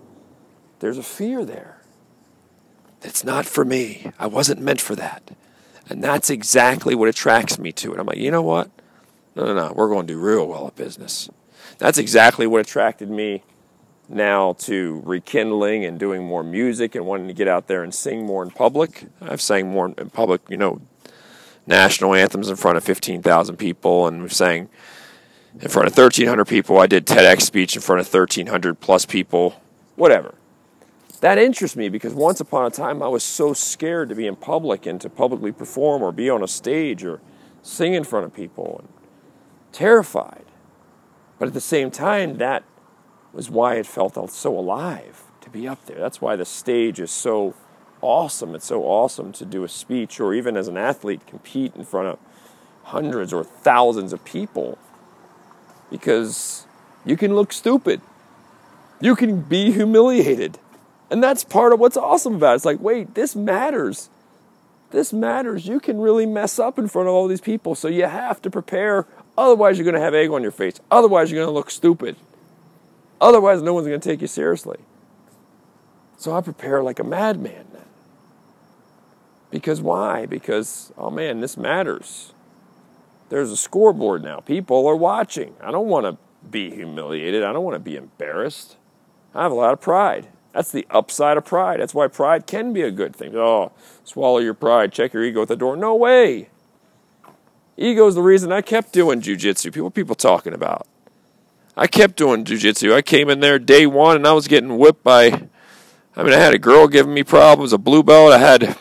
There's 0.80 0.98
a 0.98 1.04
fear 1.04 1.46
there. 1.46 1.80
It's 3.04 3.24
not 3.24 3.46
for 3.46 3.64
me. 3.64 4.12
I 4.18 4.26
wasn't 4.26 4.62
meant 4.62 4.82
for 4.82 4.96
that. 4.96 5.32
And 5.90 6.04
that's 6.04 6.32
exactly 6.32 6.96
what 6.96 7.08
attracts 7.08 7.60
me 7.60 7.72
to 7.74 7.94
it. 7.94 8.00
I'm 8.00 8.08
like, 8.08 8.18
you 8.18 8.32
know 8.32 8.42
what? 8.42 8.72
No, 9.36 9.46
no, 9.46 9.54
no. 9.54 9.74
We're 9.74 9.90
going 9.90 10.08
to 10.08 10.14
do 10.14 10.20
real 10.20 10.48
well 10.48 10.68
at 10.68 10.76
business. 10.76 11.30
That's 11.78 11.98
exactly 11.98 12.48
what 12.48 12.62
attracted 12.62 13.10
me 13.10 13.44
now 14.10 14.54
to 14.54 15.02
rekindling 15.06 15.86
and 15.86 16.00
doing 16.00 16.24
more 16.24 16.44
music 16.44 16.96
and 16.96 17.06
wanting 17.06 17.28
to 17.28 17.34
get 17.34 17.48
out 17.48 17.68
there 17.68 17.84
and 17.84 17.94
sing 17.94 18.26
more 18.26 18.44
in 18.44 18.52
public. 18.52 19.06
I've 19.22 19.42
sang 19.42 19.70
more 19.70 19.94
in 19.98 20.10
public, 20.10 20.42
you 20.50 20.58
know, 20.58 20.82
national 21.66 22.14
anthems 22.14 22.50
in 22.50 22.56
front 22.56 22.78
of 22.78 22.84
15,000 22.84 23.56
people, 23.56 24.08
and 24.08 24.22
we've 24.22 24.34
sang 24.34 24.70
in 25.60 25.70
front 25.70 25.88
of 25.88 25.98
1,300 25.98 26.46
people. 26.46 26.80
I 26.80 26.88
did 26.88 27.06
TEDx 27.06 27.42
speech 27.42 27.76
in 27.76 27.82
front 27.82 28.02
of 28.02 28.14
1,300 28.14 28.80
plus 28.80 29.06
people, 29.06 29.62
whatever. 29.96 30.36
That 31.22 31.38
interests 31.38 31.78
me 31.78 31.88
because 31.88 32.14
once 32.14 32.40
upon 32.40 32.66
a 32.66 32.72
time 32.72 33.04
I 33.04 33.08
was 33.08 33.24
so 33.24 33.54
scared 33.54 34.10
to 34.10 34.16
be 34.16 34.26
in 34.26 34.36
public 34.36 34.88
and 34.88 35.00
to 35.02 35.10
publicly 35.10 35.52
perform 35.52 36.02
or 36.02 36.12
be 36.12 36.30
on 36.30 36.44
a 36.44 36.48
stage 36.48 37.04
or 37.04 37.22
sing 37.62 37.94
in 37.94 38.04
front 38.04 38.26
of 38.26 38.34
people. 38.34 38.84
Terrified. 39.72 40.46
But 41.40 41.48
at 41.48 41.54
the 41.54 41.62
same 41.62 41.92
time, 41.92 42.38
that 42.38 42.64
was 43.34 43.50
why 43.50 43.76
it 43.76 43.86
felt 43.86 44.30
so 44.30 44.58
alive 44.58 45.24
to 45.42 45.50
be 45.50 45.68
up 45.68 45.86
there. 45.86 46.00
That's 46.00 46.22
why 46.22 46.36
the 46.36 46.46
stage 46.46 47.00
is 47.00 47.12
so 47.12 47.56
awesome. 48.02 48.56
It's 48.56 48.66
so 48.66 48.84
awesome 48.84 49.32
to 49.34 49.46
do 49.46 49.64
a 49.64 49.70
speech 49.70 50.20
or 50.20 50.34
even 50.34 50.58
as 50.58 50.68
an 50.68 50.78
athlete 50.78 51.26
compete 51.26 51.76
in 51.76 51.86
front 51.86 52.10
of 52.10 52.20
hundreds 52.84 53.32
or 53.32 53.44
thousands 53.44 54.12
of 54.12 54.24
people 54.26 54.78
because 55.90 56.66
you 57.06 57.16
can 57.18 57.36
look 57.36 57.54
stupid. 57.54 58.02
You 59.00 59.16
can 59.16 59.42
be 59.42 59.72
humiliated. 59.72 60.58
And 61.10 61.24
that's 61.24 61.44
part 61.44 61.74
of 61.74 61.80
what's 61.80 61.98
awesome 61.98 62.36
about 62.36 62.54
it. 62.54 62.56
It's 62.58 62.66
like, 62.66 62.80
wait, 62.80 63.16
this 63.16 63.36
matters. 63.36 64.10
This 64.92 65.12
matters. 65.12 65.68
You 65.68 65.80
can 65.80 66.00
really 66.00 66.26
mess 66.26 66.60
up 66.60 66.78
in 66.78 66.88
front 66.88 67.08
of 67.08 67.14
all 67.14 67.28
these 67.28 67.42
people. 67.42 67.76
So 67.76 67.88
you 67.88 68.06
have 68.06 68.42
to 68.44 68.50
prepare 68.50 69.08
Otherwise, 69.38 69.78
you're 69.78 69.86
going 69.86 69.96
to 69.96 70.02
have 70.02 70.14
egg 70.14 70.30
on 70.30 70.42
your 70.42 70.52
face. 70.52 70.80
Otherwise, 70.90 71.32
you're 71.32 71.40
going 71.44 71.52
to 71.52 71.54
look 71.54 71.72
stupid. 71.72 72.16
Otherwise, 73.20 73.62
no 73.62 73.74
one's 73.74 73.88
going 73.88 74.00
to 74.00 74.10
take 74.10 74.22
you 74.22 74.28
seriously. 74.28 74.80
So 76.18 76.34
I 76.34 76.42
prepare 76.42 76.84
like 76.84 77.00
a 77.00 77.04
madman. 77.04 77.66
Because 79.50 79.82
why? 79.82 80.26
Because, 80.26 80.94
oh 80.98 81.12
man, 81.12 81.42
this 81.42 81.58
matters. 81.58 82.34
There's 83.30 83.52
a 83.52 83.58
scoreboard 83.58 84.24
now. 84.24 84.40
People 84.40 84.88
are 84.88 84.96
watching. 84.96 85.56
I 85.62 85.72
don't 85.72 85.88
want 85.88 86.06
to 86.06 86.18
be 86.50 86.72
humiliated. 86.72 87.44
I 87.44 87.54
don't 87.54 87.64
want 87.64 87.76
to 87.76 87.80
be 87.80 87.96
embarrassed. 87.96 88.78
I 89.36 89.44
have 89.44 89.52
a 89.52 89.56
lot 89.56 89.74
of 89.74 89.82
pride. 89.82 90.28
That's 90.54 90.72
the 90.72 90.86
upside 90.90 91.38
of 91.38 91.46
pride. 91.46 91.80
That's 91.80 91.94
why 91.94 92.08
pride 92.08 92.48
can 92.48 92.74
be 92.74 92.82
a 92.82 92.92
good 92.92 93.16
thing. 93.16 93.36
Oh, 93.36 93.72
swallow 94.04 94.40
your 94.40 94.54
pride, 94.54 94.92
check 94.92 95.14
your 95.14 95.24
ego 95.24 95.44
at 95.44 95.48
the 95.48 95.56
door. 95.56 95.78
No 95.78 95.96
way. 95.96 96.50
Ego 97.78 98.08
is 98.08 98.16
the 98.16 98.22
reason 98.22 98.52
I 98.52 98.62
kept 98.62 98.94
doing 98.94 99.22
jujitsu. 99.22 99.74
People, 99.74 99.92
people 99.92 100.16
talking 100.16 100.54
about. 100.54 100.88
I 101.76 101.88
kept 101.88 102.18
doing 102.18 102.44
jujitsu. 102.44 102.94
I 102.94 103.02
came 103.02 103.30
in 103.30 103.40
there 103.40 103.58
day 103.58 103.88
one 103.88 104.18
and 104.18 104.28
I 104.28 104.34
was 104.34 104.48
getting 104.48 104.78
whipped 104.78 105.04
by. 105.04 105.48
I 106.16 106.24
mean, 106.24 106.34
I 106.34 106.38
had 106.38 106.54
a 106.54 106.60
girl 106.60 106.88
giving 106.88 107.14
me 107.14 107.24
problems, 107.24 107.74
a 107.74 107.78
blue 107.78 108.04
belt. 108.04 108.34
I 108.34 108.38
had 108.38 108.78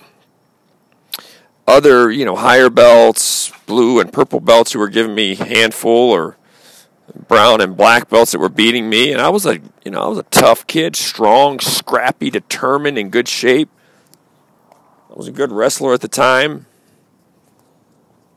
other, 1.67 2.11
you 2.11 2.25
know, 2.25 2.35
higher 2.35 2.69
belts, 2.69 3.53
blue 3.67 4.01
and 4.01 4.13
purple 4.13 4.41
belts 4.41 4.73
who 4.73 4.81
were 4.81 4.89
giving 4.89 5.15
me 5.15 5.37
handful 5.37 6.11
or 6.11 6.37
brown 7.29 7.61
and 7.61 7.77
black 7.77 8.09
belts 8.09 8.33
that 8.33 8.41
were 8.41 8.49
beating 8.49 8.89
me. 8.89 9.13
And 9.13 9.21
I 9.21 9.29
was 9.29 9.47
a, 9.47 9.61
you 9.85 9.91
know, 9.91 10.03
I 10.03 10.09
was 10.09 10.19
a 10.19 10.25
tough 10.25 10.67
kid, 10.67 10.97
strong, 10.97 11.61
scrappy, 11.61 12.31
determined, 12.31 12.99
in 12.99 13.11
good 13.11 13.29
shape. 13.29 13.71
I 15.11 15.15
was 15.15 15.29
a 15.29 15.33
good 15.33 15.53
wrestler 15.53 15.95
at 15.95 16.01
the 16.01 16.09
time. 16.09 16.67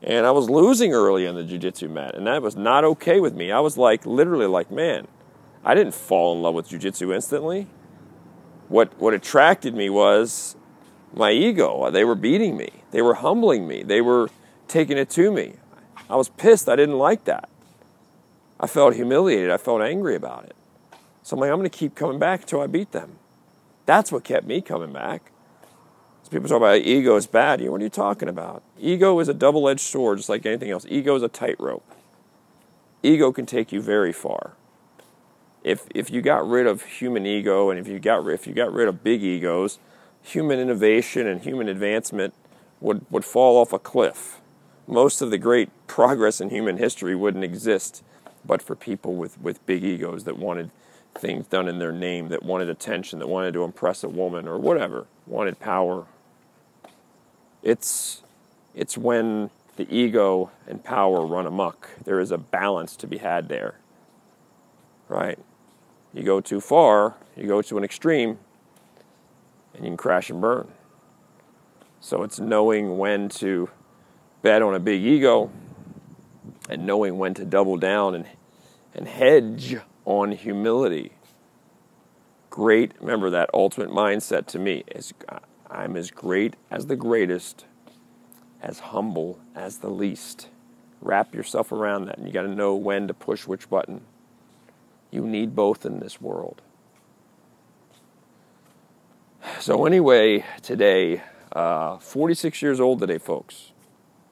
And 0.06 0.26
I 0.26 0.32
was 0.32 0.50
losing 0.50 0.92
early 0.92 1.26
on 1.26 1.34
the 1.34 1.42
jiu-jitsu 1.42 1.88
mat, 1.88 2.14
and 2.14 2.26
that 2.26 2.42
was 2.42 2.56
not 2.56 2.84
okay 2.84 3.20
with 3.20 3.34
me. 3.34 3.50
I 3.50 3.60
was 3.60 3.78
like, 3.78 4.04
literally 4.04 4.46
like, 4.46 4.70
man, 4.70 5.08
I 5.64 5.74
didn't 5.74 5.94
fall 5.94 6.36
in 6.36 6.42
love 6.42 6.54
with 6.54 6.68
jiu-jitsu 6.68 7.10
instantly. 7.10 7.68
What, 8.68 8.92
what 9.00 9.14
attracted 9.14 9.74
me 9.74 9.88
was 9.88 10.56
my 11.14 11.30
ego. 11.30 11.90
They 11.90 12.04
were 12.04 12.14
beating 12.14 12.54
me. 12.54 12.68
They 12.90 13.00
were 13.00 13.14
humbling 13.14 13.66
me. 13.66 13.82
They 13.82 14.02
were 14.02 14.28
taking 14.68 14.98
it 14.98 15.08
to 15.10 15.32
me. 15.32 15.54
I 16.10 16.16
was 16.16 16.28
pissed. 16.28 16.68
I 16.68 16.76
didn't 16.76 16.98
like 16.98 17.24
that. 17.24 17.48
I 18.60 18.66
felt 18.66 18.94
humiliated. 18.94 19.50
I 19.50 19.56
felt 19.56 19.80
angry 19.80 20.16
about 20.16 20.44
it. 20.44 20.54
So 21.22 21.34
I'm 21.34 21.40
like, 21.40 21.50
I'm 21.50 21.56
going 21.56 21.70
to 21.70 21.76
keep 21.76 21.94
coming 21.94 22.18
back 22.18 22.42
until 22.42 22.60
I 22.60 22.66
beat 22.66 22.92
them. 22.92 23.18
That's 23.86 24.12
what 24.12 24.22
kept 24.22 24.46
me 24.46 24.60
coming 24.60 24.92
back. 24.92 25.32
People 26.34 26.48
talk 26.48 26.56
about 26.56 26.78
ego 26.78 27.16
is 27.16 27.26
bad. 27.26 27.60
What 27.68 27.80
are 27.80 27.84
you 27.84 27.90
talking 27.90 28.28
about? 28.28 28.62
Ego 28.78 29.20
is 29.20 29.28
a 29.28 29.34
double 29.34 29.68
edged 29.68 29.80
sword, 29.80 30.18
just 30.18 30.28
like 30.28 30.44
anything 30.44 30.70
else. 30.70 30.84
Ego 30.88 31.14
is 31.14 31.22
a 31.22 31.28
tightrope. 31.28 31.84
Ego 33.02 33.32
can 33.32 33.46
take 33.46 33.72
you 33.72 33.80
very 33.80 34.12
far. 34.12 34.52
If, 35.62 35.86
if 35.94 36.10
you 36.10 36.20
got 36.20 36.46
rid 36.46 36.66
of 36.66 36.82
human 36.82 37.24
ego 37.24 37.70
and 37.70 37.78
if 37.78 37.86
you 37.86 37.98
got 37.98 38.26
if 38.28 38.46
you 38.46 38.52
got 38.52 38.72
rid 38.72 38.88
of 38.88 39.02
big 39.02 39.22
egos, 39.22 39.78
human 40.22 40.58
innovation 40.58 41.26
and 41.26 41.42
human 41.42 41.68
advancement 41.68 42.34
would, 42.80 43.06
would 43.10 43.24
fall 43.24 43.56
off 43.56 43.72
a 43.72 43.78
cliff. 43.78 44.40
Most 44.86 45.22
of 45.22 45.30
the 45.30 45.38
great 45.38 45.70
progress 45.86 46.40
in 46.40 46.50
human 46.50 46.76
history 46.76 47.14
wouldn't 47.14 47.44
exist 47.44 48.02
but 48.44 48.60
for 48.60 48.74
people 48.74 49.14
with, 49.14 49.40
with 49.40 49.64
big 49.64 49.84
egos 49.84 50.24
that 50.24 50.36
wanted 50.38 50.70
things 51.14 51.46
done 51.46 51.68
in 51.68 51.78
their 51.78 51.92
name, 51.92 52.28
that 52.28 52.42
wanted 52.42 52.68
attention, 52.68 53.18
that 53.20 53.28
wanted 53.28 53.54
to 53.54 53.64
impress 53.64 54.04
a 54.04 54.08
woman 54.08 54.46
or 54.46 54.58
whatever, 54.58 55.06
wanted 55.26 55.58
power. 55.60 56.06
It's, 57.64 58.22
it's 58.74 58.98
when 58.98 59.48
the 59.76 59.92
ego 59.92 60.50
and 60.68 60.84
power 60.84 61.26
run 61.26 61.46
amok. 61.46 61.88
There 62.04 62.20
is 62.20 62.30
a 62.30 62.36
balance 62.38 62.94
to 62.96 63.06
be 63.06 63.18
had 63.18 63.48
there. 63.48 63.80
Right? 65.08 65.38
You 66.12 66.22
go 66.22 66.40
too 66.40 66.60
far, 66.60 67.16
you 67.36 67.46
go 67.46 67.62
to 67.62 67.78
an 67.78 67.82
extreme, 67.82 68.38
and 69.74 69.84
you 69.84 69.90
can 69.90 69.96
crash 69.96 70.28
and 70.28 70.40
burn. 70.40 70.68
So 72.00 72.22
it's 72.22 72.38
knowing 72.38 72.98
when 72.98 73.30
to 73.30 73.70
bet 74.42 74.60
on 74.60 74.74
a 74.74 74.78
big 74.78 75.02
ego 75.02 75.50
and 76.68 76.86
knowing 76.86 77.16
when 77.16 77.32
to 77.34 77.46
double 77.46 77.78
down 77.78 78.14
and, 78.14 78.26
and 78.94 79.08
hedge 79.08 79.76
on 80.04 80.32
humility. 80.32 81.12
Great, 82.50 82.92
remember 83.00 83.30
that 83.30 83.48
ultimate 83.54 83.88
mindset 83.88 84.46
to 84.48 84.58
me 84.58 84.84
is 84.94 85.14
I'm 85.74 85.96
as 85.96 86.10
great 86.10 86.54
as 86.70 86.86
the 86.86 86.96
greatest, 86.96 87.64
as 88.62 88.78
humble 88.78 89.40
as 89.54 89.78
the 89.78 89.90
least. 89.90 90.48
Wrap 91.00 91.34
yourself 91.34 91.72
around 91.72 92.06
that, 92.06 92.16
and 92.16 92.26
you 92.26 92.32
got 92.32 92.42
to 92.42 92.48
know 92.48 92.74
when 92.74 93.08
to 93.08 93.14
push 93.14 93.46
which 93.46 93.68
button. 93.68 94.02
You 95.10 95.26
need 95.26 95.54
both 95.54 95.84
in 95.84 95.98
this 95.98 96.20
world. 96.20 96.62
So, 99.60 99.84
anyway, 99.84 100.44
today, 100.62 101.22
uh, 101.52 101.98
46 101.98 102.62
years 102.62 102.80
old 102.80 103.00
today, 103.00 103.18
folks. 103.18 103.72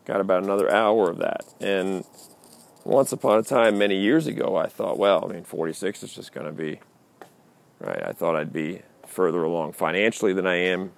Got 0.05 0.20
about 0.20 0.42
another 0.42 0.70
hour 0.70 1.11
of 1.11 1.18
that. 1.18 1.44
And 1.61 2.05
once 2.85 3.12
upon 3.12 3.38
a 3.38 3.42
time, 3.42 3.78
many 3.78 3.96
years 3.96 4.26
ago, 4.26 4.57
I 4.57 4.66
thought, 4.66 4.98
well, 4.98 5.24
I 5.28 5.33
mean, 5.33 5.44
46 5.44 6.02
is 6.02 6.12
just 6.14 6.33
going 6.33 6.46
to 6.46 6.52
be, 6.52 6.81
right? 7.78 8.02
I 8.05 8.12
thought 8.12 8.35
I'd 8.35 8.52
be 8.52 8.83
further 9.07 9.42
along 9.42 9.72
financially 9.72 10.33
than 10.33 10.46
I 10.46 10.57
am. 10.57 10.92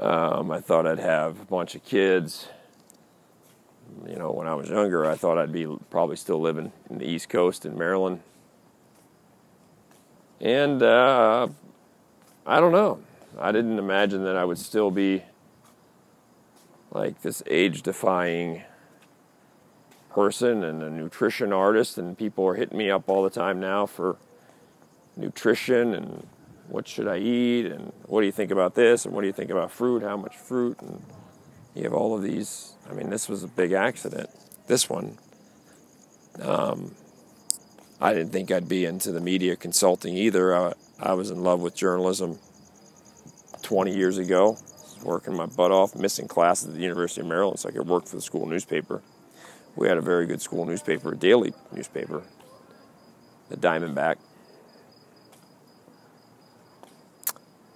Um, 0.00 0.50
I 0.50 0.60
thought 0.60 0.86
I'd 0.86 0.98
have 0.98 1.38
a 1.42 1.44
bunch 1.44 1.74
of 1.74 1.84
kids. 1.84 2.48
You 4.08 4.16
know, 4.16 4.30
when 4.30 4.46
I 4.48 4.54
was 4.54 4.70
younger, 4.70 5.04
I 5.04 5.14
thought 5.14 5.36
I'd 5.36 5.52
be 5.52 5.66
probably 5.90 6.16
still 6.16 6.40
living 6.40 6.72
in 6.88 6.98
the 6.98 7.04
East 7.04 7.28
Coast 7.28 7.66
in 7.66 7.76
Maryland. 7.76 8.20
And 10.40 10.82
uh, 10.82 11.48
I 12.46 12.60
don't 12.60 12.72
know. 12.72 13.02
I 13.38 13.52
didn't 13.52 13.78
imagine 13.78 14.24
that 14.24 14.36
I 14.36 14.44
would 14.46 14.58
still 14.58 14.90
be 14.90 15.22
like 16.90 17.20
this 17.20 17.42
age 17.46 17.82
defying 17.82 18.62
person 20.10 20.64
and 20.64 20.82
a 20.82 20.88
nutrition 20.88 21.52
artist, 21.52 21.98
and 21.98 22.16
people 22.16 22.46
are 22.46 22.54
hitting 22.54 22.78
me 22.78 22.90
up 22.90 23.06
all 23.08 23.22
the 23.22 23.30
time 23.30 23.60
now 23.60 23.84
for 23.84 24.16
nutrition 25.14 25.92
and 25.94 26.26
what 26.70 26.88
should 26.88 27.08
I 27.08 27.18
eat 27.18 27.66
and 27.66 27.92
what 28.06 28.20
do 28.20 28.26
you 28.26 28.32
think 28.32 28.50
about 28.50 28.74
this 28.74 29.04
and 29.04 29.14
what 29.14 29.22
do 29.22 29.26
you 29.26 29.32
think 29.32 29.50
about 29.50 29.70
fruit, 29.70 30.02
how 30.02 30.16
much 30.16 30.36
fruit, 30.36 30.80
and 30.80 31.02
you 31.74 31.84
have 31.84 31.92
all 31.92 32.14
of 32.14 32.22
these. 32.22 32.74
I 32.88 32.94
mean, 32.94 33.10
this 33.10 33.28
was 33.28 33.42
a 33.42 33.48
big 33.48 33.72
accident. 33.72 34.30
This 34.66 34.88
one. 34.88 35.18
Um, 36.40 36.94
I 38.00 38.14
didn't 38.14 38.32
think 38.32 38.50
I'd 38.50 38.68
be 38.68 38.86
into 38.86 39.12
the 39.12 39.20
media 39.20 39.56
consulting 39.56 40.16
either. 40.16 40.56
I, 40.56 40.72
I 40.98 41.12
was 41.12 41.30
in 41.30 41.42
love 41.42 41.60
with 41.60 41.74
journalism 41.74 42.38
20 43.62 43.94
years 43.94 44.16
ago, 44.16 44.56
working 45.04 45.36
my 45.36 45.46
butt 45.46 45.70
off, 45.70 45.94
missing 45.94 46.26
classes 46.26 46.68
at 46.68 46.74
the 46.74 46.80
University 46.80 47.20
of 47.20 47.26
Maryland 47.26 47.58
so 47.58 47.68
I 47.68 47.72
could 47.72 47.86
work 47.86 48.06
for 48.06 48.16
the 48.16 48.22
school 48.22 48.46
newspaper 48.46 49.02
we 49.76 49.88
had 49.88 49.96
a 49.96 50.02
very 50.02 50.26
good 50.26 50.42
school 50.42 50.66
newspaper, 50.66 51.12
a 51.12 51.16
daily 51.16 51.52
newspaper, 51.72 52.22
the 53.48 53.56
Diamondback. 53.56 54.16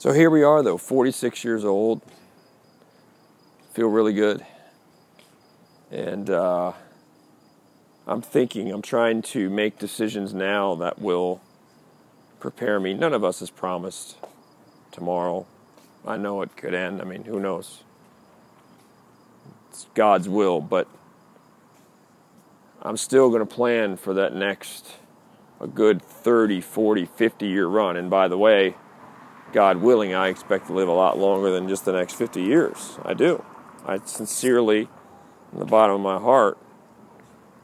So 0.05 0.13
here 0.13 0.29
we 0.29 0.43
are, 0.43 0.63
though, 0.63 0.77
46 0.77 1.45
years 1.45 1.65
old. 1.65 2.03
Feel 3.73 3.89
really 3.89 4.13
good. 4.13 4.45
And 5.91 6.29
uh, 6.29 6.75
I'm 8.07 8.21
thinking, 8.21 8.71
I'm 8.71 8.83
trying 8.83 9.23
to 9.23 9.49
make 9.49 9.79
decisions 9.79 10.35
now 10.35 10.75
that 10.75 10.99
will 10.99 11.41
prepare 12.39 12.79
me. 12.79 12.93
None 12.93 13.15
of 13.15 13.25
us 13.25 13.41
is 13.41 13.49
promised 13.49 14.19
tomorrow. 14.93 15.47
I 16.07 16.19
know 16.19 16.43
it 16.43 16.55
could 16.55 16.75
end. 16.75 17.01
I 17.01 17.05
mean, 17.05 17.25
who 17.25 17.41
knows? 17.41 17.83
It's 19.71 19.87
God's 19.95 20.29
will, 20.29 20.61
but 20.61 20.87
I'm 22.83 22.99
still 22.99 23.31
going 23.31 23.41
to 23.41 23.47
plan 23.47 23.97
for 23.97 24.13
that 24.13 24.35
next 24.35 24.97
a 25.63 25.67
good 25.67 26.03
30, 26.03 26.61
40, 26.61 27.07
50 27.07 27.47
year 27.47 27.67
run. 27.67 27.97
And 27.97 28.11
by 28.11 28.29
the 28.29 28.37
way, 28.37 28.75
God 29.55 29.77
willing, 29.77 30.13
I 30.13 30.29
expect 30.29 30.67
to 30.67 30.73
live 30.73 30.89
a 30.89 30.93
lot 30.93 31.17
longer 31.17 31.49
than 31.53 31.69
just 31.69 31.85
the 31.85 31.93
next 31.93 32.15
50 32.15 32.43
years. 32.43 32.99
I 33.05 33.15
do. 33.15 33.45
I 33.87 33.99
sincerely, 33.99 34.89
in 35.53 35.61
the 35.61 35.65
bottom 35.65 35.95
of 35.95 36.01
my 36.01 36.19
heart, 36.19 36.59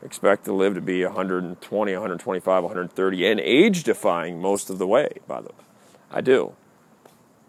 expect 0.01 0.45
to 0.45 0.53
live 0.53 0.75
to 0.75 0.81
be 0.81 1.05
120, 1.05 1.93
125, 1.93 2.63
130, 2.63 3.27
and 3.27 3.41
age 3.41 3.83
defying 3.83 4.41
most 4.41 4.71
of 4.71 4.79
the 4.79 4.87
way, 4.87 5.09
by 5.27 5.41
the 5.41 5.49
way. 5.49 5.65
I 6.13 6.21
do. 6.21 6.53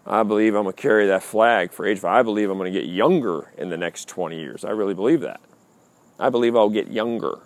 I 0.04 0.24
believe 0.24 0.56
I'm 0.56 0.64
going 0.64 0.74
to 0.74 0.82
carry 0.82 1.06
that 1.06 1.22
flag 1.22 1.70
for 1.70 1.86
age. 1.86 2.02
I 2.02 2.22
believe 2.22 2.50
I'm 2.50 2.58
going 2.58 2.72
to 2.72 2.76
get 2.76 2.88
younger 2.88 3.52
in 3.56 3.70
the 3.70 3.76
next 3.76 4.08
20 4.08 4.40
years. 4.40 4.64
I 4.64 4.70
really 4.70 4.94
believe 4.94 5.20
that. 5.20 5.40
I 6.18 6.30
believe 6.30 6.56
I'll 6.56 6.68
get 6.68 6.88
younger. 6.88 7.38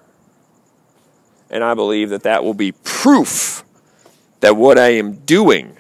And 1.51 1.63
I 1.63 1.75
believe 1.75 2.09
that 2.09 2.23
that 2.23 2.43
will 2.43 2.55
be 2.55 2.73
proof 2.73 3.65
that 4.41 4.57
what 4.57 4.79
I 4.79 4.95
am 4.95 5.17
doing 5.17 5.77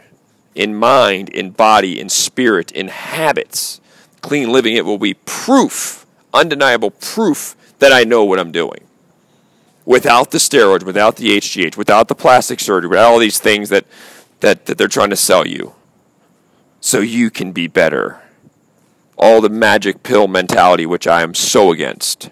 in 0.57 0.75
mind, 0.75 1.29
in 1.29 1.51
body, 1.51 2.01
in 2.01 2.09
spirit, 2.09 2.73
in 2.73 2.89
habits, 2.89 3.81
clean 4.23 4.51
living, 4.51 4.75
it 4.75 4.87
will 4.87 4.99
be 4.99 5.15
proof, 5.15 6.07
undeniable 6.33 6.91
proof 6.91 7.55
that 7.79 7.93
I 7.93 8.05
know 8.05 8.25
what 8.25 8.41
I'm 8.41 8.51
doing. 8.51 8.81
Without 9.85 10.31
the 10.31 10.39
steroids, 10.39 10.83
without 10.83 11.17
the 11.17 11.37
HGH, 11.37 11.77
without 11.77 12.09
the 12.09 12.15
plastic 12.15 12.59
surgery, 12.59 12.89
without 12.89 13.13
all 13.13 13.19
these 13.19 13.39
things 13.39 13.69
that, 13.69 13.85
that, 14.41 14.67
that 14.67 14.79
they're 14.79 14.89
trying 14.89 15.11
to 15.11 15.17
sell 15.17 15.47
you. 15.47 15.75
So 16.81 17.01
you 17.01 17.31
can 17.31 17.53
be 17.53 17.69
better. 17.69 18.23
All 19.19 19.41
the 19.41 19.51
magic 19.51 20.03
pill 20.03 20.27
mentality, 20.27 20.87
which 20.87 21.07
I 21.07 21.23
am 21.23 21.35
so 21.35 21.71
against. 21.71 22.31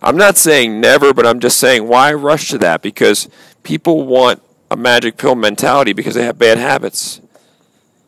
I'm 0.00 0.16
not 0.16 0.36
saying 0.36 0.80
never, 0.80 1.12
but 1.12 1.26
I'm 1.26 1.38
just 1.38 1.58
saying 1.58 1.86
why 1.86 2.12
rush 2.14 2.48
to 2.48 2.58
that? 2.58 2.82
Because 2.82 3.28
people 3.62 4.06
want 4.06 4.42
a 4.72 4.76
magic 4.76 5.16
pill 5.16 5.34
mentality 5.34 5.92
because 5.92 6.14
they 6.14 6.24
have 6.24 6.38
bad 6.38 6.58
habits, 6.58 7.20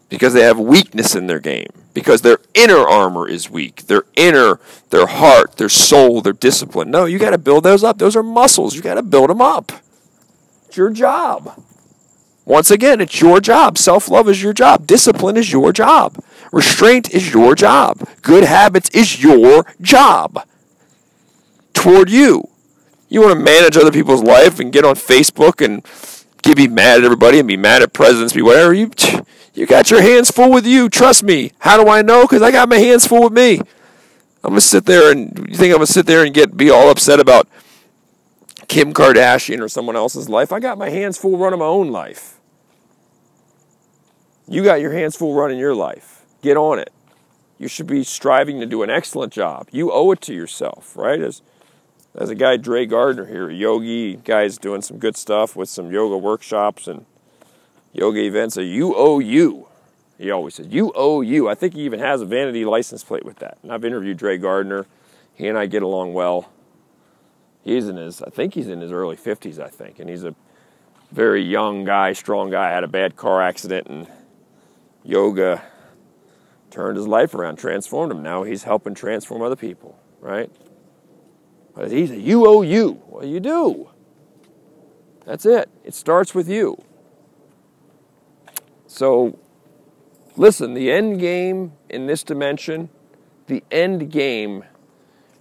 because 0.08 0.32
they 0.32 0.42
have 0.42 0.58
weakness 0.58 1.14
in 1.14 1.26
their 1.26 1.40
game, 1.40 1.68
because 1.92 2.22
their 2.22 2.38
inner 2.54 2.78
armor 2.78 3.28
is 3.28 3.50
weak, 3.50 3.82
their 3.82 4.04
inner, 4.16 4.58
their 4.90 5.06
heart, 5.06 5.56
their 5.56 5.68
soul, 5.68 6.20
their 6.20 6.32
discipline. 6.32 6.90
No, 6.90 7.04
you 7.04 7.18
got 7.18 7.30
to 7.30 7.38
build 7.38 7.64
those 7.64 7.84
up. 7.84 7.98
Those 7.98 8.16
are 8.16 8.22
muscles. 8.22 8.74
You 8.74 8.82
got 8.82 8.94
to 8.94 9.02
build 9.02 9.30
them 9.30 9.42
up. 9.42 9.72
It's 10.68 10.76
your 10.76 10.90
job. 10.90 11.60
Once 12.46 12.70
again, 12.70 13.00
it's 13.00 13.20
your 13.20 13.40
job. 13.40 13.78
Self 13.78 14.08
love 14.08 14.28
is 14.28 14.42
your 14.42 14.52
job. 14.52 14.86
Discipline 14.86 15.36
is 15.36 15.52
your 15.52 15.72
job. 15.72 16.22
Restraint 16.52 17.12
is 17.14 17.32
your 17.32 17.54
job. 17.54 18.06
Good 18.22 18.44
habits 18.44 18.90
is 18.90 19.22
your 19.22 19.66
job 19.80 20.46
toward 21.72 22.10
you. 22.10 22.48
You 23.08 23.20
want 23.20 23.38
to 23.38 23.44
manage 23.44 23.76
other 23.76 23.92
people's 23.92 24.22
life 24.22 24.58
and 24.58 24.72
get 24.72 24.84
on 24.84 24.94
Facebook 24.94 25.64
and 25.64 25.84
get 26.44 26.56
be 26.56 26.68
mad 26.68 26.98
at 26.98 27.04
everybody 27.04 27.38
and 27.38 27.48
be 27.48 27.56
mad 27.56 27.82
at 27.82 27.92
presidents, 27.92 28.32
be 28.32 28.42
whatever. 28.42 28.72
You 28.72 28.90
you 29.54 29.66
got 29.66 29.90
your 29.90 30.02
hands 30.02 30.30
full 30.30 30.50
with 30.50 30.66
you. 30.66 30.88
Trust 30.88 31.22
me. 31.22 31.52
How 31.58 31.82
do 31.82 31.88
I 31.88 32.02
know? 32.02 32.22
Because 32.22 32.42
I 32.42 32.50
got 32.50 32.68
my 32.68 32.78
hands 32.78 33.06
full 33.06 33.24
with 33.24 33.32
me. 33.32 33.60
I'm 34.42 34.50
gonna 34.50 34.60
sit 34.60 34.84
there 34.84 35.10
and 35.10 35.46
you 35.48 35.56
think 35.56 35.72
I'm 35.72 35.78
gonna 35.78 35.86
sit 35.86 36.06
there 36.06 36.24
and 36.24 36.34
get 36.34 36.56
be 36.56 36.70
all 36.70 36.90
upset 36.90 37.18
about 37.18 37.48
Kim 38.68 38.92
Kardashian 38.92 39.60
or 39.60 39.68
someone 39.68 39.96
else's 39.96 40.28
life? 40.28 40.52
I 40.52 40.60
got 40.60 40.78
my 40.78 40.90
hands 40.90 41.18
full 41.18 41.38
running 41.38 41.58
my 41.58 41.64
own 41.64 41.90
life. 41.90 42.38
You 44.46 44.62
got 44.62 44.80
your 44.80 44.92
hands 44.92 45.16
full 45.16 45.34
running 45.34 45.58
your 45.58 45.74
life. 45.74 46.24
Get 46.42 46.56
on 46.56 46.78
it. 46.78 46.92
You 47.58 47.68
should 47.68 47.86
be 47.86 48.04
striving 48.04 48.60
to 48.60 48.66
do 48.66 48.82
an 48.82 48.90
excellent 48.90 49.32
job. 49.32 49.68
You 49.70 49.92
owe 49.92 50.10
it 50.10 50.20
to 50.22 50.34
yourself, 50.34 50.96
right? 50.96 51.20
As 51.20 51.40
there's 52.14 52.30
a 52.30 52.34
guy, 52.34 52.56
Dre 52.56 52.86
Gardner 52.86 53.26
here, 53.26 53.50
a 53.50 53.54
yogi. 53.54 54.16
Guy's 54.16 54.56
doing 54.56 54.82
some 54.82 54.98
good 54.98 55.16
stuff 55.16 55.56
with 55.56 55.68
some 55.68 55.90
yoga 55.90 56.16
workshops 56.16 56.86
and 56.86 57.06
yoga 57.92 58.20
events. 58.20 58.56
Owe 58.56 59.18
you. 59.18 59.68
He 60.16 60.30
always 60.30 60.54
says, 60.54 60.68
you. 60.68 61.48
I 61.48 61.54
think 61.56 61.74
he 61.74 61.82
even 61.82 61.98
has 61.98 62.20
a 62.20 62.24
vanity 62.24 62.64
license 62.64 63.02
plate 63.02 63.24
with 63.24 63.38
that. 63.40 63.58
And 63.62 63.72
I've 63.72 63.84
interviewed 63.84 64.16
Dre 64.16 64.38
Gardner. 64.38 64.86
He 65.34 65.48
and 65.48 65.58
I 65.58 65.66
get 65.66 65.82
along 65.82 66.12
well. 66.14 66.50
He's 67.64 67.88
in 67.88 67.96
his, 67.96 68.22
I 68.22 68.30
think 68.30 68.54
he's 68.54 68.68
in 68.68 68.80
his 68.80 68.92
early 68.92 69.16
50s, 69.16 69.58
I 69.58 69.68
think. 69.68 69.98
And 69.98 70.08
he's 70.08 70.22
a 70.22 70.36
very 71.10 71.42
young 71.42 71.84
guy, 71.84 72.12
strong 72.12 72.50
guy. 72.50 72.70
Had 72.70 72.84
a 72.84 72.88
bad 72.88 73.16
car 73.16 73.42
accident 73.42 73.88
and 73.88 74.06
yoga 75.02 75.64
turned 76.70 76.96
his 76.96 77.08
life 77.08 77.34
around, 77.34 77.56
transformed 77.56 78.12
him. 78.12 78.22
Now 78.22 78.44
he's 78.44 78.62
helping 78.62 78.94
transform 78.94 79.42
other 79.42 79.56
people, 79.56 79.98
right? 80.20 80.50
He's 81.76 82.10
a 82.10 82.16
you. 82.16 83.02
Well, 83.08 83.26
you 83.26 83.40
do. 83.40 83.90
That's 85.24 85.46
it. 85.46 85.68
It 85.84 85.94
starts 85.94 86.34
with 86.34 86.48
you. 86.48 86.82
So, 88.86 89.38
listen, 90.36 90.74
the 90.74 90.92
end 90.92 91.18
game 91.18 91.72
in 91.88 92.06
this 92.06 92.22
dimension, 92.22 92.90
the 93.46 93.64
end 93.70 94.12
game 94.12 94.64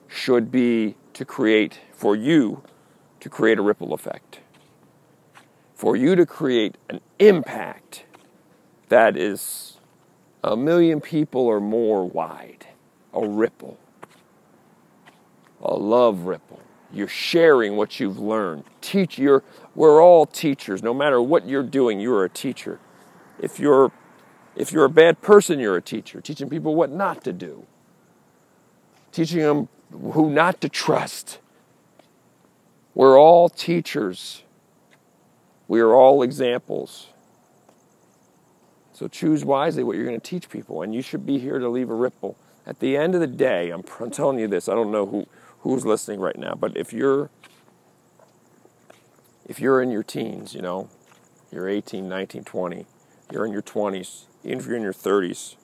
should 0.07 0.51
be 0.51 0.95
to 1.13 1.25
create, 1.25 1.79
for 1.93 2.15
you 2.15 2.63
to 3.19 3.29
create 3.29 3.59
a 3.59 3.61
ripple 3.61 3.93
effect, 3.93 4.39
for 5.75 5.95
you 5.95 6.15
to 6.15 6.25
create 6.25 6.77
an 6.89 6.99
impact 7.19 8.05
that 8.89 9.15
is 9.15 9.77
a 10.43 10.57
million 10.57 10.99
people 10.99 11.41
or 11.41 11.59
more 11.59 12.07
wide, 12.07 12.67
a 13.13 13.27
ripple, 13.27 13.77
a 15.63 15.73
love 15.73 16.25
ripple. 16.25 16.59
You're 16.91 17.07
sharing 17.07 17.75
what 17.75 17.99
you've 17.99 18.19
learned. 18.19 18.65
Teach 18.81 19.17
your 19.17 19.43
we're 19.73 20.01
all 20.01 20.27
teachers. 20.27 20.83
No 20.83 20.93
matter 20.93 21.19
what 21.19 21.47
you're 21.47 21.63
doing, 21.63 21.99
you're 21.99 22.23
a 22.23 22.29
teacher. 22.29 22.79
If 23.39 23.59
you're 23.59 23.91
if 24.55 24.71
you're 24.71 24.85
a 24.85 24.89
bad 24.89 25.21
person, 25.21 25.59
you're 25.59 25.77
a 25.77 25.81
teacher, 25.81 26.21
teaching 26.21 26.49
people 26.49 26.75
what 26.75 26.91
not 26.91 27.23
to 27.23 27.33
do. 27.33 27.65
Teaching 29.11 29.39
them 29.39 29.69
who 29.91 30.29
not 30.29 30.61
to 30.61 30.69
trust. 30.69 31.39
We're 32.93 33.19
all 33.19 33.49
teachers. 33.49 34.43
We 35.67 35.79
are 35.79 35.95
all 35.95 36.21
examples. 36.21 37.07
So 38.91 39.07
choose 39.07 39.43
wisely 39.43 39.83
what 39.83 39.95
you're 39.95 40.05
going 40.05 40.19
to 40.19 40.29
teach 40.29 40.49
people, 40.49 40.83
and 40.83 40.93
you 40.93 41.01
should 41.01 41.25
be 41.25 41.39
here 41.39 41.57
to 41.57 41.67
leave 41.67 41.89
a 41.89 41.95
ripple. 41.95 42.37
At 42.67 42.79
the 42.79 42.95
end 42.95 43.15
of 43.15 43.21
the 43.21 43.27
day, 43.27 43.71
I'm, 43.71 43.83
I'm 43.99 44.11
telling 44.11 44.37
you 44.37 44.47
this. 44.47 44.69
I 44.69 44.75
don't 44.75 44.91
know 44.91 45.07
who 45.07 45.27
who's 45.63 45.85
listening 45.85 46.19
right 46.19 46.37
now, 46.37 46.53
but 46.53 46.75
if 46.75 46.91
you're 46.91 47.29
if 49.45 49.59
you're 49.59 49.81
in 49.81 49.91
your 49.91 50.03
teens, 50.03 50.53
you 50.53 50.61
know, 50.61 50.89
you're 51.51 51.67
18, 51.67 52.07
19, 52.07 52.43
20, 52.43 52.85
you're 53.31 53.45
in 53.45 53.51
your 53.51 53.61
20s, 53.61 54.25
even 54.43 54.59
if 54.59 54.65
you're 54.65 54.75
in 54.75 54.81
your 54.81 54.93
30s, 54.93 55.55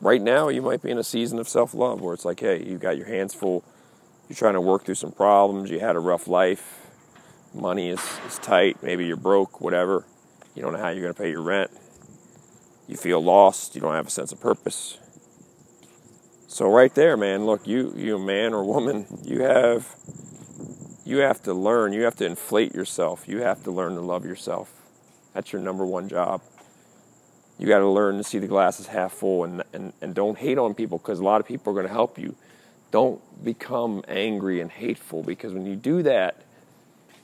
right 0.00 0.20
now 0.20 0.48
you 0.48 0.62
might 0.62 0.82
be 0.82 0.90
in 0.90 0.98
a 0.98 1.04
season 1.04 1.38
of 1.38 1.48
self 1.48 1.74
love 1.74 2.00
where 2.00 2.12
it's 2.12 2.24
like, 2.24 2.40
hey, 2.40 2.64
you 2.64 2.76
got 2.76 2.96
your 2.96 3.06
hands 3.06 3.34
full, 3.34 3.64
you're 4.28 4.36
trying 4.36 4.54
to 4.54 4.60
work 4.60 4.84
through 4.84 4.96
some 4.96 5.12
problems, 5.12 5.70
you 5.70 5.78
had 5.78 5.94
a 5.94 6.00
rough 6.00 6.26
life, 6.26 6.86
money 7.54 7.88
is, 7.88 8.00
is 8.26 8.38
tight, 8.38 8.82
maybe 8.82 9.06
you're 9.06 9.16
broke, 9.16 9.60
whatever, 9.60 10.04
you 10.56 10.62
don't 10.62 10.72
know 10.72 10.80
how 10.80 10.88
you're 10.88 11.02
going 11.02 11.14
to 11.14 11.20
pay 11.22 11.30
your 11.30 11.42
rent, 11.42 11.70
you 12.88 12.96
feel 12.96 13.22
lost, 13.22 13.76
you 13.76 13.80
don't 13.80 13.94
have 13.94 14.08
a 14.08 14.10
sense 14.10 14.32
of 14.32 14.40
purpose. 14.40 14.98
So 16.50 16.68
right 16.68 16.92
there, 16.96 17.16
man, 17.16 17.46
look, 17.46 17.68
you 17.68 17.94
you 17.96 18.18
man 18.18 18.54
or 18.54 18.64
woman, 18.64 19.06
you 19.22 19.42
have 19.42 19.94
you 21.04 21.18
have 21.18 21.40
to 21.44 21.54
learn, 21.54 21.92
you 21.92 22.02
have 22.02 22.16
to 22.16 22.26
inflate 22.26 22.74
yourself. 22.74 23.28
You 23.28 23.38
have 23.42 23.62
to 23.62 23.70
learn 23.70 23.94
to 23.94 24.00
love 24.00 24.24
yourself. 24.24 24.72
That's 25.32 25.52
your 25.52 25.62
number 25.62 25.86
one 25.86 26.08
job. 26.08 26.42
You 27.56 27.68
got 27.68 27.78
to 27.78 27.88
learn 27.88 28.16
to 28.16 28.24
see 28.24 28.40
the 28.40 28.48
glasses 28.48 28.88
half 28.88 29.12
full 29.12 29.44
and, 29.44 29.62
and, 29.72 29.92
and 30.00 30.12
don't 30.12 30.36
hate 30.36 30.58
on 30.58 30.74
people 30.74 30.98
because 30.98 31.20
a 31.20 31.22
lot 31.22 31.40
of 31.40 31.46
people 31.46 31.70
are 31.70 31.74
going 31.74 31.86
to 31.86 31.92
help 31.92 32.18
you. 32.18 32.34
Don't 32.90 33.20
become 33.44 34.02
angry 34.08 34.60
and 34.60 34.72
hateful 34.72 35.22
because 35.22 35.52
when 35.52 35.66
you 35.66 35.76
do 35.76 36.02
that, 36.02 36.42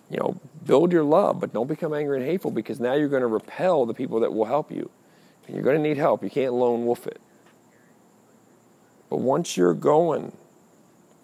you 0.08 0.18
know, 0.18 0.40
build 0.64 0.92
your 0.92 1.02
love, 1.02 1.40
but 1.40 1.52
don't 1.52 1.66
become 1.66 1.92
angry 1.92 2.18
and 2.18 2.26
hateful 2.26 2.52
because 2.52 2.78
now 2.78 2.94
you're 2.94 3.08
going 3.08 3.22
to 3.22 3.26
repel 3.26 3.86
the 3.86 3.94
people 3.94 4.20
that 4.20 4.32
will 4.32 4.44
help 4.44 4.70
you. 4.70 4.88
And 5.48 5.56
you're 5.56 5.64
going 5.64 5.76
to 5.76 5.82
need 5.82 5.96
help. 5.96 6.22
You 6.22 6.30
can't 6.30 6.52
lone 6.52 6.86
wolf 6.86 7.08
it. 7.08 7.20
But 9.08 9.18
once 9.18 9.56
you're 9.56 9.74
going, 9.74 10.32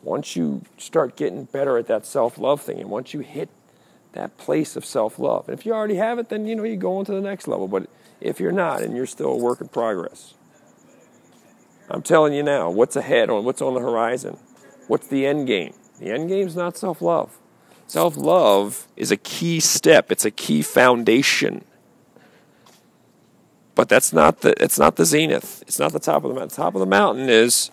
once 0.03 0.37
you 0.37 0.63
start 0.79 1.17
getting 1.17 1.45
better 1.45 1.79
at 1.79 1.87
that 1.87 2.07
self 2.07 2.39
love 2.39 2.61
thing, 2.61 2.81
and 2.81 2.91
once 2.91 3.15
you 3.15 3.21
hit 3.21 3.49
that 4.13 4.37
place 4.37 4.77
of 4.77 4.85
self 4.85 5.19
love, 5.19 5.49
if 5.49 5.67
you 5.67 5.73
already 5.73 5.97
have 5.97 6.19
it, 6.19 6.29
then 6.29 6.47
you 6.47 6.55
know 6.55 6.65
you 6.65 6.77
go 6.77 6.99
on 6.99 7.05
to 7.07 7.13
the 7.13 7.21
next 7.21 7.49
level. 7.49 7.69
But 7.69 7.89
if 8.21 8.41
you're 8.41 8.53
not, 8.53 8.83
and 8.83 8.97
you're 8.97 9.07
still 9.07 9.33
a 9.33 9.37
work 9.37 9.61
in 9.61 9.69
progress, 9.69 10.35
I'm 11.91 12.03
telling 12.03 12.33
you 12.33 12.43
now, 12.43 12.71
what's 12.71 12.97
ahead 12.97 13.31
on 13.31 13.45
what's 13.45 13.61
on 13.61 13.75
the 13.75 13.81
horizon? 13.81 14.39
What's 14.89 15.07
the 15.07 15.27
end 15.27 15.47
game? 15.47 15.75
The 15.99 16.11
end 16.11 16.29
game 16.29 16.47
is 16.47 16.57
not 16.57 16.77
self 16.77 17.03
love. 17.03 17.39
Self 17.87 18.17
love 18.17 18.89
is 18.97 19.11
a 19.11 19.17
key 19.17 19.61
step. 19.61 20.11
It's 20.11 20.25
a 20.25 20.31
key 20.31 20.63
foundation. 20.63 21.65
But 23.83 23.89
that's 23.89 24.13
not 24.13 24.43
the 24.43 24.55
it's 24.63 24.79
not 24.79 24.95
the 24.95 25.05
zenith. 25.05 25.65
It's 25.67 25.81
not 25.81 25.93
the 25.93 25.99
top 25.99 26.23
of 26.23 26.29
the 26.29 26.37
mountain. 26.37 26.51
The 26.51 26.55
top 26.55 26.77
of 26.77 26.79
the 26.79 26.87
mountain 26.87 27.29
is 27.29 27.73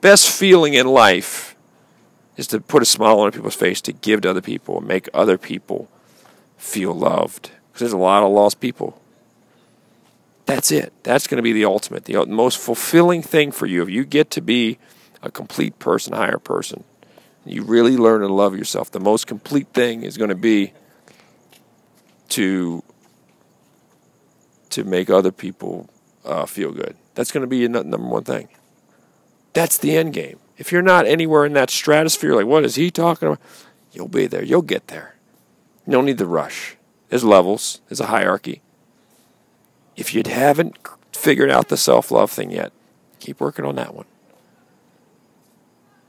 best 0.00 0.28
feeling 0.28 0.74
in 0.74 0.88
life 0.88 1.54
is 2.36 2.48
to 2.48 2.58
put 2.58 2.82
a 2.82 2.84
smile 2.84 3.20
on 3.20 3.30
people's 3.30 3.54
face, 3.54 3.80
to 3.82 3.92
give 3.92 4.22
to 4.22 4.30
other 4.30 4.40
people, 4.40 4.80
make 4.80 5.08
other 5.14 5.38
people 5.38 5.88
feel 6.58 6.92
loved. 6.92 7.52
Because 7.68 7.78
there's 7.78 7.92
a 7.92 7.96
lot 7.96 8.24
of 8.24 8.32
lost 8.32 8.58
people. 8.58 9.00
That's 10.46 10.72
it. 10.72 10.92
That's 11.04 11.28
going 11.28 11.36
to 11.36 11.44
be 11.44 11.52
the 11.52 11.64
ultimate, 11.64 12.06
the 12.06 12.26
most 12.26 12.58
fulfilling 12.58 13.22
thing 13.22 13.52
for 13.52 13.66
you. 13.66 13.82
If 13.82 13.88
you 13.88 14.04
get 14.04 14.32
to 14.32 14.40
be 14.40 14.78
a 15.22 15.30
complete 15.30 15.78
person, 15.78 16.12
higher 16.12 16.38
person, 16.38 16.82
you 17.44 17.62
really 17.62 17.96
learn 17.96 18.22
to 18.22 18.26
love 18.26 18.58
yourself. 18.58 18.90
The 18.90 18.98
most 18.98 19.28
complete 19.28 19.68
thing 19.68 20.02
is 20.02 20.16
going 20.16 20.30
to 20.30 20.34
be 20.34 20.72
to 22.30 22.82
to 24.70 24.84
make 24.84 25.10
other 25.10 25.32
people 25.32 25.88
uh, 26.24 26.46
feel 26.46 26.72
good. 26.72 26.96
That's 27.14 27.32
going 27.32 27.42
to 27.42 27.46
be 27.46 27.58
your 27.58 27.68
number 27.68 27.98
one 27.98 28.24
thing. 28.24 28.48
That's 29.52 29.78
the 29.78 29.96
end 29.96 30.12
game. 30.12 30.38
If 30.56 30.72
you're 30.72 30.82
not 30.82 31.06
anywhere 31.06 31.44
in 31.44 31.54
that 31.54 31.70
stratosphere, 31.70 32.34
like 32.34 32.46
what 32.46 32.64
is 32.64 32.76
he 32.76 32.90
talking 32.90 33.28
about? 33.28 33.40
You'll 33.92 34.08
be 34.08 34.26
there. 34.26 34.44
You'll 34.44 34.62
get 34.62 34.88
there. 34.88 35.16
You 35.86 35.92
don't 35.92 36.06
need 36.06 36.18
the 36.18 36.26
rush. 36.26 36.76
There's 37.08 37.24
levels. 37.24 37.80
There's 37.88 38.00
a 38.00 38.06
hierarchy. 38.06 38.62
If 39.96 40.14
you 40.14 40.22
haven't 40.24 40.78
figured 41.12 41.50
out 41.50 41.68
the 41.68 41.76
self-love 41.76 42.30
thing 42.30 42.50
yet, 42.52 42.72
keep 43.18 43.40
working 43.40 43.64
on 43.64 43.74
that 43.76 43.94
one. 43.94 44.06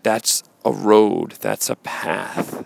That's 0.04 0.44
a 0.64 0.72
road. 0.72 1.34
That's 1.42 1.70
a 1.70 1.76
path 1.76 2.66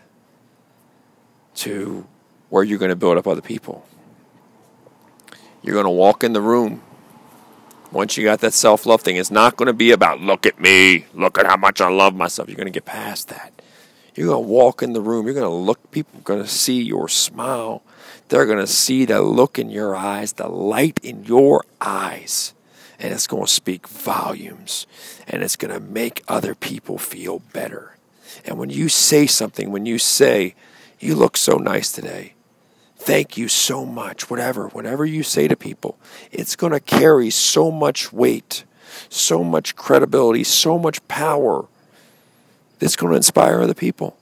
to 1.56 2.06
where 2.50 2.64
you're 2.64 2.80
going 2.80 2.90
to 2.90 2.96
build 2.96 3.18
up 3.18 3.28
other 3.28 3.42
people. 3.42 3.86
You're 5.66 5.74
going 5.74 5.86
to 5.86 5.90
walk 5.90 6.24
in 6.24 6.34
the 6.34 6.42
room 6.42 6.82
once 7.96 8.18
you 8.18 8.26
got 8.26 8.42
that 8.42 8.54
self 8.54 8.86
love 8.86 9.02
thing, 9.02 9.16
it's 9.16 9.32
not 9.32 9.56
going 9.56 9.68
to 9.68 9.74
be 9.74 9.92
about, 9.92 10.20
look 10.20 10.46
at 10.46 10.60
me, 10.60 11.06
look 11.14 11.38
at 11.38 11.46
how 11.46 11.56
much 11.56 11.80
I 11.80 11.90
love 11.90 12.14
myself. 12.14 12.50
You're 12.50 12.58
going 12.58 12.68
to 12.68 12.72
get 12.72 12.84
past 12.84 13.30
that. 13.30 13.54
You're 14.16 14.28
going 14.28 14.44
to 14.44 14.50
walk 14.50 14.84
in 14.84 14.92
the 14.92 15.00
room. 15.00 15.26
You're 15.26 15.34
going 15.34 15.50
to 15.50 15.56
look, 15.56 15.92
people 15.92 16.20
are 16.20 16.24
going 16.24 16.44
to 16.44 16.48
see 16.48 16.82
your 16.82 17.08
smile. 17.08 17.84
They're 18.28 18.46
going 18.46 18.60
to 18.60 18.68
see 18.68 19.06
the 19.06 19.22
look 19.22 19.58
in 19.58 19.70
your 19.70 19.96
eyes, 19.96 20.34
the 20.34 20.50
light 20.50 21.00
in 21.04 21.24
your 21.24 21.64
eyes. 21.80 22.54
And 23.00 23.14
it's 23.14 23.28
going 23.28 23.46
to 23.46 23.52
speak 23.52 23.88
volumes. 23.88 24.88
And 25.26 25.42
it's 25.42 25.56
going 25.56 25.74
to 25.74 25.80
make 25.80 26.22
other 26.28 26.54
people 26.54 26.98
feel 26.98 27.40
better. 27.54 27.96
And 28.44 28.58
when 28.58 28.70
you 28.70 28.90
say 28.90 29.26
something, 29.26 29.72
when 29.72 29.86
you 29.86 30.00
say, 30.00 30.56
you 31.00 31.16
look 31.16 31.38
so 31.38 31.58
nice 31.58 31.94
today, 31.94 32.35
thank 33.06 33.38
you 33.38 33.48
so 33.48 33.86
much, 33.86 34.32
whatever, 34.32 34.68
whatever 34.70 35.06
you 35.06 35.22
say 35.22 35.48
to 35.48 35.56
people, 35.56 35.98
it's 36.32 36.56
going 36.56 36.74
to 36.74 36.80
carry 36.80 37.30
so 37.30 37.70
much 37.70 38.12
weight, 38.12 38.64
so 39.10 39.44
much 39.44 39.76
credibility, 39.76 40.44
so 40.44 40.80
much 40.80 41.08
power. 41.08 41.68
It's 42.82 42.96
going 42.96 43.12
to 43.12 43.18
inspire 43.18 43.62
other 43.62 43.76
people. 43.76 44.18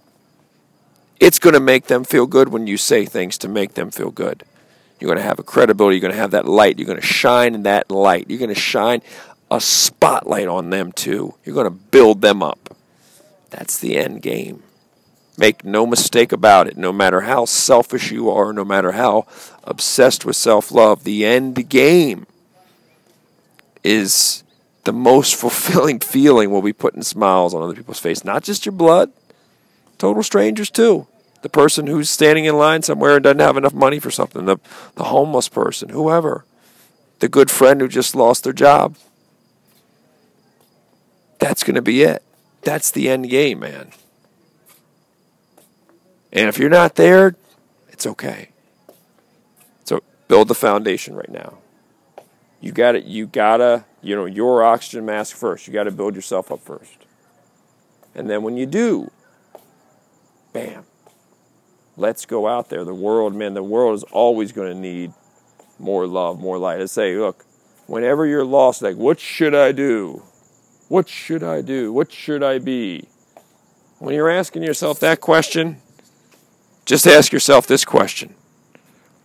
It's 1.20 1.40
going 1.40 1.54
to 1.54 1.62
make 1.62 1.86
them 1.86 2.04
feel 2.04 2.28
good 2.28 2.50
when 2.50 2.68
you 2.68 2.76
say 2.76 3.06
things 3.06 3.38
to 3.40 3.48
make 3.48 3.76
them 3.76 3.90
feel 3.90 4.12
good. 4.12 4.44
You're 5.00 5.08
going 5.08 5.18
to 5.18 5.24
have 5.24 5.40
a 5.40 5.44
credibility. 5.44 5.96
You're 5.96 6.02
going 6.02 6.14
to 6.14 6.20
have 6.20 6.32
that 6.32 6.46
light. 6.46 6.78
You're 6.78 6.88
going 6.88 7.00
to 7.00 7.06
shine 7.06 7.56
in 7.56 7.64
that 7.64 7.90
light. 7.90 8.26
You're 8.30 8.40
going 8.40 8.54
to 8.54 8.56
shine 8.56 9.02
a 9.50 9.62
spotlight 9.62 10.50
on 10.50 10.72
them 10.72 10.92
too. 10.92 11.36
You're 11.46 11.56
going 11.56 11.68
to 11.68 11.72
build 11.72 12.22
them 12.22 12.44
up. 12.44 12.76
That's 13.50 13.80
the 13.80 13.96
end 13.96 14.22
game. 14.22 14.64
Make 15.38 15.66
no 15.66 15.88
mistake 15.88 16.32
about 16.32 16.68
it, 16.68 16.78
no 16.78 16.94
matter 16.94 17.22
how 17.22 17.46
selfish 17.46 18.12
you 18.12 18.30
are, 18.30 18.54
no 18.54 18.64
matter 18.64 18.92
how 18.92 19.26
obsessed 19.64 20.26
with 20.26 20.36
self 20.36 20.72
love, 20.72 21.04
the 21.04 21.26
end 21.26 21.70
game 21.70 22.28
is 23.84 24.44
the 24.84 24.94
most 24.94 25.36
fulfilling 25.40 26.00
feeling 26.00 26.52
will 26.52 26.62
be 26.62 26.74
putting 26.74 27.02
smiles 27.02 27.54
on 27.54 27.64
other 27.64 27.74
people's 27.74 28.00
face. 28.00 28.24
Not 28.24 28.44
just 28.44 28.66
your 28.66 28.74
blood, 28.74 29.12
total 29.98 30.22
strangers 30.22 30.70
too. 30.70 31.08
The 31.42 31.50
person 31.50 31.88
who's 31.88 32.10
standing 32.10 32.46
in 32.46 32.58
line 32.58 32.84
somewhere 32.84 33.16
and 33.16 33.24
doesn't 33.24 33.40
have 33.40 33.58
enough 33.58 33.74
money 33.74 34.00
for 34.00 34.12
something, 34.12 34.46
the, 34.46 34.58
the 34.96 35.06
homeless 35.06 35.50
person, 35.50 35.90
whoever. 35.90 36.46
the 37.20 37.28
good 37.28 37.50
friend 37.50 37.82
who 37.82 37.88
just 37.88 38.16
lost 38.16 38.44
their 38.44 38.54
job. 38.54 38.98
That's 41.40 41.64
going 41.64 41.76
to 41.76 41.82
be 41.82 42.04
it. 42.04 42.22
That's 42.62 42.92
the 42.92 43.10
end 43.10 43.30
game, 43.30 43.60
man. 43.60 43.92
And 46.34 46.50
if 46.50 46.58
you're 46.58 46.70
not 46.70 46.96
there, 46.96 47.36
it's 47.90 48.08
okay. 48.08 48.50
So 49.86 50.02
build 50.28 50.48
the 50.48 50.56
foundation 50.56 51.16
right 51.16 51.30
now. 51.30 51.60
You 52.60 52.72
got 52.72 52.94
to 52.94 53.02
you 53.02 53.28
got 53.28 53.58
to, 53.58 53.86
you 54.02 54.16
know, 54.16 54.26
your 54.26 54.64
oxygen 54.64 55.06
mask 55.06 55.38
first. 55.38 55.68
You 55.68 55.74
got 55.74 55.84
to 55.84 55.92
build 55.92 56.16
yourself 56.16 56.52
up 56.52 56.60
first. 56.60 57.06
And 58.16 58.30
then 58.30 58.42
when 58.42 58.58
you 58.58 58.66
do, 58.66 59.12
bam. 60.52 60.86
Let's 61.96 62.26
go 62.26 62.48
out 62.48 62.70
there. 62.70 62.84
The 62.84 62.94
world, 62.94 63.36
man, 63.36 63.54
the 63.54 63.62
world 63.62 63.96
is 63.96 64.04
always 64.04 64.52
going 64.52 64.74
to 64.74 64.80
need 64.80 65.14
more 65.78 66.08
love, 66.08 66.40
more 66.40 66.58
light. 66.58 66.82
I 66.82 66.86
say, 66.86 67.16
look, 67.16 67.46
whenever 67.86 68.26
you're 68.26 68.44
lost, 68.44 68.82
like, 68.82 68.96
what 68.96 69.20
should 69.20 69.54
I 69.54 69.72
do? 69.72 70.24
What 70.88 71.08
should 71.08 71.44
I 71.44 71.62
do? 71.62 71.94
What 71.94 72.12
should 72.12 72.42
I 72.42 72.58
be? 72.58 73.08
When 74.00 74.16
you're 74.16 74.30
asking 74.30 74.64
yourself 74.64 75.00
that 75.02 75.22
question, 75.22 75.83
just 76.86 77.08
ask 77.08 77.32
yourself 77.32 77.68
this 77.68 77.86
question 77.86 78.36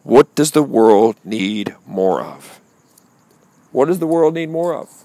What 0.03 0.35
does 0.35 0.53
the 0.53 0.63
world 0.63 1.17
need 1.25 1.75
more 1.87 2.21
of? 2.21 2.61
What 3.73 3.87
does 3.87 3.99
the 3.99 4.07
world 4.07 4.35
need 4.35 4.51
more 4.51 4.75
of? 4.75 5.05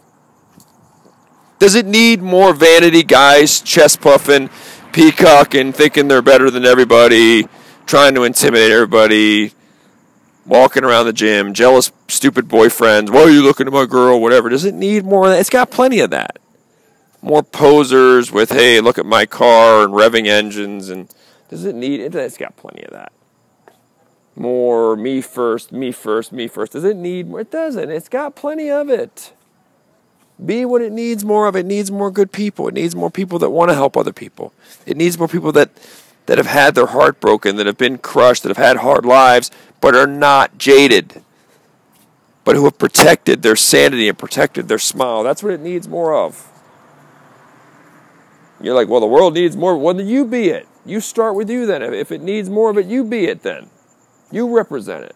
Does 1.60 1.76
it 1.76 1.86
need 1.86 2.22
more 2.22 2.54
vanity 2.54 3.04
guys 3.04 3.62
chest 3.62 4.02
puffing, 4.02 4.50
peacocking, 4.92 5.72
thinking 5.72 6.08
they're 6.08 6.22
better 6.22 6.50
than 6.50 6.66
everybody, 6.66 7.48
trying 7.86 8.16
to 8.16 8.24
intimidate 8.24 8.72
everybody, 8.72 9.54
walking 10.46 10.84
around 10.84 11.06
the 11.06 11.14
gym, 11.14 11.54
jealous, 11.54 11.92
stupid 12.08 12.48
boyfriends? 12.48 13.10
Why 13.10 13.22
are 13.22 13.30
you 13.30 13.44
looking 13.44 13.68
at 13.68 13.74
my 13.74 13.86
girl? 13.86 14.20
Whatever. 14.20 14.50
Does 14.50 14.66
it 14.66 14.74
need 14.74 15.06
more 15.06 15.26
of 15.26 15.32
that? 15.32 15.40
It's 15.40 15.50
got 15.50 15.72
plenty 15.72 16.00
of 16.00 16.10
that. 16.10 16.40
More 17.22 17.44
posers 17.44 18.30
with, 18.32 18.52
hey, 18.52 18.82
look 18.82 18.98
at 18.98 19.06
my 19.06 19.26
car 19.26 19.84
and 19.84 19.94
revving 19.94 20.28
engines 20.28 20.90
and 20.90 21.08
does 21.54 21.66
it 21.66 21.76
need? 21.76 22.00
It's 22.00 22.38
got 22.38 22.56
plenty 22.56 22.84
of 22.84 22.92
that. 22.92 23.12
More 24.36 24.96
me 24.96 25.22
first, 25.22 25.72
me 25.72 25.92
first, 25.92 26.32
me 26.32 26.48
first. 26.48 26.72
Does 26.72 26.84
it 26.84 26.98
need 26.98 27.30
more? 27.30 27.42
It 27.42 27.52
doesn't. 27.52 27.92
It's 27.92 28.10
got 28.10 28.36
plenty 28.36 28.70
of 28.72 28.90
it. 28.90 29.34
Be 30.44 30.66
what 30.66 30.82
it 30.82 30.92
needs 30.92 31.24
more 31.24 31.46
of. 31.46 31.56
It 31.56 31.66
needs 31.66 31.92
more 31.92 32.10
good 32.10 32.32
people. 32.32 32.68
It 32.68 32.74
needs 32.74 32.96
more 32.96 33.12
people 33.12 33.38
that 33.40 33.52
want 33.52 33.70
to 33.70 33.76
help 33.76 33.96
other 33.96 34.12
people. 34.12 34.52
It 34.86 34.98
needs 34.98 35.20
more 35.20 35.28
people 35.28 35.52
that 35.52 35.70
that 36.26 36.38
have 36.38 36.48
had 36.48 36.74
their 36.74 36.88
heart 36.88 37.20
broken, 37.20 37.58
that 37.58 37.68
have 37.68 37.78
been 37.78 37.98
crushed, 37.98 38.44
that 38.44 38.50
have 38.50 38.58
had 38.58 38.78
hard 38.78 39.06
lives, 39.06 39.52
but 39.82 39.94
are 39.94 40.08
not 40.08 40.58
jaded, 40.58 41.22
but 42.46 42.56
who 42.56 42.64
have 42.64 42.78
protected 42.78 43.42
their 43.42 43.58
sanity 43.58 44.08
and 44.08 44.18
protected 44.18 44.70
their 44.70 44.80
smile. 44.80 45.22
That's 45.22 45.44
what 45.44 45.54
it 45.54 45.60
needs 45.60 45.88
more 45.88 46.16
of. 46.16 46.50
You're 48.62 48.74
like, 48.74 48.88
well, 48.88 49.02
the 49.02 49.06
world 49.06 49.34
needs 49.34 49.58
more. 49.58 49.78
Well, 49.78 49.94
then 49.94 50.08
you 50.08 50.26
be 50.26 50.48
it. 50.48 50.68
You 50.86 51.00
start 51.00 51.36
with 51.36 51.50
you 51.50 51.66
then. 51.66 51.82
If 51.82 52.12
it 52.12 52.22
needs 52.22 52.50
more 52.50 52.70
of 52.70 52.78
it, 52.78 52.86
you 52.86 53.04
be 53.04 53.26
it 53.26 53.42
then. 53.44 53.70
You 54.32 54.56
represent 54.56 55.06
it. 55.06 55.16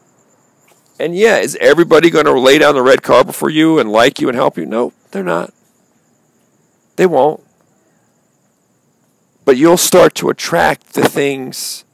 And 1.00 1.16
yeah, 1.16 1.38
is 1.38 1.58
everybody 1.62 2.10
going 2.10 2.26
to 2.26 2.40
lay 2.40 2.58
down 2.58 2.76
the 2.76 2.82
red 2.82 3.04
carpet 3.04 3.36
for 3.36 3.50
you 3.50 3.80
and 3.80 3.92
like 3.92 4.20
you 4.20 4.30
and 4.30 4.36
help 4.36 4.58
you? 4.58 4.66
No, 4.66 4.94
they're 5.12 5.24
not. 5.24 5.54
They 6.96 7.06
won't. 7.06 7.44
But 9.46 9.58
you'll 9.58 9.78
start 9.78 10.16
to 10.16 10.30
attract 10.30 10.94
the 10.94 11.08
things 11.08 11.86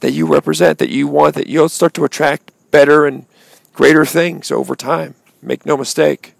that 0.00 0.12
you 0.12 0.26
represent, 0.26 0.78
that 0.78 0.90
you 0.90 1.06
want, 1.06 1.34
that 1.34 1.46
you'll 1.46 1.68
start 1.68 1.94
to 1.94 2.04
attract 2.04 2.52
better 2.70 3.06
and 3.06 3.26
greater 3.72 4.04
things 4.04 4.50
over 4.50 4.74
time. 4.74 5.14
Make 5.40 5.64
no 5.64 5.76
mistake. 5.76 6.34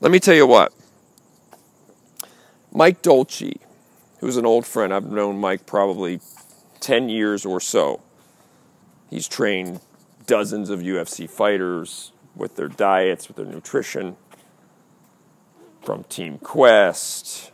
Let 0.00 0.12
me 0.12 0.20
tell 0.20 0.34
you 0.34 0.46
what. 0.46 0.72
Mike 2.72 3.00
Dolce 3.00 3.54
who's 4.20 4.36
an 4.36 4.46
old 4.46 4.66
friend. 4.66 4.92
I've 4.92 5.10
known 5.10 5.38
Mike 5.38 5.66
probably 5.66 6.20
10 6.80 7.08
years 7.08 7.44
or 7.44 7.60
so. 7.60 8.00
He's 9.10 9.28
trained 9.28 9.80
dozens 10.26 10.70
of 10.70 10.80
UFC 10.80 11.28
fighters 11.28 12.12
with 12.34 12.56
their 12.56 12.68
diets, 12.68 13.28
with 13.28 13.36
their 13.36 13.46
nutrition, 13.46 14.16
from 15.82 16.04
Team 16.04 16.38
Quest, 16.38 17.52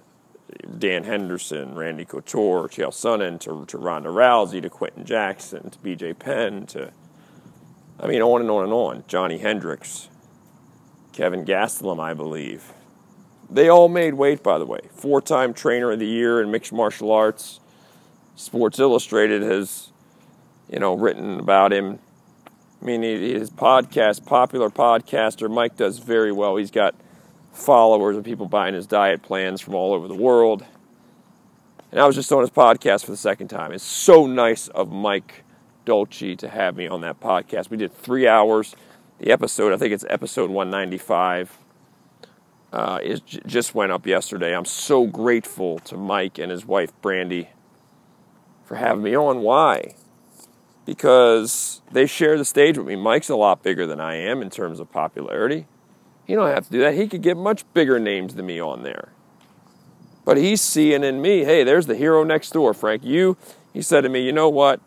Dan 0.78 1.04
Henderson, 1.04 1.74
Randy 1.74 2.04
Couture, 2.04 2.68
Chael 2.68 2.88
Sonnen, 2.88 3.38
to, 3.40 3.64
to 3.66 3.78
Ronda 3.78 4.08
Rousey, 4.08 4.62
to 4.62 4.70
Quinton 4.70 5.04
Jackson, 5.04 5.70
to 5.70 5.78
BJ 5.78 6.18
Penn, 6.18 6.66
to, 6.66 6.92
I 8.00 8.06
mean, 8.06 8.22
on 8.22 8.40
and 8.40 8.50
on 8.50 8.64
and 8.64 8.72
on. 8.72 9.04
Johnny 9.06 9.38
Hendricks, 9.38 10.08
Kevin 11.12 11.44
Gastelum, 11.44 12.00
I 12.00 12.14
believe. 12.14 12.72
They 13.50 13.68
all 13.68 13.88
made 13.88 14.14
weight, 14.14 14.42
by 14.42 14.58
the 14.58 14.66
way. 14.66 14.80
Four 14.94 15.20
time 15.20 15.52
trainer 15.52 15.92
of 15.92 15.98
the 15.98 16.06
year 16.06 16.40
in 16.40 16.50
mixed 16.50 16.72
martial 16.72 17.12
arts. 17.12 17.60
Sports 18.36 18.78
Illustrated 18.78 19.42
has, 19.42 19.90
you 20.70 20.78
know, 20.78 20.94
written 20.94 21.38
about 21.38 21.72
him. 21.72 21.98
I 22.80 22.84
mean, 22.84 23.02
his 23.02 23.50
podcast, 23.50 24.24
popular 24.24 24.68
podcaster, 24.68 25.50
Mike 25.50 25.76
does 25.76 25.98
very 25.98 26.32
well. 26.32 26.56
He's 26.56 26.70
got 26.70 26.94
followers 27.52 28.16
and 28.16 28.24
people 28.24 28.46
buying 28.46 28.74
his 28.74 28.86
diet 28.86 29.22
plans 29.22 29.60
from 29.60 29.74
all 29.74 29.92
over 29.92 30.08
the 30.08 30.14
world. 30.14 30.64
And 31.92 32.00
I 32.00 32.06
was 32.06 32.16
just 32.16 32.32
on 32.32 32.40
his 32.40 32.50
podcast 32.50 33.04
for 33.04 33.10
the 33.10 33.16
second 33.18 33.48
time. 33.48 33.70
It's 33.72 33.84
so 33.84 34.26
nice 34.26 34.68
of 34.68 34.90
Mike 34.90 35.44
Dolce 35.84 36.34
to 36.36 36.48
have 36.48 36.76
me 36.76 36.86
on 36.86 37.02
that 37.02 37.20
podcast. 37.20 37.70
We 37.70 37.76
did 37.76 37.92
three 37.92 38.26
hours. 38.26 38.74
The 39.18 39.30
episode, 39.30 39.72
I 39.72 39.76
think 39.76 39.92
it's 39.92 40.04
episode 40.08 40.50
195 40.50 41.58
uh, 42.72 43.00
just 43.46 43.74
went 43.74 43.92
up 43.92 44.06
yesterday. 44.06 44.56
I'm 44.56 44.64
so 44.64 45.06
grateful 45.06 45.78
to 45.80 45.96
Mike 45.96 46.38
and 46.38 46.50
his 46.50 46.64
wife 46.64 46.90
Brandy 47.02 47.50
for 48.64 48.76
having 48.76 49.02
me 49.02 49.14
on. 49.14 49.42
Why? 49.42 49.94
Because 50.86 51.82
they 51.92 52.06
share 52.06 52.38
the 52.38 52.44
stage 52.44 52.78
with 52.78 52.86
me. 52.86 52.96
Mike's 52.96 53.28
a 53.28 53.36
lot 53.36 53.62
bigger 53.62 53.86
than 53.86 54.00
I 54.00 54.16
am 54.16 54.40
in 54.40 54.50
terms 54.50 54.80
of 54.80 54.90
popularity. 54.90 55.66
He 56.24 56.34
don't 56.34 56.48
have 56.48 56.64
to 56.66 56.70
do 56.70 56.80
that. 56.80 56.94
He 56.94 57.08
could 57.08 57.22
get 57.22 57.36
much 57.36 57.64
bigger 57.74 57.98
names 57.98 58.34
than 58.34 58.46
me 58.46 58.60
on 58.60 58.82
there. 58.82 59.12
But 60.24 60.38
he's 60.38 60.62
seeing 60.62 61.04
in 61.04 61.20
me, 61.20 61.44
hey, 61.44 61.64
there's 61.64 61.86
the 61.86 61.96
hero 61.96 62.24
next 62.24 62.52
door, 62.52 62.72
Frank. 62.72 63.04
You, 63.04 63.36
he 63.72 63.82
said 63.82 64.02
to 64.02 64.08
me, 64.08 64.24
you 64.24 64.32
know 64.32 64.48
what? 64.48 64.80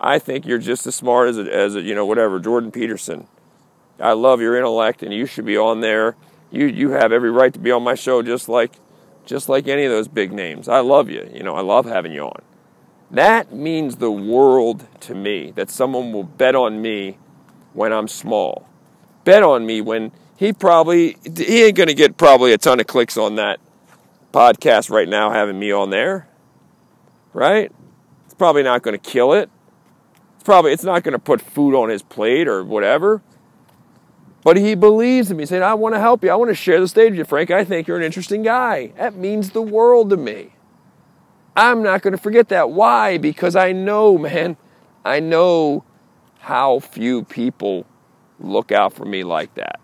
I 0.00 0.18
think 0.18 0.46
you're 0.46 0.58
just 0.58 0.86
as 0.86 0.96
smart 0.96 1.28
as 1.28 1.38
a, 1.38 1.54
as 1.54 1.76
a, 1.76 1.82
you 1.82 1.94
know, 1.94 2.06
whatever, 2.06 2.40
Jordan 2.40 2.72
Peterson. 2.72 3.26
I 4.00 4.12
love 4.12 4.40
your 4.40 4.56
intellect, 4.56 5.02
and 5.02 5.12
you 5.12 5.26
should 5.26 5.44
be 5.44 5.58
on 5.58 5.80
there 5.80 6.16
you 6.50 6.66
you 6.66 6.90
have 6.90 7.12
every 7.12 7.30
right 7.30 7.52
to 7.52 7.58
be 7.58 7.70
on 7.70 7.82
my 7.82 7.94
show 7.94 8.22
just 8.22 8.48
like 8.48 8.72
just 9.26 9.48
like 9.48 9.68
any 9.68 9.84
of 9.84 9.92
those 9.92 10.08
big 10.08 10.32
names. 10.32 10.68
I 10.68 10.80
love 10.80 11.08
you. 11.08 11.28
You 11.32 11.42
know, 11.42 11.54
I 11.54 11.60
love 11.60 11.86
having 11.86 12.12
you 12.12 12.22
on. 12.22 12.42
That 13.10 13.52
means 13.52 13.96
the 13.96 14.10
world 14.10 14.86
to 15.00 15.14
me 15.14 15.52
that 15.52 15.70
someone 15.70 16.12
will 16.12 16.24
bet 16.24 16.54
on 16.54 16.80
me 16.80 17.18
when 17.72 17.92
I'm 17.92 18.08
small. 18.08 18.68
Bet 19.24 19.42
on 19.42 19.66
me 19.66 19.80
when 19.80 20.12
he 20.36 20.52
probably 20.52 21.16
he 21.36 21.64
ain't 21.64 21.76
going 21.76 21.88
to 21.88 21.94
get 21.94 22.16
probably 22.16 22.52
a 22.52 22.58
ton 22.58 22.80
of 22.80 22.86
clicks 22.86 23.16
on 23.16 23.36
that 23.36 23.60
podcast 24.32 24.90
right 24.90 25.08
now 25.08 25.30
having 25.30 25.58
me 25.58 25.72
on 25.72 25.90
there. 25.90 26.28
Right? 27.32 27.70
It's 28.24 28.34
probably 28.34 28.62
not 28.62 28.82
going 28.82 28.98
to 28.98 29.10
kill 29.10 29.32
it. 29.32 29.50
It's 30.34 30.44
probably 30.44 30.72
it's 30.72 30.84
not 30.84 31.02
going 31.02 31.12
to 31.12 31.18
put 31.18 31.40
food 31.40 31.74
on 31.74 31.88
his 31.88 32.02
plate 32.02 32.48
or 32.48 32.64
whatever. 32.64 33.22
But 34.42 34.56
he 34.56 34.74
believes 34.74 35.30
in 35.30 35.36
me. 35.36 35.46
Said, 35.46 35.62
I 35.62 35.74
want 35.74 35.94
to 35.94 36.00
help 36.00 36.24
you. 36.24 36.30
I 36.30 36.34
want 36.34 36.50
to 36.50 36.54
share 36.54 36.80
the 36.80 36.88
stage 36.88 37.10
with 37.10 37.18
you, 37.18 37.24
Frank. 37.24 37.50
I 37.50 37.64
think 37.64 37.86
you're 37.86 37.98
an 37.98 38.02
interesting 38.02 38.42
guy. 38.42 38.88
That 38.96 39.14
means 39.14 39.50
the 39.50 39.62
world 39.62 40.10
to 40.10 40.16
me. 40.16 40.54
I'm 41.56 41.82
not 41.82 42.02
going 42.02 42.12
to 42.12 42.18
forget 42.18 42.48
that. 42.48 42.70
Why? 42.70 43.18
Because 43.18 43.54
I 43.54 43.72
know, 43.72 44.16
man, 44.18 44.56
I 45.04 45.20
know 45.20 45.84
how 46.40 46.78
few 46.78 47.24
people 47.24 47.86
look 48.38 48.72
out 48.72 48.94
for 48.94 49.04
me 49.04 49.24
like 49.24 49.54
that. 49.54 49.78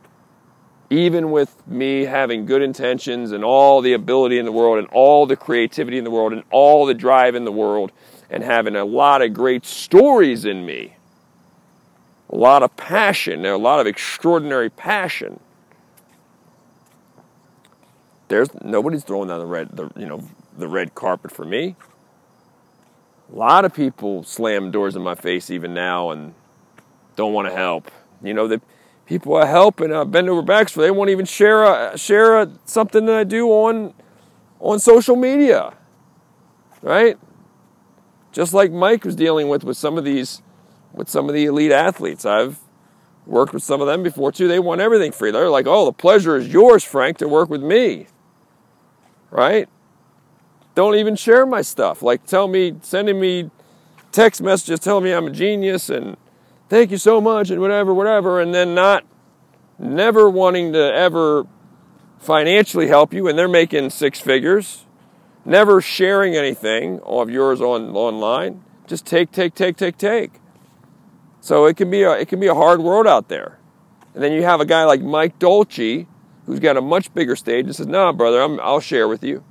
Even 0.89 1.33
with 1.33 1.67
me 1.67 2.05
having 2.05 2.47
good 2.47 2.63
intentions 2.63 3.33
and 3.33 3.45
all 3.45 3.83
the 3.83 3.93
ability 3.93 4.39
in 4.39 4.45
the 4.45 4.53
world 4.53 4.79
and 4.79 4.87
all 4.89 5.27
the 5.27 5.37
creativity 5.37 5.99
in 5.99 6.05
the 6.05 6.11
world 6.11 6.33
and 6.33 6.45
all 6.51 6.87
the 6.87 6.95
drive 6.95 7.35
in 7.35 7.45
the 7.45 7.53
world 7.53 7.91
and 8.31 8.43
having 8.43 8.77
a 8.77 8.85
lot 8.85 9.21
of 9.21 9.35
great 9.35 9.67
stories 9.67 10.45
in 10.45 10.65
me 10.65 10.96
a 12.29 12.37
lot 12.37 12.63
of 12.63 12.77
passion, 12.77 13.45
a 13.45 13.57
lot 13.57 13.81
of 13.81 13.87
extraordinary 13.87 14.71
passion. 14.71 15.41
There's 18.29 18.49
nobody's 18.63 19.05
throwing 19.05 19.29
down 19.29 19.39
the 19.39 19.47
red, 19.47 19.71
the, 19.71 19.91
you 19.97 20.07
know, 20.07 20.23
the 20.57 20.67
red 20.67 20.95
carpet 20.95 21.31
for 21.31 21.45
me. 21.45 21.77
A 23.33 23.37
lot 23.37 23.65
of 23.65 23.73
people 23.73 24.25
slam 24.25 24.71
doors 24.71 24.97
in 24.97 25.03
my 25.03 25.15
face 25.15 25.51
even 25.51 25.75
now 25.75 26.11
and 26.11 26.35
don't 27.15 27.33
want 27.33 27.49
to 27.49 27.55
help. 27.55 27.91
You 28.23 28.35
know, 28.35 28.49
the 28.49 28.61
people 29.05 29.37
I 29.37 29.47
help 29.47 29.81
and 29.81 29.95
I 29.95 30.05
bend 30.05 30.29
over 30.29 30.43
backs 30.43 30.73
for, 30.73 30.81
they 30.81 30.91
won't 30.91 31.11
even 31.11 31.27
share 31.27 31.63
a, 31.65 31.97
share 31.97 32.41
a, 32.41 32.51
something 32.65 33.07
that 33.07 33.15
I 33.15 33.25
do 33.25 33.49
on 33.49 33.95
on 34.59 34.79
social 34.81 35.17
media, 35.17 35.75
right? 36.83 37.19
Just 38.33 38.55
like 38.55 38.73
Mike 38.73 39.05
was 39.05 39.15
dealing 39.15 39.49
with 39.49 39.65
with 39.65 39.77
some 39.77 39.99
of 39.99 40.05
these 40.05 40.43
with 40.97 41.09
some 41.09 41.29
of 41.29 41.35
the 41.35 41.45
elite 41.45 41.73
athletes. 41.73 42.27
I've 42.27 42.59
Worked 43.27 43.55
with 43.55 43.65
some 43.65 43.81
of 43.81 43.89
them 43.89 44.05
before 44.05 44.31
too. 44.31 44.47
They 44.47 44.61
want 44.61 44.81
everything 44.81 45.11
free. 45.11 45.33
They're 45.33 45.51
like, 45.51 45.67
oh, 45.67 45.85
the 45.85 45.93
pleasure 45.93 46.37
is 46.37 46.47
yours, 46.49 46.85
Frank, 46.85 47.19
to 47.19 47.29
work 47.29 47.51
with 47.51 47.63
me. 47.63 48.07
Right? 49.31 49.69
Don't 50.77 50.95
even 50.95 51.17
share 51.17 51.45
my 51.45 51.63
stuff. 51.63 52.03
Like, 52.03 52.25
tell 52.27 52.47
me, 52.47 52.77
sending 52.83 53.19
me 53.19 53.51
text 54.13 54.41
messages 54.41 54.79
telling 54.79 55.05
me 55.05 55.13
I'm 55.13 55.27
a 55.27 55.31
genius 55.31 55.91
and 55.91 56.17
thank 56.69 56.93
you 56.93 56.99
so 56.99 57.21
much 57.21 57.51
and 57.51 57.61
whatever, 57.61 57.93
whatever, 57.93 58.41
and 58.41 58.55
then 58.55 58.75
not 58.75 59.05
never 59.79 60.31
wanting 60.31 60.73
to 60.75 60.79
ever 60.95 61.47
financially 62.21 62.87
help 62.87 63.13
you 63.13 63.27
and 63.27 63.37
they're 63.37 63.49
making 63.49 63.91
six 63.91 64.21
figures, 64.21 64.85
never 65.45 65.81
sharing 65.81 66.37
anything 66.37 67.01
of 67.01 67.29
yours 67.29 67.61
on 67.61 67.91
online. 67.97 68.63
Just 68.87 69.05
take, 69.05 69.33
take, 69.33 69.57
take, 69.57 69.77
take, 69.77 69.99
take. 69.99 70.35
So 71.47 71.67
it 71.67 71.77
can 71.77 71.91
be 71.91 72.03
a 72.03 72.11
it 72.11 72.27
can 72.27 72.41
be 72.41 72.49
a 72.49 72.57
hard 72.57 72.81
world 72.81 73.07
out 73.07 73.29
there. 73.29 73.61
And 74.15 74.23
then 74.25 74.33
you 74.33 74.43
have 74.43 74.61
a 74.61 74.65
guy 74.65 74.83
like 74.83 75.01
Mike 75.01 75.39
Dolce, 75.39 76.09
who's 76.45 76.59
got 76.59 76.77
a 76.77 76.81
much 76.81 77.15
bigger 77.15 77.37
stage, 77.37 77.67
and 77.67 77.77
says, 77.77 77.87
"No, 77.87 78.13
brother, 78.13 78.43
I'm, 78.43 78.59
I'll 78.59 78.81
share 78.81 79.07
with 79.07 79.23
you. 79.23 79.45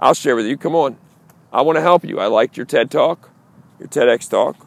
I'll 0.00 0.14
share 0.14 0.34
with 0.34 0.46
you. 0.46 0.56
Come 0.56 0.74
on, 0.74 0.96
I 1.52 1.60
want 1.60 1.76
to 1.76 1.82
help 1.82 2.06
you. 2.06 2.20
I 2.20 2.28
liked 2.28 2.56
your 2.56 2.64
TED 2.64 2.90
talk, 2.90 3.28
your 3.78 3.86
TEDx 3.86 4.30
talk. 4.30 4.66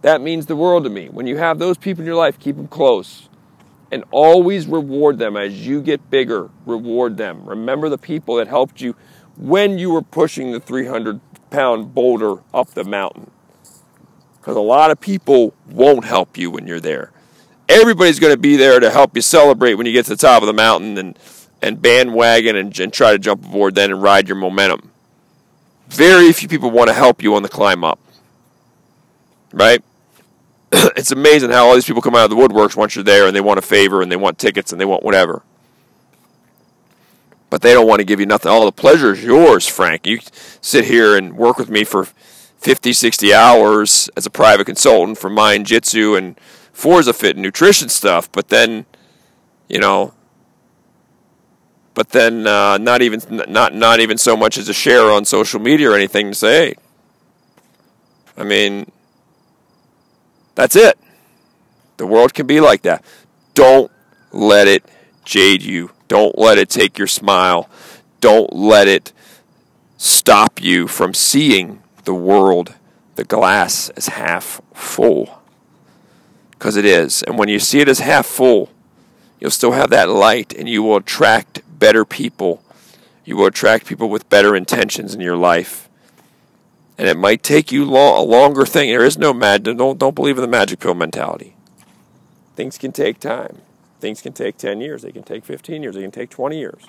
That 0.00 0.20
means 0.20 0.46
the 0.46 0.56
world 0.56 0.82
to 0.82 0.90
me. 0.90 1.08
When 1.08 1.28
you 1.28 1.36
have 1.36 1.60
those 1.60 1.78
people 1.78 2.02
in 2.02 2.06
your 2.06 2.16
life, 2.16 2.40
keep 2.40 2.56
them 2.56 2.66
close 2.66 3.28
and 3.92 4.02
always 4.10 4.66
reward 4.66 5.20
them 5.20 5.36
as 5.36 5.64
you 5.64 5.82
get 5.82 6.10
bigger. 6.10 6.50
Reward 6.66 7.16
them. 7.16 7.48
Remember 7.48 7.88
the 7.88 7.96
people 7.96 8.34
that 8.36 8.48
helped 8.48 8.80
you 8.80 8.96
when 9.36 9.78
you 9.78 9.90
were 9.90 10.02
pushing 10.02 10.50
the 10.50 10.58
300 10.58 11.20
pound 11.50 11.94
boulder 11.94 12.42
up 12.52 12.70
the 12.70 12.82
mountain. 12.82 13.30
Because 14.42 14.56
a 14.56 14.60
lot 14.60 14.90
of 14.90 14.98
people 14.98 15.54
won't 15.70 16.04
help 16.04 16.36
you 16.36 16.50
when 16.50 16.66
you're 16.66 16.80
there. 16.80 17.12
Everybody's 17.68 18.18
going 18.18 18.34
to 18.34 18.38
be 18.38 18.56
there 18.56 18.80
to 18.80 18.90
help 18.90 19.14
you 19.14 19.22
celebrate 19.22 19.74
when 19.74 19.86
you 19.86 19.92
get 19.92 20.06
to 20.06 20.10
the 20.10 20.16
top 20.16 20.42
of 20.42 20.48
the 20.48 20.52
mountain 20.52 20.98
and, 20.98 21.16
and 21.62 21.80
bandwagon 21.80 22.56
and, 22.56 22.76
and 22.80 22.92
try 22.92 23.12
to 23.12 23.20
jump 23.20 23.44
aboard 23.44 23.76
then 23.76 23.92
and 23.92 24.02
ride 24.02 24.26
your 24.26 24.36
momentum. 24.36 24.90
Very 25.86 26.32
few 26.32 26.48
people 26.48 26.72
want 26.72 26.88
to 26.88 26.92
help 26.92 27.22
you 27.22 27.36
on 27.36 27.44
the 27.44 27.48
climb 27.48 27.84
up. 27.84 28.00
Right? 29.52 29.80
it's 30.72 31.12
amazing 31.12 31.50
how 31.50 31.68
all 31.68 31.74
these 31.74 31.86
people 31.86 32.02
come 32.02 32.16
out 32.16 32.24
of 32.24 32.30
the 32.30 32.36
woodworks 32.36 32.74
once 32.74 32.96
you're 32.96 33.04
there 33.04 33.28
and 33.28 33.36
they 33.36 33.40
want 33.40 33.60
a 33.60 33.62
favor 33.62 34.02
and 34.02 34.10
they 34.10 34.16
want 34.16 34.40
tickets 34.40 34.72
and 34.72 34.80
they 34.80 34.84
want 34.84 35.04
whatever. 35.04 35.42
But 37.48 37.62
they 37.62 37.74
don't 37.74 37.86
want 37.86 38.00
to 38.00 38.04
give 38.04 38.18
you 38.18 38.26
nothing. 38.26 38.50
All 38.50 38.64
the 38.64 38.72
pleasure 38.72 39.12
is 39.12 39.22
yours, 39.22 39.68
Frank. 39.68 40.04
You 40.04 40.18
sit 40.60 40.86
here 40.86 41.16
and 41.16 41.36
work 41.36 41.58
with 41.58 41.70
me 41.70 41.84
for 41.84 42.08
50, 42.62 42.92
60 42.92 43.34
hours 43.34 44.08
as 44.16 44.24
a 44.24 44.30
private 44.30 44.66
consultant 44.66 45.18
for 45.18 45.28
Mind 45.28 45.66
Jitsu 45.66 46.14
and 46.14 46.38
Forza 46.72 47.12
Fit 47.12 47.34
and 47.34 47.42
nutrition 47.42 47.88
stuff, 47.88 48.30
but 48.30 48.50
then, 48.50 48.86
you 49.68 49.80
know, 49.80 50.14
but 51.92 52.10
then 52.10 52.46
uh, 52.46 52.78
not 52.78 53.02
even 53.02 53.20
not 53.48 53.74
not 53.74 53.98
even 53.98 54.16
so 54.16 54.36
much 54.36 54.56
as 54.56 54.68
a 54.68 54.72
share 54.72 55.10
on 55.10 55.24
social 55.24 55.58
media 55.58 55.90
or 55.90 55.96
anything 55.96 56.28
to 56.28 56.34
say. 56.36 56.74
I 58.36 58.44
mean, 58.44 58.90
that's 60.54 60.76
it. 60.76 60.96
The 61.96 62.06
world 62.06 62.32
can 62.32 62.46
be 62.46 62.60
like 62.60 62.82
that. 62.82 63.04
Don't 63.54 63.90
let 64.30 64.68
it 64.68 64.84
jade 65.24 65.62
you. 65.62 65.90
Don't 66.06 66.38
let 66.38 66.58
it 66.58 66.70
take 66.70 66.96
your 66.96 67.08
smile. 67.08 67.68
Don't 68.20 68.52
let 68.52 68.86
it 68.86 69.12
stop 69.98 70.62
you 70.62 70.86
from 70.86 71.12
seeing 71.12 71.81
the 72.04 72.14
world, 72.14 72.74
the 73.14 73.24
glass 73.24 73.90
is 73.96 74.08
half 74.08 74.60
full. 74.74 75.42
Because 76.50 76.76
it 76.76 76.84
is. 76.84 77.22
And 77.24 77.38
when 77.38 77.48
you 77.48 77.58
see 77.58 77.80
it 77.80 77.88
as 77.88 77.98
half 77.98 78.26
full, 78.26 78.70
you'll 79.40 79.50
still 79.50 79.72
have 79.72 79.90
that 79.90 80.08
light 80.08 80.52
and 80.52 80.68
you 80.68 80.82
will 80.82 80.96
attract 80.96 81.62
better 81.78 82.04
people. 82.04 82.62
You 83.24 83.36
will 83.36 83.46
attract 83.46 83.86
people 83.86 84.08
with 84.08 84.28
better 84.28 84.54
intentions 84.54 85.14
in 85.14 85.20
your 85.20 85.36
life 85.36 85.88
and 86.98 87.08
it 87.08 87.16
might 87.16 87.42
take 87.42 87.72
you 87.72 87.84
a 87.84 88.22
longer 88.22 88.66
thing. 88.66 88.90
There 88.90 89.04
is 89.04 89.18
no 89.18 89.32
magic. 89.32 89.76
Don't 89.76 89.98
don't 89.98 90.14
believe 90.14 90.36
in 90.36 90.42
the 90.42 90.48
magic 90.48 90.78
pill 90.78 90.94
mentality. 90.94 91.56
Things 92.54 92.78
can 92.78 92.92
take 92.92 93.18
time. 93.18 93.58
Things 94.00 94.20
can 94.20 94.32
take 94.32 94.56
ten 94.56 94.80
years. 94.80 95.02
They 95.02 95.12
can 95.12 95.22
take 95.22 95.44
fifteen 95.44 95.82
years. 95.82 95.94
They 95.94 96.02
can 96.02 96.10
take 96.10 96.30
twenty 96.30 96.58
years. 96.58 96.84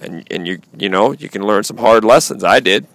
And 0.00 0.26
and 0.30 0.46
you 0.46 0.58
you 0.76 0.88
know 0.88 1.12
you 1.12 1.28
can 1.28 1.42
learn 1.42 1.64
some 1.64 1.78
hard 1.78 2.04
lessons. 2.04 2.42
I 2.44 2.60
did, 2.60 2.86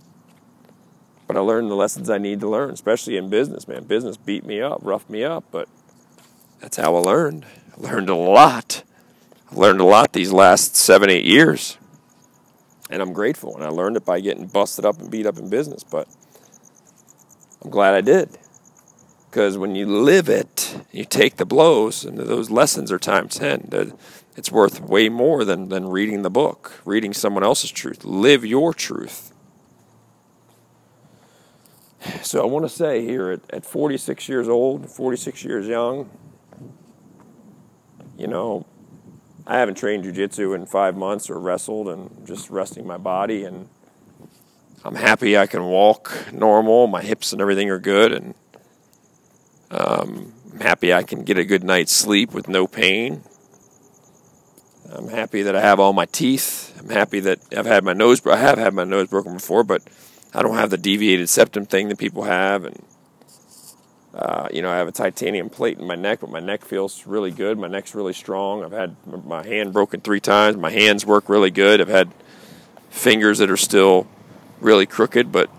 but 1.29 1.37
I 1.37 1.41
learned 1.41 1.69
the 1.69 1.75
lessons 1.75 2.09
I 2.09 2.17
need 2.17 2.39
to 2.39 2.49
learn, 2.49 2.71
especially 2.71 3.15
in 3.15 3.29
business. 3.29 3.67
Man, 3.67 3.83
business 3.83 4.17
beat 4.17 4.43
me 4.43 4.59
up, 4.59 4.79
roughed 4.81 5.11
me 5.11 5.23
up, 5.23 5.43
but 5.51 5.69
that's 6.59 6.77
how 6.77 6.95
I 6.95 6.99
learned. 7.01 7.45
I 7.77 7.81
learned 7.81 8.09
a 8.09 8.15
lot. 8.15 8.81
I 9.51 9.55
learned 9.55 9.79
a 9.79 9.85
lot 9.85 10.13
these 10.13 10.31
last 10.31 10.75
seven 10.75 11.11
eight 11.11 11.25
years 11.25 11.77
and 12.89 12.99
I'm 12.99 13.13
grateful. 13.13 13.55
And 13.55 13.63
I 13.63 13.69
learned 13.69 13.95
it 13.97 14.05
by 14.05 14.19
getting 14.19 14.47
busted 14.47 14.85
up 14.85 14.99
and 14.99 15.11
beat 15.11 15.27
up 15.27 15.37
in 15.37 15.51
business, 15.51 15.83
but 15.83 16.07
I'm 17.63 17.69
glad 17.69 17.93
I 17.93 18.01
did. 18.01 18.39
Because 19.29 19.55
when 19.55 19.75
you 19.75 19.85
live 19.85 20.27
it, 20.27 20.79
you 20.91 21.05
take 21.05 21.35
the 21.37 21.45
blows, 21.45 22.03
and 22.03 22.17
those 22.17 22.49
lessons 22.49 22.91
are 22.91 22.97
times 22.97 23.37
10. 23.37 23.93
It's 24.35 24.51
worth 24.51 24.81
way 24.81 25.07
more 25.07 25.45
than, 25.45 25.69
than 25.69 25.89
reading 25.89 26.23
the 26.23 26.31
book, 26.31 26.81
reading 26.83 27.13
someone 27.13 27.43
else's 27.43 27.69
truth. 27.69 28.03
Live 28.03 28.43
your 28.43 28.73
truth. 28.73 29.28
So 32.23 32.41
I 32.41 32.45
want 32.45 32.65
to 32.65 32.69
say 32.69 33.03
here 33.05 33.31
at, 33.31 33.41
at 33.51 33.65
46 33.65 34.29
years 34.29 34.47
old, 34.47 34.89
46 34.89 35.43
years 35.43 35.67
young, 35.67 36.09
you 38.17 38.27
know, 38.27 38.65
I 39.45 39.57
haven't 39.57 39.75
trained 39.75 40.03
jujitsu 40.03 40.55
in 40.55 40.65
five 40.65 40.95
months 40.95 41.29
or 41.29 41.39
wrestled 41.39 41.87
and 41.89 42.25
just 42.25 42.49
resting 42.49 42.85
my 42.85 42.97
body. 42.97 43.43
And 43.43 43.67
I'm 44.85 44.95
happy 44.95 45.37
I 45.37 45.47
can 45.47 45.65
walk 45.65 46.31
normal. 46.31 46.87
My 46.87 47.01
hips 47.01 47.33
and 47.33 47.41
everything 47.41 47.69
are 47.69 47.79
good. 47.79 48.13
And 48.13 48.35
um, 49.71 50.33
I'm 50.53 50.59
happy 50.59 50.93
I 50.93 51.03
can 51.03 51.23
get 51.23 51.37
a 51.37 51.43
good 51.43 51.63
night's 51.63 51.91
sleep 51.91 52.33
with 52.33 52.47
no 52.47 52.67
pain. 52.67 53.23
I'm 54.91 55.07
happy 55.07 55.43
that 55.43 55.55
I 55.55 55.61
have 55.61 55.79
all 55.79 55.93
my 55.93 56.05
teeth. 56.05 56.77
I'm 56.79 56.89
happy 56.89 57.19
that 57.21 57.39
I've 57.55 57.65
had 57.65 57.83
my 57.83 57.93
nose. 57.93 58.25
I 58.25 58.37
have 58.37 58.57
had 58.57 58.73
my 58.73 58.83
nose 58.83 59.07
broken 59.07 59.33
before, 59.33 59.63
but 59.63 59.83
I 60.33 60.41
don't 60.41 60.55
have 60.55 60.69
the 60.69 60.77
deviated 60.77 61.29
septum 61.29 61.65
thing 61.65 61.89
that 61.89 61.97
people 61.97 62.23
have, 62.23 62.65
and 62.65 62.83
uh, 64.13 64.47
you 64.51 64.61
know, 64.61 64.69
I 64.69 64.77
have 64.77 64.87
a 64.87 64.91
titanium 64.91 65.49
plate 65.49 65.79
in 65.79 65.87
my 65.87 65.95
neck, 65.95 66.19
but 66.21 66.29
my 66.29 66.39
neck 66.39 66.65
feels 66.65 67.05
really 67.07 67.31
good. 67.31 67.57
My 67.57 67.67
neck's 67.67 67.95
really 67.95 68.13
strong. 68.13 68.63
I've 68.63 68.71
had 68.71 68.95
my 69.05 69.45
hand 69.45 69.71
broken 69.71 70.01
three 70.01 70.19
times. 70.19 70.57
My 70.57 70.71
hands 70.71 71.05
work 71.05 71.29
really 71.29 71.51
good. 71.51 71.79
I've 71.79 71.87
had 71.87 72.11
fingers 72.89 73.37
that 73.37 73.49
are 73.49 73.57
still 73.57 74.07
really 74.59 74.85
crooked, 74.85 75.31
but 75.31 75.49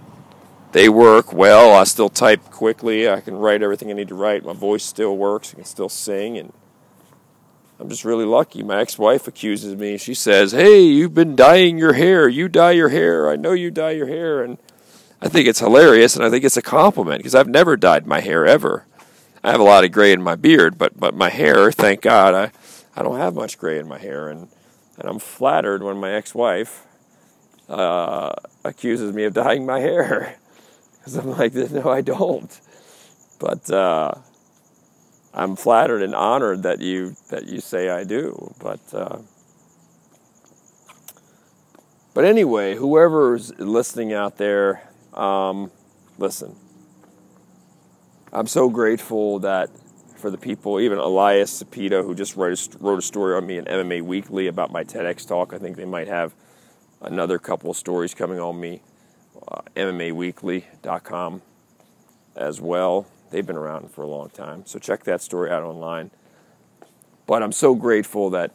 they 0.73 0.89
work 0.89 1.33
well. 1.33 1.73
I 1.73 1.85
still 1.85 2.09
type 2.09 2.51
quickly. 2.51 3.09
I 3.09 3.21
can 3.21 3.37
write 3.37 3.62
everything 3.62 3.91
I 3.91 3.95
need 3.95 4.09
to 4.09 4.14
write. 4.14 4.45
My 4.45 4.53
voice 4.53 4.85
still 4.85 5.16
works. 5.16 5.53
I 5.53 5.57
can 5.57 5.64
still 5.64 5.89
sing, 5.89 6.37
and 6.37 6.53
I'm 7.81 7.89
just 7.89 8.05
really 8.05 8.26
lucky. 8.26 8.62
My 8.62 8.78
ex-wife 8.81 9.26
accuses 9.26 9.74
me. 9.74 9.97
She 9.97 10.12
says, 10.12 10.53
"Hey, 10.53 10.83
you've 10.83 11.14
been 11.14 11.35
dyeing 11.35 11.78
your 11.78 11.95
hair. 11.95 12.28
You 12.28 12.47
dye 12.47 12.72
your 12.72 12.91
hair. 12.91 13.31
I 13.31 13.37
know 13.37 13.53
you 13.53 13.70
dye 13.70 13.93
your 13.93 14.07
hair." 14.07 14.43
And 14.43 14.59
I 15.22 15.28
think 15.28 15.49
it's 15.49 15.61
hilarious 15.61 16.14
and 16.14 16.24
I 16.24 16.28
think 16.28 16.45
it's 16.45 16.59
a 16.59 16.62
compliment 16.62 17.20
because 17.20 17.35
I've 17.35 17.49
never 17.49 17.78
dyed 17.78 18.07
my 18.07 18.20
hair 18.20 18.45
ever. 18.45 18.85
I 19.43 19.51
have 19.51 19.61
a 19.61 19.64
lot 19.64 19.85
of 19.85 19.93
gray 19.93 20.12
in 20.12 20.22
my 20.22 20.37
beard, 20.37 20.76
but 20.76 21.01
but 21.01 21.14
my 21.14 21.31
hair, 21.31 21.72
thank 21.72 22.03
God, 22.03 22.35
I 22.35 22.53
I 22.95 23.03
don't 23.03 23.16
have 23.16 23.35
much 23.35 23.59
gray 23.59 23.78
in 23.78 23.89
my 23.89 23.99
hair, 23.99 24.28
and 24.28 24.49
and 24.99 25.09
I'm 25.09 25.18
flattered 25.18 25.83
when 25.83 25.97
my 25.97 26.12
ex-wife 26.12 26.87
uh, 27.70 28.33
accuses 28.62 29.14
me 29.14 29.24
of 29.24 29.33
dyeing 29.33 29.64
my 29.64 29.81
hair 29.81 30.37
because 30.99 31.16
I'm 31.16 31.31
like, 31.31 31.55
no, 31.55 31.89
I 31.89 32.03
don't. 32.03 32.61
But 33.39 33.70
uh, 33.70 34.12
I'm 35.33 35.57
flattered 35.57 36.03
and 36.03 36.14
honored 36.14 36.64
that 36.64 36.81
you 36.81 37.14
that 37.31 37.47
you 37.49 37.61
say 37.61 37.89
I 37.89 38.05
do. 38.05 38.55
But 38.61 38.81
uh, 38.93 39.18
but 42.14 42.24
anyway, 42.24 42.74
whoever's 42.74 43.57
listening 43.59 44.12
out 44.12 44.37
there 44.37 44.91
um, 45.14 45.70
listen, 46.18 46.55
I'm 48.33 48.47
so 48.47 48.68
grateful 48.68 49.41
that 49.41 49.70
for 50.16 50.31
the 50.31 50.39
people, 50.39 50.78
even 50.78 50.99
Elias 50.99 51.62
Cepeda, 51.62 52.05
who 52.05 52.14
just 52.14 52.37
wrote 52.37 52.59
a, 52.59 52.78
wrote 52.78 52.99
a 52.99 53.03
story 53.03 53.35
on 53.37 53.47
me 53.47 53.57
in 53.57 53.64
MMA 53.64 54.03
Weekly 54.03 54.47
about 54.47 54.70
my 54.70 54.85
TEDx 54.85 55.26
talk. 55.26 55.53
I 55.55 55.59
think 55.59 55.76
they 55.76 55.87
might 55.87 56.09
have 56.09 56.35
another 57.01 57.39
couple 57.39 57.70
of 57.70 57.76
stories 57.76 58.14
coming 58.14 58.39
on 58.39 58.61
me, 58.61 58.83
uh, 59.49 59.62
MMAweekly.com 59.74 61.43
as 62.37 62.61
well. 62.61 63.07
They've 63.31 63.47
been 63.47 63.57
around 63.57 63.91
for 63.93 64.03
a 64.03 64.07
long 64.07 64.31
time, 64.31 64.66
so 64.66 64.78
check 64.78 65.05
that 65.05 65.22
story 65.22 65.51
out 65.51 65.62
online. 65.62 66.11
But 67.26 67.43
I'm 67.43 67.53
so 67.53 67.74
grateful 67.74 68.31
that 68.31 68.53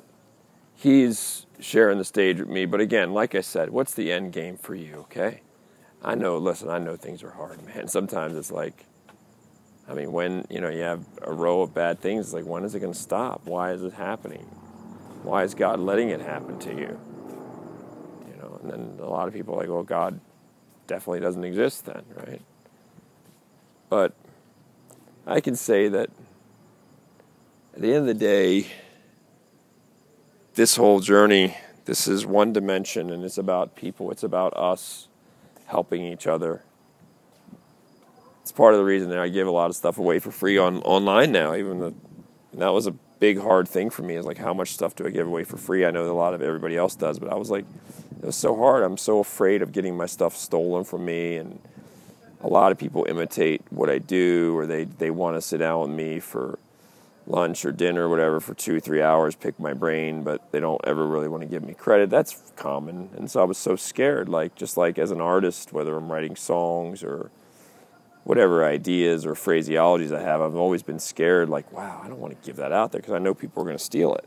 he's 0.75 1.45
sharing 1.59 1.97
the 1.97 2.05
stage 2.05 2.39
with 2.39 2.49
me. 2.49 2.65
But 2.65 2.81
again, 2.81 3.13
like 3.13 3.35
I 3.35 3.41
said, 3.41 3.69
what's 3.69 3.93
the 3.93 4.11
end 4.11 4.33
game 4.33 4.57
for 4.57 4.75
you, 4.75 4.95
okay? 4.95 5.41
I 6.03 6.15
know, 6.15 6.37
listen, 6.37 6.69
I 6.69 6.77
know 6.77 6.95
things 6.95 7.23
are 7.23 7.31
hard, 7.31 7.65
man. 7.75 7.87
Sometimes 7.87 8.35
it's 8.35 8.51
like, 8.51 8.85
I 9.87 9.93
mean, 9.93 10.11
when 10.11 10.45
you 10.49 10.61
know 10.61 10.69
you 10.69 10.81
have 10.81 11.05
a 11.21 11.31
row 11.31 11.61
of 11.61 11.73
bad 11.73 11.99
things, 11.99 12.25
it's 12.27 12.33
like 12.33 12.45
when 12.45 12.63
is 12.63 12.73
it 12.73 12.79
going 12.79 12.93
to 12.93 12.99
stop? 12.99 13.41
Why 13.45 13.71
is 13.71 13.83
it 13.83 13.93
happening? 13.93 14.45
Why 15.23 15.43
is 15.43 15.53
God 15.53 15.79
letting 15.79 16.09
it 16.09 16.21
happen 16.21 16.59
to 16.59 16.69
you? 16.71 16.99
You 18.27 18.41
know, 18.41 18.59
and 18.61 18.71
then 18.71 18.99
a 18.99 19.09
lot 19.09 19.27
of 19.27 19.33
people 19.33 19.55
are 19.55 19.59
like, 19.59 19.69
well, 19.69 19.83
God 19.83 20.19
definitely 20.87 21.19
doesn't 21.19 21.43
exist 21.43 21.85
then, 21.85 22.03
right? 22.15 22.41
But 23.89 24.13
I 25.27 25.41
can 25.41 25.55
say 25.55 25.87
that 25.87 26.09
at 27.73 27.81
the 27.81 27.87
end 27.87 27.97
of 27.97 28.05
the 28.05 28.13
day, 28.13 28.67
this 30.53 30.75
whole 30.75 30.99
journey, 30.99 31.57
this 31.85 32.07
is 32.07 32.25
one 32.25 32.53
dimension 32.53 33.09
and 33.09 33.23
it's 33.23 33.37
about 33.37 33.75
people, 33.75 34.11
it's 34.11 34.23
about 34.23 34.55
us 34.55 35.07
helping 35.65 36.03
each 36.03 36.27
other. 36.27 36.61
It's 38.41 38.51
part 38.51 38.75
of 38.75 38.79
the 38.79 38.85
reason 38.85 39.09
that 39.09 39.17
I 39.17 39.27
give 39.29 39.47
a 39.47 39.51
lot 39.51 39.71
of 39.71 39.75
stuff 39.75 39.97
away 39.97 40.19
for 40.19 40.29
free 40.29 40.59
on 40.59 40.77
online 40.83 41.31
now. 41.31 41.55
Even 41.55 41.79
the, 41.79 41.93
that 42.53 42.69
was 42.69 42.85
a 42.85 42.91
big 43.19 43.39
hard 43.39 43.67
thing 43.67 43.89
for 43.89 44.03
me 44.03 44.15
is 44.15 44.25
like 44.25 44.37
how 44.37 44.53
much 44.53 44.73
stuff 44.73 44.95
do 44.95 45.07
I 45.07 45.09
give 45.09 45.25
away 45.25 45.43
for 45.43 45.57
free? 45.57 45.85
I 45.85 45.89
know 45.89 46.09
a 46.09 46.13
lot 46.13 46.35
of 46.35 46.43
everybody 46.43 46.77
else 46.77 46.95
does, 46.95 47.17
but 47.17 47.31
I 47.31 47.35
was 47.35 47.49
like, 47.49 47.65
it 48.21 48.25
was 48.25 48.35
so 48.35 48.55
hard. 48.55 48.83
I'm 48.83 48.97
so 48.97 49.19
afraid 49.19 49.63
of 49.63 49.71
getting 49.71 49.97
my 49.97 50.05
stuff 50.05 50.35
stolen 50.35 50.83
from 50.83 51.05
me, 51.05 51.37
and 51.37 51.59
a 52.45 52.47
lot 52.47 52.71
of 52.71 52.77
people 52.77 53.05
imitate 53.09 53.63
what 53.71 53.89
I 53.89 53.97
do, 53.97 54.55
or 54.55 54.67
they 54.67 54.83
they 54.83 55.09
want 55.09 55.35
to 55.35 55.41
sit 55.41 55.57
down 55.57 55.81
with 55.81 55.89
me 55.89 56.19
for 56.19 56.59
lunch 57.27 57.65
or 57.65 57.71
dinner 57.71 58.05
or 58.05 58.09
whatever 58.09 58.39
for 58.39 58.53
two 58.53 58.79
three 58.79 59.01
hours, 59.01 59.35
pick 59.35 59.59
my 59.59 59.73
brain, 59.73 60.23
but 60.23 60.51
they 60.51 60.59
don't 60.59 60.79
ever 60.85 61.07
really 61.07 61.27
want 61.27 61.41
to 61.41 61.49
give 61.49 61.63
me 61.63 61.73
credit. 61.73 62.11
That's 62.11 62.53
common, 62.55 63.09
and 63.17 63.31
so 63.31 63.41
I 63.41 63.45
was 63.45 63.57
so 63.57 63.75
scared. 63.75 64.29
Like 64.29 64.53
just 64.53 64.77
like 64.77 64.99
as 64.99 65.09
an 65.09 65.21
artist, 65.21 65.73
whether 65.73 65.97
I'm 65.97 66.11
writing 66.11 66.35
songs 66.35 67.03
or 67.03 67.31
whatever 68.25 68.63
ideas 68.63 69.25
or 69.25 69.33
phraseologies 69.33 70.15
I 70.15 70.21
have, 70.21 70.39
I've 70.39 70.55
always 70.55 70.83
been 70.83 70.99
scared. 70.99 71.49
Like, 71.49 71.71
wow, 71.71 71.99
I 72.03 72.07
don't 72.07 72.19
want 72.19 72.39
to 72.39 72.45
give 72.45 72.57
that 72.57 72.71
out 72.71 72.91
there 72.91 73.01
because 73.01 73.13
I 73.15 73.19
know 73.19 73.33
people 73.33 73.63
are 73.63 73.65
going 73.65 73.77
to 73.77 73.83
steal 73.83 74.13
it. 74.15 74.25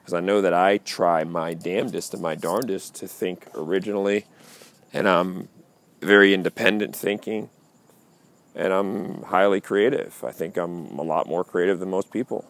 Because 0.00 0.14
I 0.14 0.20
know 0.20 0.40
that 0.40 0.54
I 0.54 0.78
try 0.78 1.24
my 1.24 1.52
damnedest 1.52 2.12
and 2.12 2.22
my 2.22 2.34
darndest 2.34 2.94
to 2.96 3.08
think 3.08 3.46
originally, 3.54 4.26
and 4.92 5.08
I'm 5.08 5.48
very 6.00 6.34
independent 6.34 6.94
thinking, 6.94 7.50
and 8.54 8.72
I'm 8.72 9.22
highly 9.22 9.60
creative. 9.60 10.22
I 10.24 10.32
think 10.32 10.56
I'm 10.56 10.98
a 10.98 11.02
lot 11.02 11.26
more 11.26 11.44
creative 11.44 11.78
than 11.78 11.90
most 11.90 12.12
people. 12.12 12.44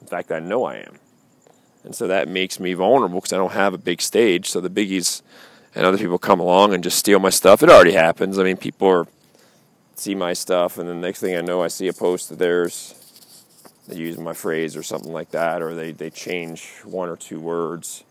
In 0.00 0.06
fact, 0.06 0.30
I 0.30 0.38
know 0.38 0.64
I 0.64 0.76
am. 0.76 0.98
And 1.84 1.94
so 1.94 2.06
that 2.08 2.28
makes 2.28 2.58
me 2.58 2.74
vulnerable 2.74 3.20
because 3.20 3.32
I 3.32 3.36
don't 3.36 3.52
have 3.52 3.74
a 3.74 3.78
big 3.78 4.00
stage. 4.00 4.50
So 4.50 4.60
the 4.60 4.70
biggies 4.70 5.22
and 5.74 5.86
other 5.86 5.98
people 5.98 6.18
come 6.18 6.40
along 6.40 6.74
and 6.74 6.82
just 6.82 6.98
steal 6.98 7.20
my 7.20 7.30
stuff. 7.30 7.62
It 7.62 7.70
already 7.70 7.92
happens. 7.92 8.38
I 8.38 8.42
mean, 8.42 8.56
people 8.56 8.88
are 8.88 9.06
see 9.94 10.14
my 10.14 10.32
stuff, 10.32 10.78
and 10.78 10.88
the 10.88 10.94
next 10.94 11.20
thing 11.20 11.36
I 11.36 11.40
know, 11.40 11.62
I 11.62 11.68
see 11.68 11.88
a 11.88 11.92
post 11.92 12.30
of 12.30 12.38
theirs. 12.38 12.94
They 13.88 13.96
use 13.96 14.18
my 14.18 14.32
phrase 14.34 14.76
or 14.76 14.82
something 14.82 15.12
like 15.12 15.30
that, 15.30 15.62
or 15.62 15.74
they, 15.74 15.92
they 15.92 16.10
change 16.10 16.66
one 16.84 17.08
or 17.08 17.16
two 17.16 17.40
words. 17.40 18.04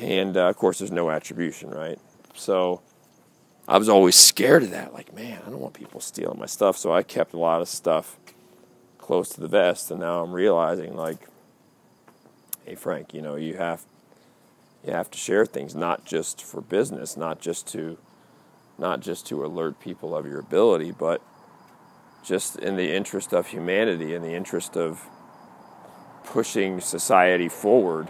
And 0.00 0.36
uh, 0.36 0.48
of 0.48 0.56
course, 0.56 0.78
there's 0.78 0.92
no 0.92 1.10
attribution, 1.10 1.70
right? 1.70 1.98
So 2.34 2.82
I 3.66 3.78
was 3.78 3.88
always 3.88 4.16
scared 4.16 4.62
of 4.62 4.70
that. 4.70 4.92
Like, 4.92 5.14
man, 5.14 5.40
I 5.46 5.50
don't 5.50 5.60
want 5.60 5.74
people 5.74 6.00
stealing 6.00 6.38
my 6.38 6.46
stuff. 6.46 6.76
So 6.76 6.92
I 6.92 7.02
kept 7.02 7.32
a 7.32 7.38
lot 7.38 7.62
of 7.62 7.68
stuff 7.68 8.18
close 8.98 9.28
to 9.30 9.40
the 9.40 9.48
vest, 9.48 9.90
and 9.90 10.00
now 10.00 10.22
I'm 10.22 10.32
realizing, 10.32 10.96
like, 10.96 11.18
hey, 12.64 12.74
Frank, 12.74 13.14
you 13.14 13.22
know, 13.22 13.36
you 13.36 13.56
have 13.56 13.84
you 14.84 14.92
have 14.92 15.10
to 15.10 15.18
share 15.18 15.46
things 15.46 15.74
not 15.74 16.04
just 16.04 16.42
for 16.42 16.60
business, 16.60 17.16
not 17.16 17.40
just 17.40 17.66
to 17.68 17.98
not 18.78 19.00
just 19.00 19.26
to 19.26 19.44
alert 19.44 19.80
people 19.80 20.16
of 20.16 20.26
your 20.26 20.40
ability, 20.40 20.90
but 20.90 21.22
just 22.24 22.56
in 22.56 22.76
the 22.76 22.94
interest 22.94 23.32
of 23.32 23.48
humanity, 23.48 24.14
in 24.14 24.22
the 24.22 24.34
interest 24.34 24.76
of 24.76 25.06
pushing 26.24 26.80
society 26.80 27.48
forward, 27.48 28.08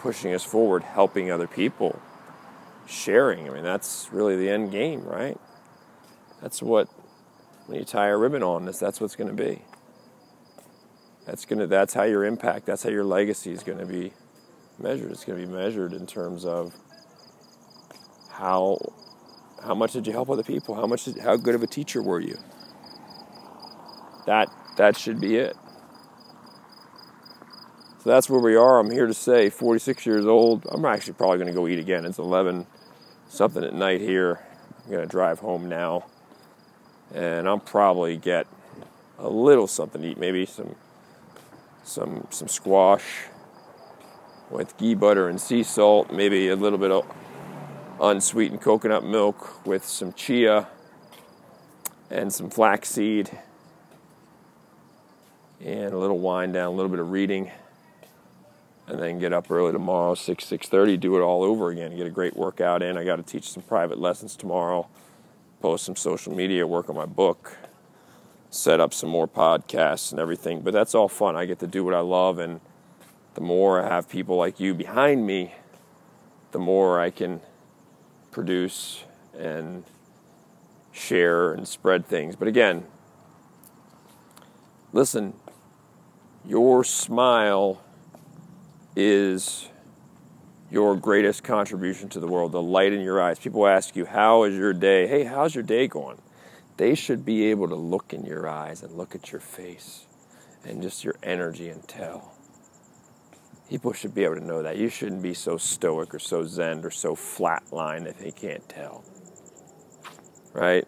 pushing 0.00 0.34
us 0.34 0.44
forward, 0.44 0.82
helping 0.82 1.30
other 1.30 1.46
people, 1.46 2.00
sharing. 2.88 3.48
I 3.48 3.52
mean, 3.52 3.64
that's 3.64 4.08
really 4.12 4.36
the 4.36 4.50
end 4.50 4.72
game, 4.72 5.02
right? 5.02 5.38
That's 6.42 6.62
what 6.62 6.88
when 7.66 7.78
you 7.78 7.84
tie 7.84 8.08
a 8.08 8.16
ribbon 8.16 8.42
on 8.42 8.64
this, 8.64 8.78
that's 8.78 9.00
what's 9.00 9.16
going 9.16 9.28
to 9.28 9.42
be. 9.42 9.62
That's 11.26 11.44
going 11.44 11.58
to 11.58 11.66
that's 11.66 11.92
how 11.92 12.04
your 12.04 12.24
impact, 12.24 12.64
that's 12.66 12.82
how 12.82 12.90
your 12.90 13.04
legacy 13.04 13.52
is 13.52 13.62
going 13.62 13.78
to 13.78 13.86
be 13.86 14.12
measured. 14.78 15.10
It's 15.10 15.24
going 15.24 15.38
to 15.40 15.46
be 15.46 15.52
measured 15.52 15.92
in 15.92 16.06
terms 16.06 16.44
of 16.44 16.74
how 18.30 18.78
how 19.62 19.74
much 19.74 19.92
did 19.92 20.06
you 20.06 20.12
help 20.12 20.30
other 20.30 20.42
people? 20.42 20.74
How 20.74 20.86
much? 20.86 21.04
Did, 21.04 21.18
how 21.18 21.36
good 21.36 21.54
of 21.54 21.62
a 21.62 21.66
teacher 21.66 22.02
were 22.02 22.20
you? 22.20 22.36
That 24.26 24.48
that 24.76 24.96
should 24.96 25.20
be 25.20 25.36
it. 25.36 25.56
So 27.98 28.10
that's 28.10 28.30
where 28.30 28.40
we 28.40 28.54
are. 28.54 28.78
I'm 28.78 28.90
here 28.90 29.06
to 29.06 29.14
say, 29.14 29.50
46 29.50 30.06
years 30.06 30.24
old. 30.24 30.64
I'm 30.70 30.84
actually 30.84 31.14
probably 31.14 31.38
going 31.38 31.48
to 31.48 31.52
go 31.52 31.66
eat 31.66 31.80
again. 31.80 32.04
It's 32.04 32.18
11 32.18 32.66
something 33.28 33.62
at 33.62 33.74
night 33.74 34.00
here. 34.00 34.40
I'm 34.84 34.90
going 34.90 35.02
to 35.02 35.10
drive 35.10 35.38
home 35.38 35.68
now, 35.68 36.06
and 37.14 37.48
I'll 37.48 37.58
probably 37.58 38.16
get 38.16 38.46
a 39.18 39.28
little 39.28 39.66
something 39.66 40.02
to 40.02 40.08
eat. 40.08 40.18
Maybe 40.18 40.46
some 40.46 40.74
some 41.84 42.26
some 42.30 42.48
squash 42.48 43.26
with 44.50 44.76
ghee 44.78 44.94
butter 44.94 45.28
and 45.28 45.40
sea 45.40 45.62
salt. 45.62 46.12
Maybe 46.12 46.48
a 46.48 46.56
little 46.56 46.78
bit 46.78 46.90
of 46.90 47.06
unsweetened 48.00 48.60
coconut 48.60 49.04
milk 49.04 49.66
with 49.66 49.84
some 49.84 50.12
chia 50.12 50.68
and 52.10 52.32
some 52.32 52.48
flaxseed 52.48 53.30
and 55.60 55.92
a 55.92 55.98
little 55.98 56.18
wind 56.18 56.54
down, 56.54 56.66
a 56.66 56.70
little 56.70 56.90
bit 56.90 57.00
of 57.00 57.10
reading, 57.10 57.50
and 58.88 59.00
then 59.00 59.18
get 59.18 59.32
up 59.32 59.50
early 59.50 59.72
tomorrow, 59.72 60.14
six 60.14 60.46
six 60.46 60.68
thirty, 60.68 60.96
do 60.96 61.16
it 61.16 61.20
all 61.20 61.42
over 61.42 61.70
again, 61.70 61.94
get 61.96 62.06
a 62.06 62.10
great 62.10 62.36
workout 62.36 62.82
in. 62.82 62.96
I 62.96 63.04
got 63.04 63.16
to 63.16 63.22
teach 63.22 63.50
some 63.50 63.62
private 63.62 63.98
lessons 63.98 64.34
tomorrow, 64.34 64.88
post 65.60 65.84
some 65.84 65.96
social 65.96 66.34
media, 66.34 66.66
work 66.66 66.88
on 66.88 66.96
my 66.96 67.06
book, 67.06 67.56
set 68.50 68.80
up 68.80 68.94
some 68.94 69.10
more 69.10 69.28
podcasts 69.28 70.10
and 70.10 70.18
everything. 70.18 70.60
But 70.60 70.72
that's 70.72 70.94
all 70.94 71.08
fun. 71.08 71.36
I 71.36 71.44
get 71.44 71.58
to 71.60 71.66
do 71.66 71.84
what 71.84 71.94
I 71.94 72.00
love, 72.00 72.38
and 72.38 72.60
the 73.34 73.42
more 73.42 73.84
I 73.84 73.88
have 73.88 74.08
people 74.08 74.36
like 74.36 74.58
you 74.58 74.74
behind 74.74 75.26
me, 75.26 75.54
the 76.52 76.58
more 76.58 76.98
I 76.98 77.10
can 77.10 77.42
produce 78.30 79.04
and 79.38 79.84
share 80.92 81.52
and 81.52 81.68
spread 81.68 82.06
things. 82.06 82.36
But 82.36 82.48
again, 82.48 82.86
listen, 84.92 85.34
your 86.46 86.84
smile 86.84 87.82
is 88.98 89.68
your 90.72 90.96
greatest 90.96 91.44
contribution 91.44 92.08
to 92.08 92.18
the 92.18 92.26
world, 92.26 92.50
the 92.50 92.60
light 92.60 92.92
in 92.92 93.00
your 93.00 93.22
eyes. 93.22 93.38
People 93.38 93.66
ask 93.66 93.94
you, 93.94 94.04
How 94.04 94.42
is 94.42 94.56
your 94.56 94.72
day? 94.72 95.06
Hey, 95.06 95.22
how's 95.22 95.54
your 95.54 95.62
day 95.62 95.86
going? 95.86 96.20
They 96.78 96.96
should 96.96 97.24
be 97.24 97.44
able 97.44 97.68
to 97.68 97.76
look 97.76 98.12
in 98.12 98.24
your 98.24 98.48
eyes 98.48 98.82
and 98.82 98.92
look 98.96 99.14
at 99.14 99.30
your 99.30 99.40
face 99.40 100.06
and 100.64 100.82
just 100.82 101.04
your 101.04 101.14
energy 101.22 101.68
and 101.68 101.86
tell. 101.86 102.34
People 103.70 103.92
should 103.92 104.14
be 104.14 104.24
able 104.24 104.34
to 104.34 104.44
know 104.44 104.62
that. 104.64 104.76
You 104.76 104.88
shouldn't 104.88 105.22
be 105.22 105.34
so 105.34 105.56
stoic 105.58 106.12
or 106.12 106.18
so 106.18 106.44
zen 106.44 106.84
or 106.84 106.90
so 106.90 107.14
flatline 107.14 108.04
that 108.04 108.18
they 108.18 108.32
can't 108.32 108.68
tell. 108.68 109.04
Right? 110.52 110.86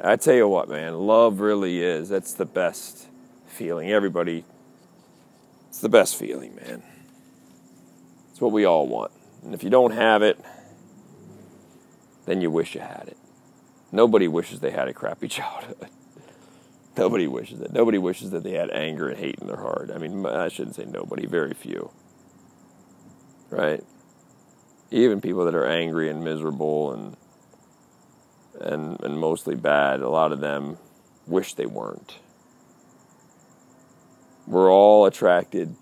I 0.00 0.14
tell 0.14 0.34
you 0.34 0.46
what, 0.46 0.68
man, 0.68 0.94
love 0.94 1.40
really 1.40 1.82
is. 1.82 2.08
That's 2.08 2.34
the 2.34 2.46
best 2.46 3.08
feeling. 3.46 3.90
Everybody, 3.90 4.44
it's 5.78 5.82
the 5.84 5.88
best 5.88 6.16
feeling, 6.16 6.56
man. 6.56 6.82
It's 8.32 8.40
what 8.40 8.50
we 8.50 8.64
all 8.64 8.88
want. 8.88 9.12
And 9.44 9.54
if 9.54 9.62
you 9.62 9.70
don't 9.70 9.92
have 9.92 10.22
it, 10.22 10.36
then 12.26 12.40
you 12.40 12.50
wish 12.50 12.74
you 12.74 12.80
had 12.80 13.04
it. 13.06 13.16
Nobody 13.92 14.26
wishes 14.26 14.58
they 14.58 14.72
had 14.72 14.88
a 14.88 14.92
crappy 14.92 15.28
childhood. 15.28 15.88
Nobody 16.96 17.28
wishes 17.28 17.60
it. 17.60 17.72
Nobody 17.72 17.96
wishes 17.96 18.32
that 18.32 18.42
they 18.42 18.54
had 18.54 18.72
anger 18.72 19.08
and 19.08 19.20
hate 19.20 19.36
in 19.40 19.46
their 19.46 19.58
heart. 19.58 19.92
I 19.94 19.98
mean, 19.98 20.26
I 20.26 20.48
shouldn't 20.48 20.74
say 20.74 20.84
nobody, 20.84 21.26
very 21.26 21.54
few. 21.54 21.92
Right? 23.48 23.84
Even 24.90 25.20
people 25.20 25.44
that 25.44 25.54
are 25.54 25.64
angry 25.64 26.10
and 26.10 26.24
miserable 26.24 26.92
and 26.92 27.16
and 28.60 29.00
and 29.04 29.20
mostly 29.20 29.54
bad, 29.54 30.00
a 30.00 30.08
lot 30.08 30.32
of 30.32 30.40
them 30.40 30.76
wish 31.28 31.54
they 31.54 31.66
weren't. 31.66 32.18
We're 34.48 34.72
all 34.72 35.06
attracted 35.06 35.76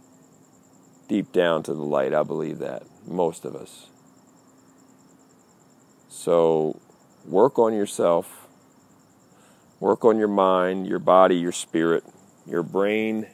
deep 1.09 1.33
down 1.33 1.63
to 1.63 1.73
the 1.73 1.85
light. 1.85 2.13
I 2.13 2.23
believe 2.25 2.59
that. 2.59 2.83
Most 3.07 3.45
of 3.45 3.55
us. 3.55 3.87
So 6.09 6.81
work 7.25 7.59
on 7.59 7.73
yourself 7.73 8.47
Work 9.79 10.07
on 10.07 10.19
your 10.19 10.29
mind, 10.29 10.87
your 10.87 10.99
body, 10.99 11.37
your 11.37 11.53
spirit, 11.53 12.03
your 12.47 12.63
brain, 12.63 13.27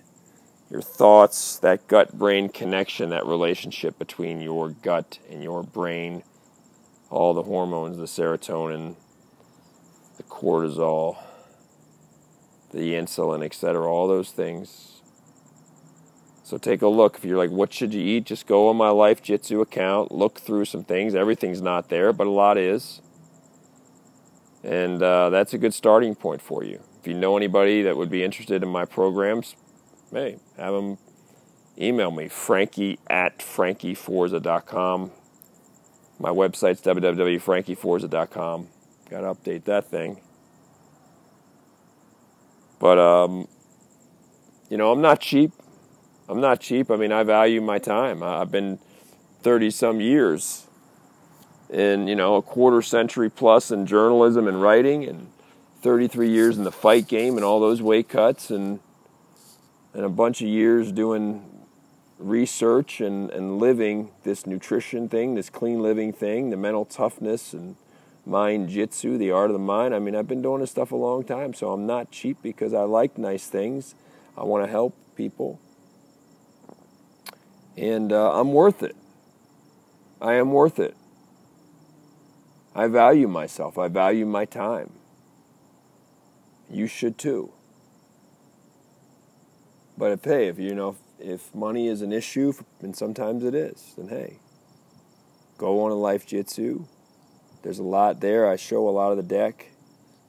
your 0.71 0.83
thoughts, 0.83 1.57
that 1.59 1.87
gut 1.87 2.19
brain 2.19 2.49
connection, 2.49 3.11
that 3.11 3.27
relationship 3.27 3.97
between 3.97 4.41
your 4.41 4.71
gut 4.71 5.21
and 5.31 5.41
your 5.41 5.63
brain, 5.63 6.25
all 7.11 7.33
the 7.33 7.45
hormones, 7.45 7.97
the 7.97 8.07
serotonin, 8.07 8.97
the 10.17 10.25
cortisol, 10.25 11.19
the 12.73 12.95
insulin, 12.95 13.45
etc., 13.45 13.89
all 13.89 14.09
those 14.09 14.33
things. 14.33 15.02
So 16.53 16.59
take 16.59 16.83
a 16.83 16.87
look. 16.87 17.17
If 17.17 17.25
you're 17.25 17.39
like, 17.39 17.49
what 17.49 17.73
should 17.73 17.95
you 17.95 18.03
eat? 18.03 18.27
Just 18.27 18.47
go 18.47 18.69
on 18.69 18.77
my 18.77 18.91
Life 18.91 19.23
Jitsu 19.23 19.63
account, 19.63 20.13
look 20.13 20.39
through 20.39 20.67
some 20.67 20.85
things. 20.85 21.15
Everything's 21.15 21.63
not 21.63 21.89
there, 21.89 22.13
but 22.13 22.27
a 22.27 22.31
lot 22.31 22.59
is. 22.59 23.01
And 24.63 25.03
uh, 25.03 25.31
that's 25.31 25.55
a 25.55 25.59
good 25.59 25.73
starting 25.73 26.15
point 26.15 26.43
for 26.43 26.63
you. 26.63 26.83
If 27.01 27.07
you 27.07 27.15
know 27.15 27.39
anybody 27.39 27.81
that 27.81 27.97
would 27.97 28.11
be 28.11 28.23
interested 28.23 28.63
in 28.63 28.69
my 28.69 28.85
programs, 28.85 29.57
hey, 30.11 30.41
have 30.59 30.75
them 30.75 30.99
email 31.81 32.11
me, 32.11 32.29
frankie 32.29 32.99
at 33.09 33.39
frankieforza.com. 33.39 35.11
My 36.19 36.29
website's 36.29 36.83
www.frankieforza.com. 36.83 38.69
Got 39.09 39.21
to 39.23 39.27
update 39.27 39.65
that 39.65 39.87
thing. 39.87 40.21
But, 42.79 42.99
um, 42.99 43.49
you 44.69 44.77
know, 44.77 44.93
I'm 44.93 45.01
not 45.01 45.19
cheap. 45.21 45.53
I'm 46.33 46.41
not 46.41 46.61
cheap. 46.61 46.91
I 46.91 46.97
mean, 46.97 47.13
I 47.13 47.25
value 47.25 47.61
my 47.61 47.79
time. 47.79 48.23
I've 48.23 48.51
been 48.51 48.79
30 49.43 49.71
some 49.71 50.01
years 50.01 50.67
in, 51.69 52.09
you 52.09 52.17
know, 52.17 52.37
a 52.37 52.43
quarter 52.43 52.81
century 52.81 53.29
plus 53.29 53.71
in 53.71 53.85
journalism 53.85 54.49
and 54.49 54.63
writing 54.63 55.05
and 55.05 55.29
33 55.83 56.31
years 56.31 56.57
in 56.57 56.65
the 56.65 56.73
fight 56.73 57.07
game 57.07 57.37
and 57.37 57.45
all 57.45 57.61
those 57.61 57.83
weight 57.83 58.09
cuts 58.09 58.51
and 58.51 58.81
and 59.93 60.07
a 60.07 60.09
bunch 60.09 60.41
of 60.41 60.49
years 60.49 60.91
doing 60.91 61.45
research 62.19 63.03
and, 63.03 63.31
and 63.31 63.59
living 63.59 64.09
this 64.23 64.47
nutrition 64.47 65.11
thing, 65.11 65.35
this 65.35 65.51
clean 65.51 65.83
living 65.83 66.15
thing, 66.15 66.49
the 66.49 66.57
mental 66.57 66.87
toughness 66.87 67.53
and 67.53 67.77
mind 68.25 68.71
jitsu, 68.71 69.19
the 69.19 69.31
art 69.31 69.51
of 69.51 69.53
the 69.53 69.59
mind. 69.59 69.95
I 69.95 69.99
mean, 69.99 70.17
I've 70.17 70.29
been 70.29 70.41
doing 70.41 70.63
this 70.63 70.71
stuff 70.71 70.93
a 70.93 70.97
long 70.97 71.25
time, 71.25 71.53
so 71.53 71.73
I'm 71.73 71.85
not 71.85 72.11
cheap 72.11 72.39
because 72.43 72.73
I 72.73 72.85
like 72.85 73.19
nice 73.19 73.49
things. 73.49 73.95
I 74.39 74.45
want 74.45 74.65
to 74.65 74.71
help 74.71 74.97
people. 75.15 75.61
And 77.77 78.13
uh, 78.13 78.39
I'm 78.39 78.53
worth 78.53 78.83
it. 78.83 78.97
I 80.21 80.35
am 80.35 80.53
worth 80.53 80.79
it. 80.79 80.97
I 82.75 82.87
value 82.87 83.29
myself. 83.29 83.77
I 83.77 83.89
value 83.89 84.25
my 84.27 84.45
time. 84.45 84.93
You 86.71 86.87
should 86.87 87.19
too. 87.19 87.53
But 89.99 90.13
if 90.13 90.25
hey, 90.25 90.49
if 90.49 90.59
you 90.59 90.75
know 90.75 90.97
if, 91.19 91.29
if 91.29 91.55
money 91.55 91.87
is 91.87 92.03
an 92.03 92.13
issue, 92.13 92.53
and 92.81 92.97
sometimes 92.97 93.45
it 93.45 93.55
is, 93.55 93.95
then 93.97 94.09
hey, 94.09 94.39
go 95.59 95.83
on 95.85 95.91
a 95.91 95.97
life 95.97 96.27
jitsu. 96.27 96.87
There's 97.63 97.79
a 97.79 97.85
lot 97.85 98.21
there. 98.21 98.49
I 98.49 98.57
show 98.57 98.89
a 98.89 98.91
lot 98.91 99.11
of 99.11 99.17
the 99.17 99.23
deck. 99.23 99.69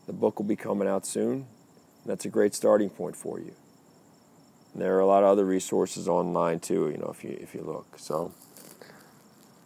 The 0.06 0.14
book 0.14 0.38
will 0.38 0.46
be 0.46 0.56
coming 0.56 0.88
out 0.88 1.06
soon. 1.06 1.48
That's 2.06 2.26
a 2.26 2.30
great 2.30 2.54
starting 2.54 2.90
point 2.90 3.16
for 3.16 3.40
you. 3.40 3.56
There 4.76 4.96
are 4.96 5.00
a 5.00 5.06
lot 5.06 5.24
of 5.24 5.30
other 5.30 5.46
resources 5.46 6.08
online 6.08 6.60
too, 6.60 6.90
you 6.90 6.98
know, 6.98 7.14
if 7.16 7.24
you 7.24 7.38
if 7.40 7.54
you 7.54 7.62
look. 7.62 8.00
So 8.00 8.34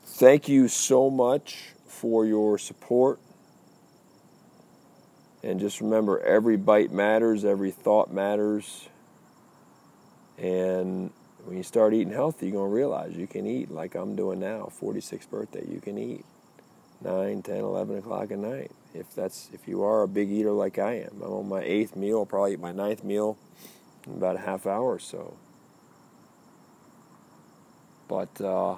thank 0.06 0.50
you 0.50 0.68
so 0.68 1.10
much 1.10 1.70
for 1.88 2.26
your 2.26 2.58
support. 2.58 3.20
And 5.44 5.60
just 5.60 5.80
remember 5.80 6.20
every 6.20 6.58
bite 6.58 6.92
matters, 6.92 7.46
every 7.46 7.72
thought 7.72 8.12
matters. 8.12 8.90
And 10.38 11.12
when 11.46 11.56
you 11.56 11.64
start 11.64 11.94
eating 11.94 12.12
healthy, 12.12 12.48
you're 12.48 12.56
going 12.56 12.70
to 12.70 12.76
realize 12.76 13.16
you 13.16 13.28
can 13.28 13.48
eat 13.48 13.72
like 13.72 13.96
I'm 13.96 14.16
doing 14.16 14.40
now, 14.40 14.70
46th 14.82 15.30
birthday. 15.30 15.66
You 15.72 15.80
can 15.80 15.98
eat 15.98 16.26
9, 17.02 17.42
10, 17.44 17.56
11 17.56 17.98
o'clock 18.00 18.32
at 18.32 18.40
night. 18.40 18.72
If 18.94 19.16
that's 19.16 19.50
if 19.54 19.68
you 19.68 19.84
are 19.84 20.02
a 20.02 20.08
big 20.08 20.30
eater 20.30 20.52
like 20.52 20.78
I 20.80 20.96
am, 20.96 21.22
I'm 21.24 21.32
on 21.32 21.48
my 21.48 21.62
eighth 21.62 21.96
meal. 21.96 22.20
I'll 22.20 22.26
probably 22.26 22.54
eat 22.54 22.60
my 22.60 22.72
ninth 22.74 23.04
meal 23.04 23.38
about 24.16 24.36
a 24.36 24.40
half 24.40 24.66
hour 24.66 24.94
or 24.94 25.00
so. 25.00 25.36
But 28.08 28.40
uh, 28.40 28.78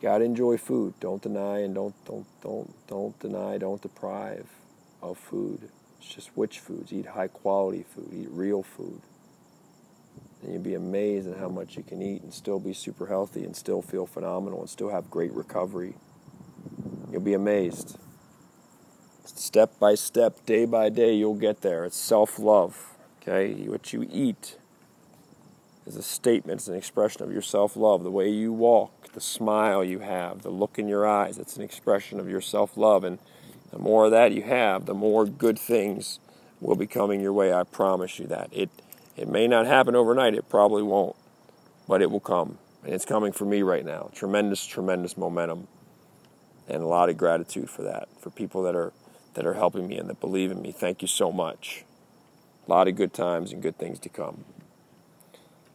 gotta 0.00 0.24
enjoy 0.24 0.56
food. 0.56 0.94
Don't 1.00 1.22
deny 1.22 1.60
and 1.60 1.74
don't 1.74 1.94
don't 2.04 2.26
don't 2.42 2.74
don't 2.86 3.18
deny. 3.20 3.58
Don't 3.58 3.82
deprive 3.82 4.46
of 5.02 5.18
food. 5.18 5.68
It's 6.00 6.14
just 6.14 6.36
which 6.36 6.60
foods. 6.60 6.92
Eat 6.92 7.06
high 7.06 7.28
quality 7.28 7.84
food. 7.94 8.10
Eat 8.12 8.28
real 8.30 8.62
food. 8.62 9.00
And 10.42 10.52
you'd 10.52 10.62
be 10.62 10.74
amazed 10.74 11.28
at 11.28 11.38
how 11.38 11.48
much 11.48 11.76
you 11.76 11.82
can 11.82 12.00
eat 12.00 12.22
and 12.22 12.32
still 12.32 12.60
be 12.60 12.72
super 12.72 13.06
healthy 13.06 13.44
and 13.44 13.56
still 13.56 13.82
feel 13.82 14.06
phenomenal 14.06 14.60
and 14.60 14.70
still 14.70 14.90
have 14.90 15.10
great 15.10 15.32
recovery. 15.32 15.94
You'll 17.10 17.20
be 17.20 17.34
amazed. 17.34 17.98
Step 19.24 19.78
by 19.78 19.94
step, 19.94 20.44
day 20.46 20.64
by 20.64 20.88
day, 20.88 21.14
you'll 21.14 21.34
get 21.34 21.60
there. 21.62 21.84
It's 21.84 21.96
self 21.96 22.38
love. 22.38 22.97
Okay? 23.28 23.68
What 23.68 23.92
you 23.92 24.08
eat 24.10 24.56
is 25.86 25.96
a 25.96 26.02
statement, 26.02 26.60
it's 26.60 26.68
an 26.68 26.74
expression 26.74 27.22
of 27.22 27.32
your 27.32 27.42
self 27.42 27.76
love. 27.76 28.02
The 28.02 28.10
way 28.10 28.28
you 28.28 28.52
walk, 28.52 29.12
the 29.12 29.20
smile 29.20 29.84
you 29.84 30.00
have, 30.00 30.42
the 30.42 30.50
look 30.50 30.78
in 30.78 30.88
your 30.88 31.06
eyes, 31.06 31.38
it's 31.38 31.56
an 31.56 31.62
expression 31.62 32.20
of 32.20 32.28
your 32.28 32.40
self 32.40 32.76
love. 32.76 33.04
And 33.04 33.18
the 33.70 33.78
more 33.78 34.06
of 34.06 34.10
that 34.12 34.32
you 34.32 34.42
have, 34.42 34.86
the 34.86 34.94
more 34.94 35.26
good 35.26 35.58
things 35.58 36.20
will 36.60 36.76
be 36.76 36.86
coming 36.86 37.20
your 37.20 37.32
way. 37.32 37.52
I 37.52 37.64
promise 37.64 38.18
you 38.18 38.26
that. 38.26 38.48
It 38.52 38.70
it 39.16 39.28
may 39.28 39.48
not 39.48 39.66
happen 39.66 39.96
overnight, 39.96 40.34
it 40.34 40.48
probably 40.48 40.82
won't, 40.82 41.16
but 41.88 42.00
it 42.00 42.10
will 42.10 42.20
come. 42.20 42.58
And 42.84 42.94
it's 42.94 43.04
coming 43.04 43.32
for 43.32 43.44
me 43.44 43.62
right 43.62 43.84
now. 43.84 44.10
Tremendous, 44.14 44.64
tremendous 44.64 45.16
momentum. 45.16 45.66
And 46.68 46.82
a 46.82 46.86
lot 46.86 47.08
of 47.08 47.16
gratitude 47.16 47.68
for 47.68 47.82
that, 47.82 48.08
for 48.20 48.30
people 48.30 48.62
that 48.62 48.76
are 48.76 48.92
that 49.34 49.46
are 49.46 49.54
helping 49.54 49.86
me 49.88 49.96
and 49.98 50.08
that 50.08 50.20
believe 50.20 50.50
in 50.50 50.62
me. 50.62 50.72
Thank 50.72 51.02
you 51.02 51.08
so 51.08 51.30
much. 51.30 51.84
A 52.68 52.70
lot 52.70 52.86
of 52.86 52.94
good 52.94 53.12
times 53.12 53.50
and 53.50 53.60
good 53.60 53.78
things 53.78 53.98
to 54.00 54.08
come. 54.08 54.44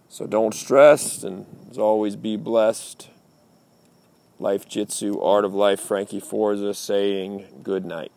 So 0.09 0.27
don't 0.27 0.53
stress 0.53 1.23
and 1.23 1.45
as 1.69 1.77
always 1.77 2.15
be 2.15 2.37
blessed. 2.37 3.09
Life 4.39 4.69
Jitsu, 4.69 5.19
Art 5.19 5.43
of 5.43 5.53
Life, 5.53 5.81
Frankie 5.81 6.19
Forza 6.19 6.73
saying 6.73 7.45
good 7.63 7.83
night. 7.83 8.12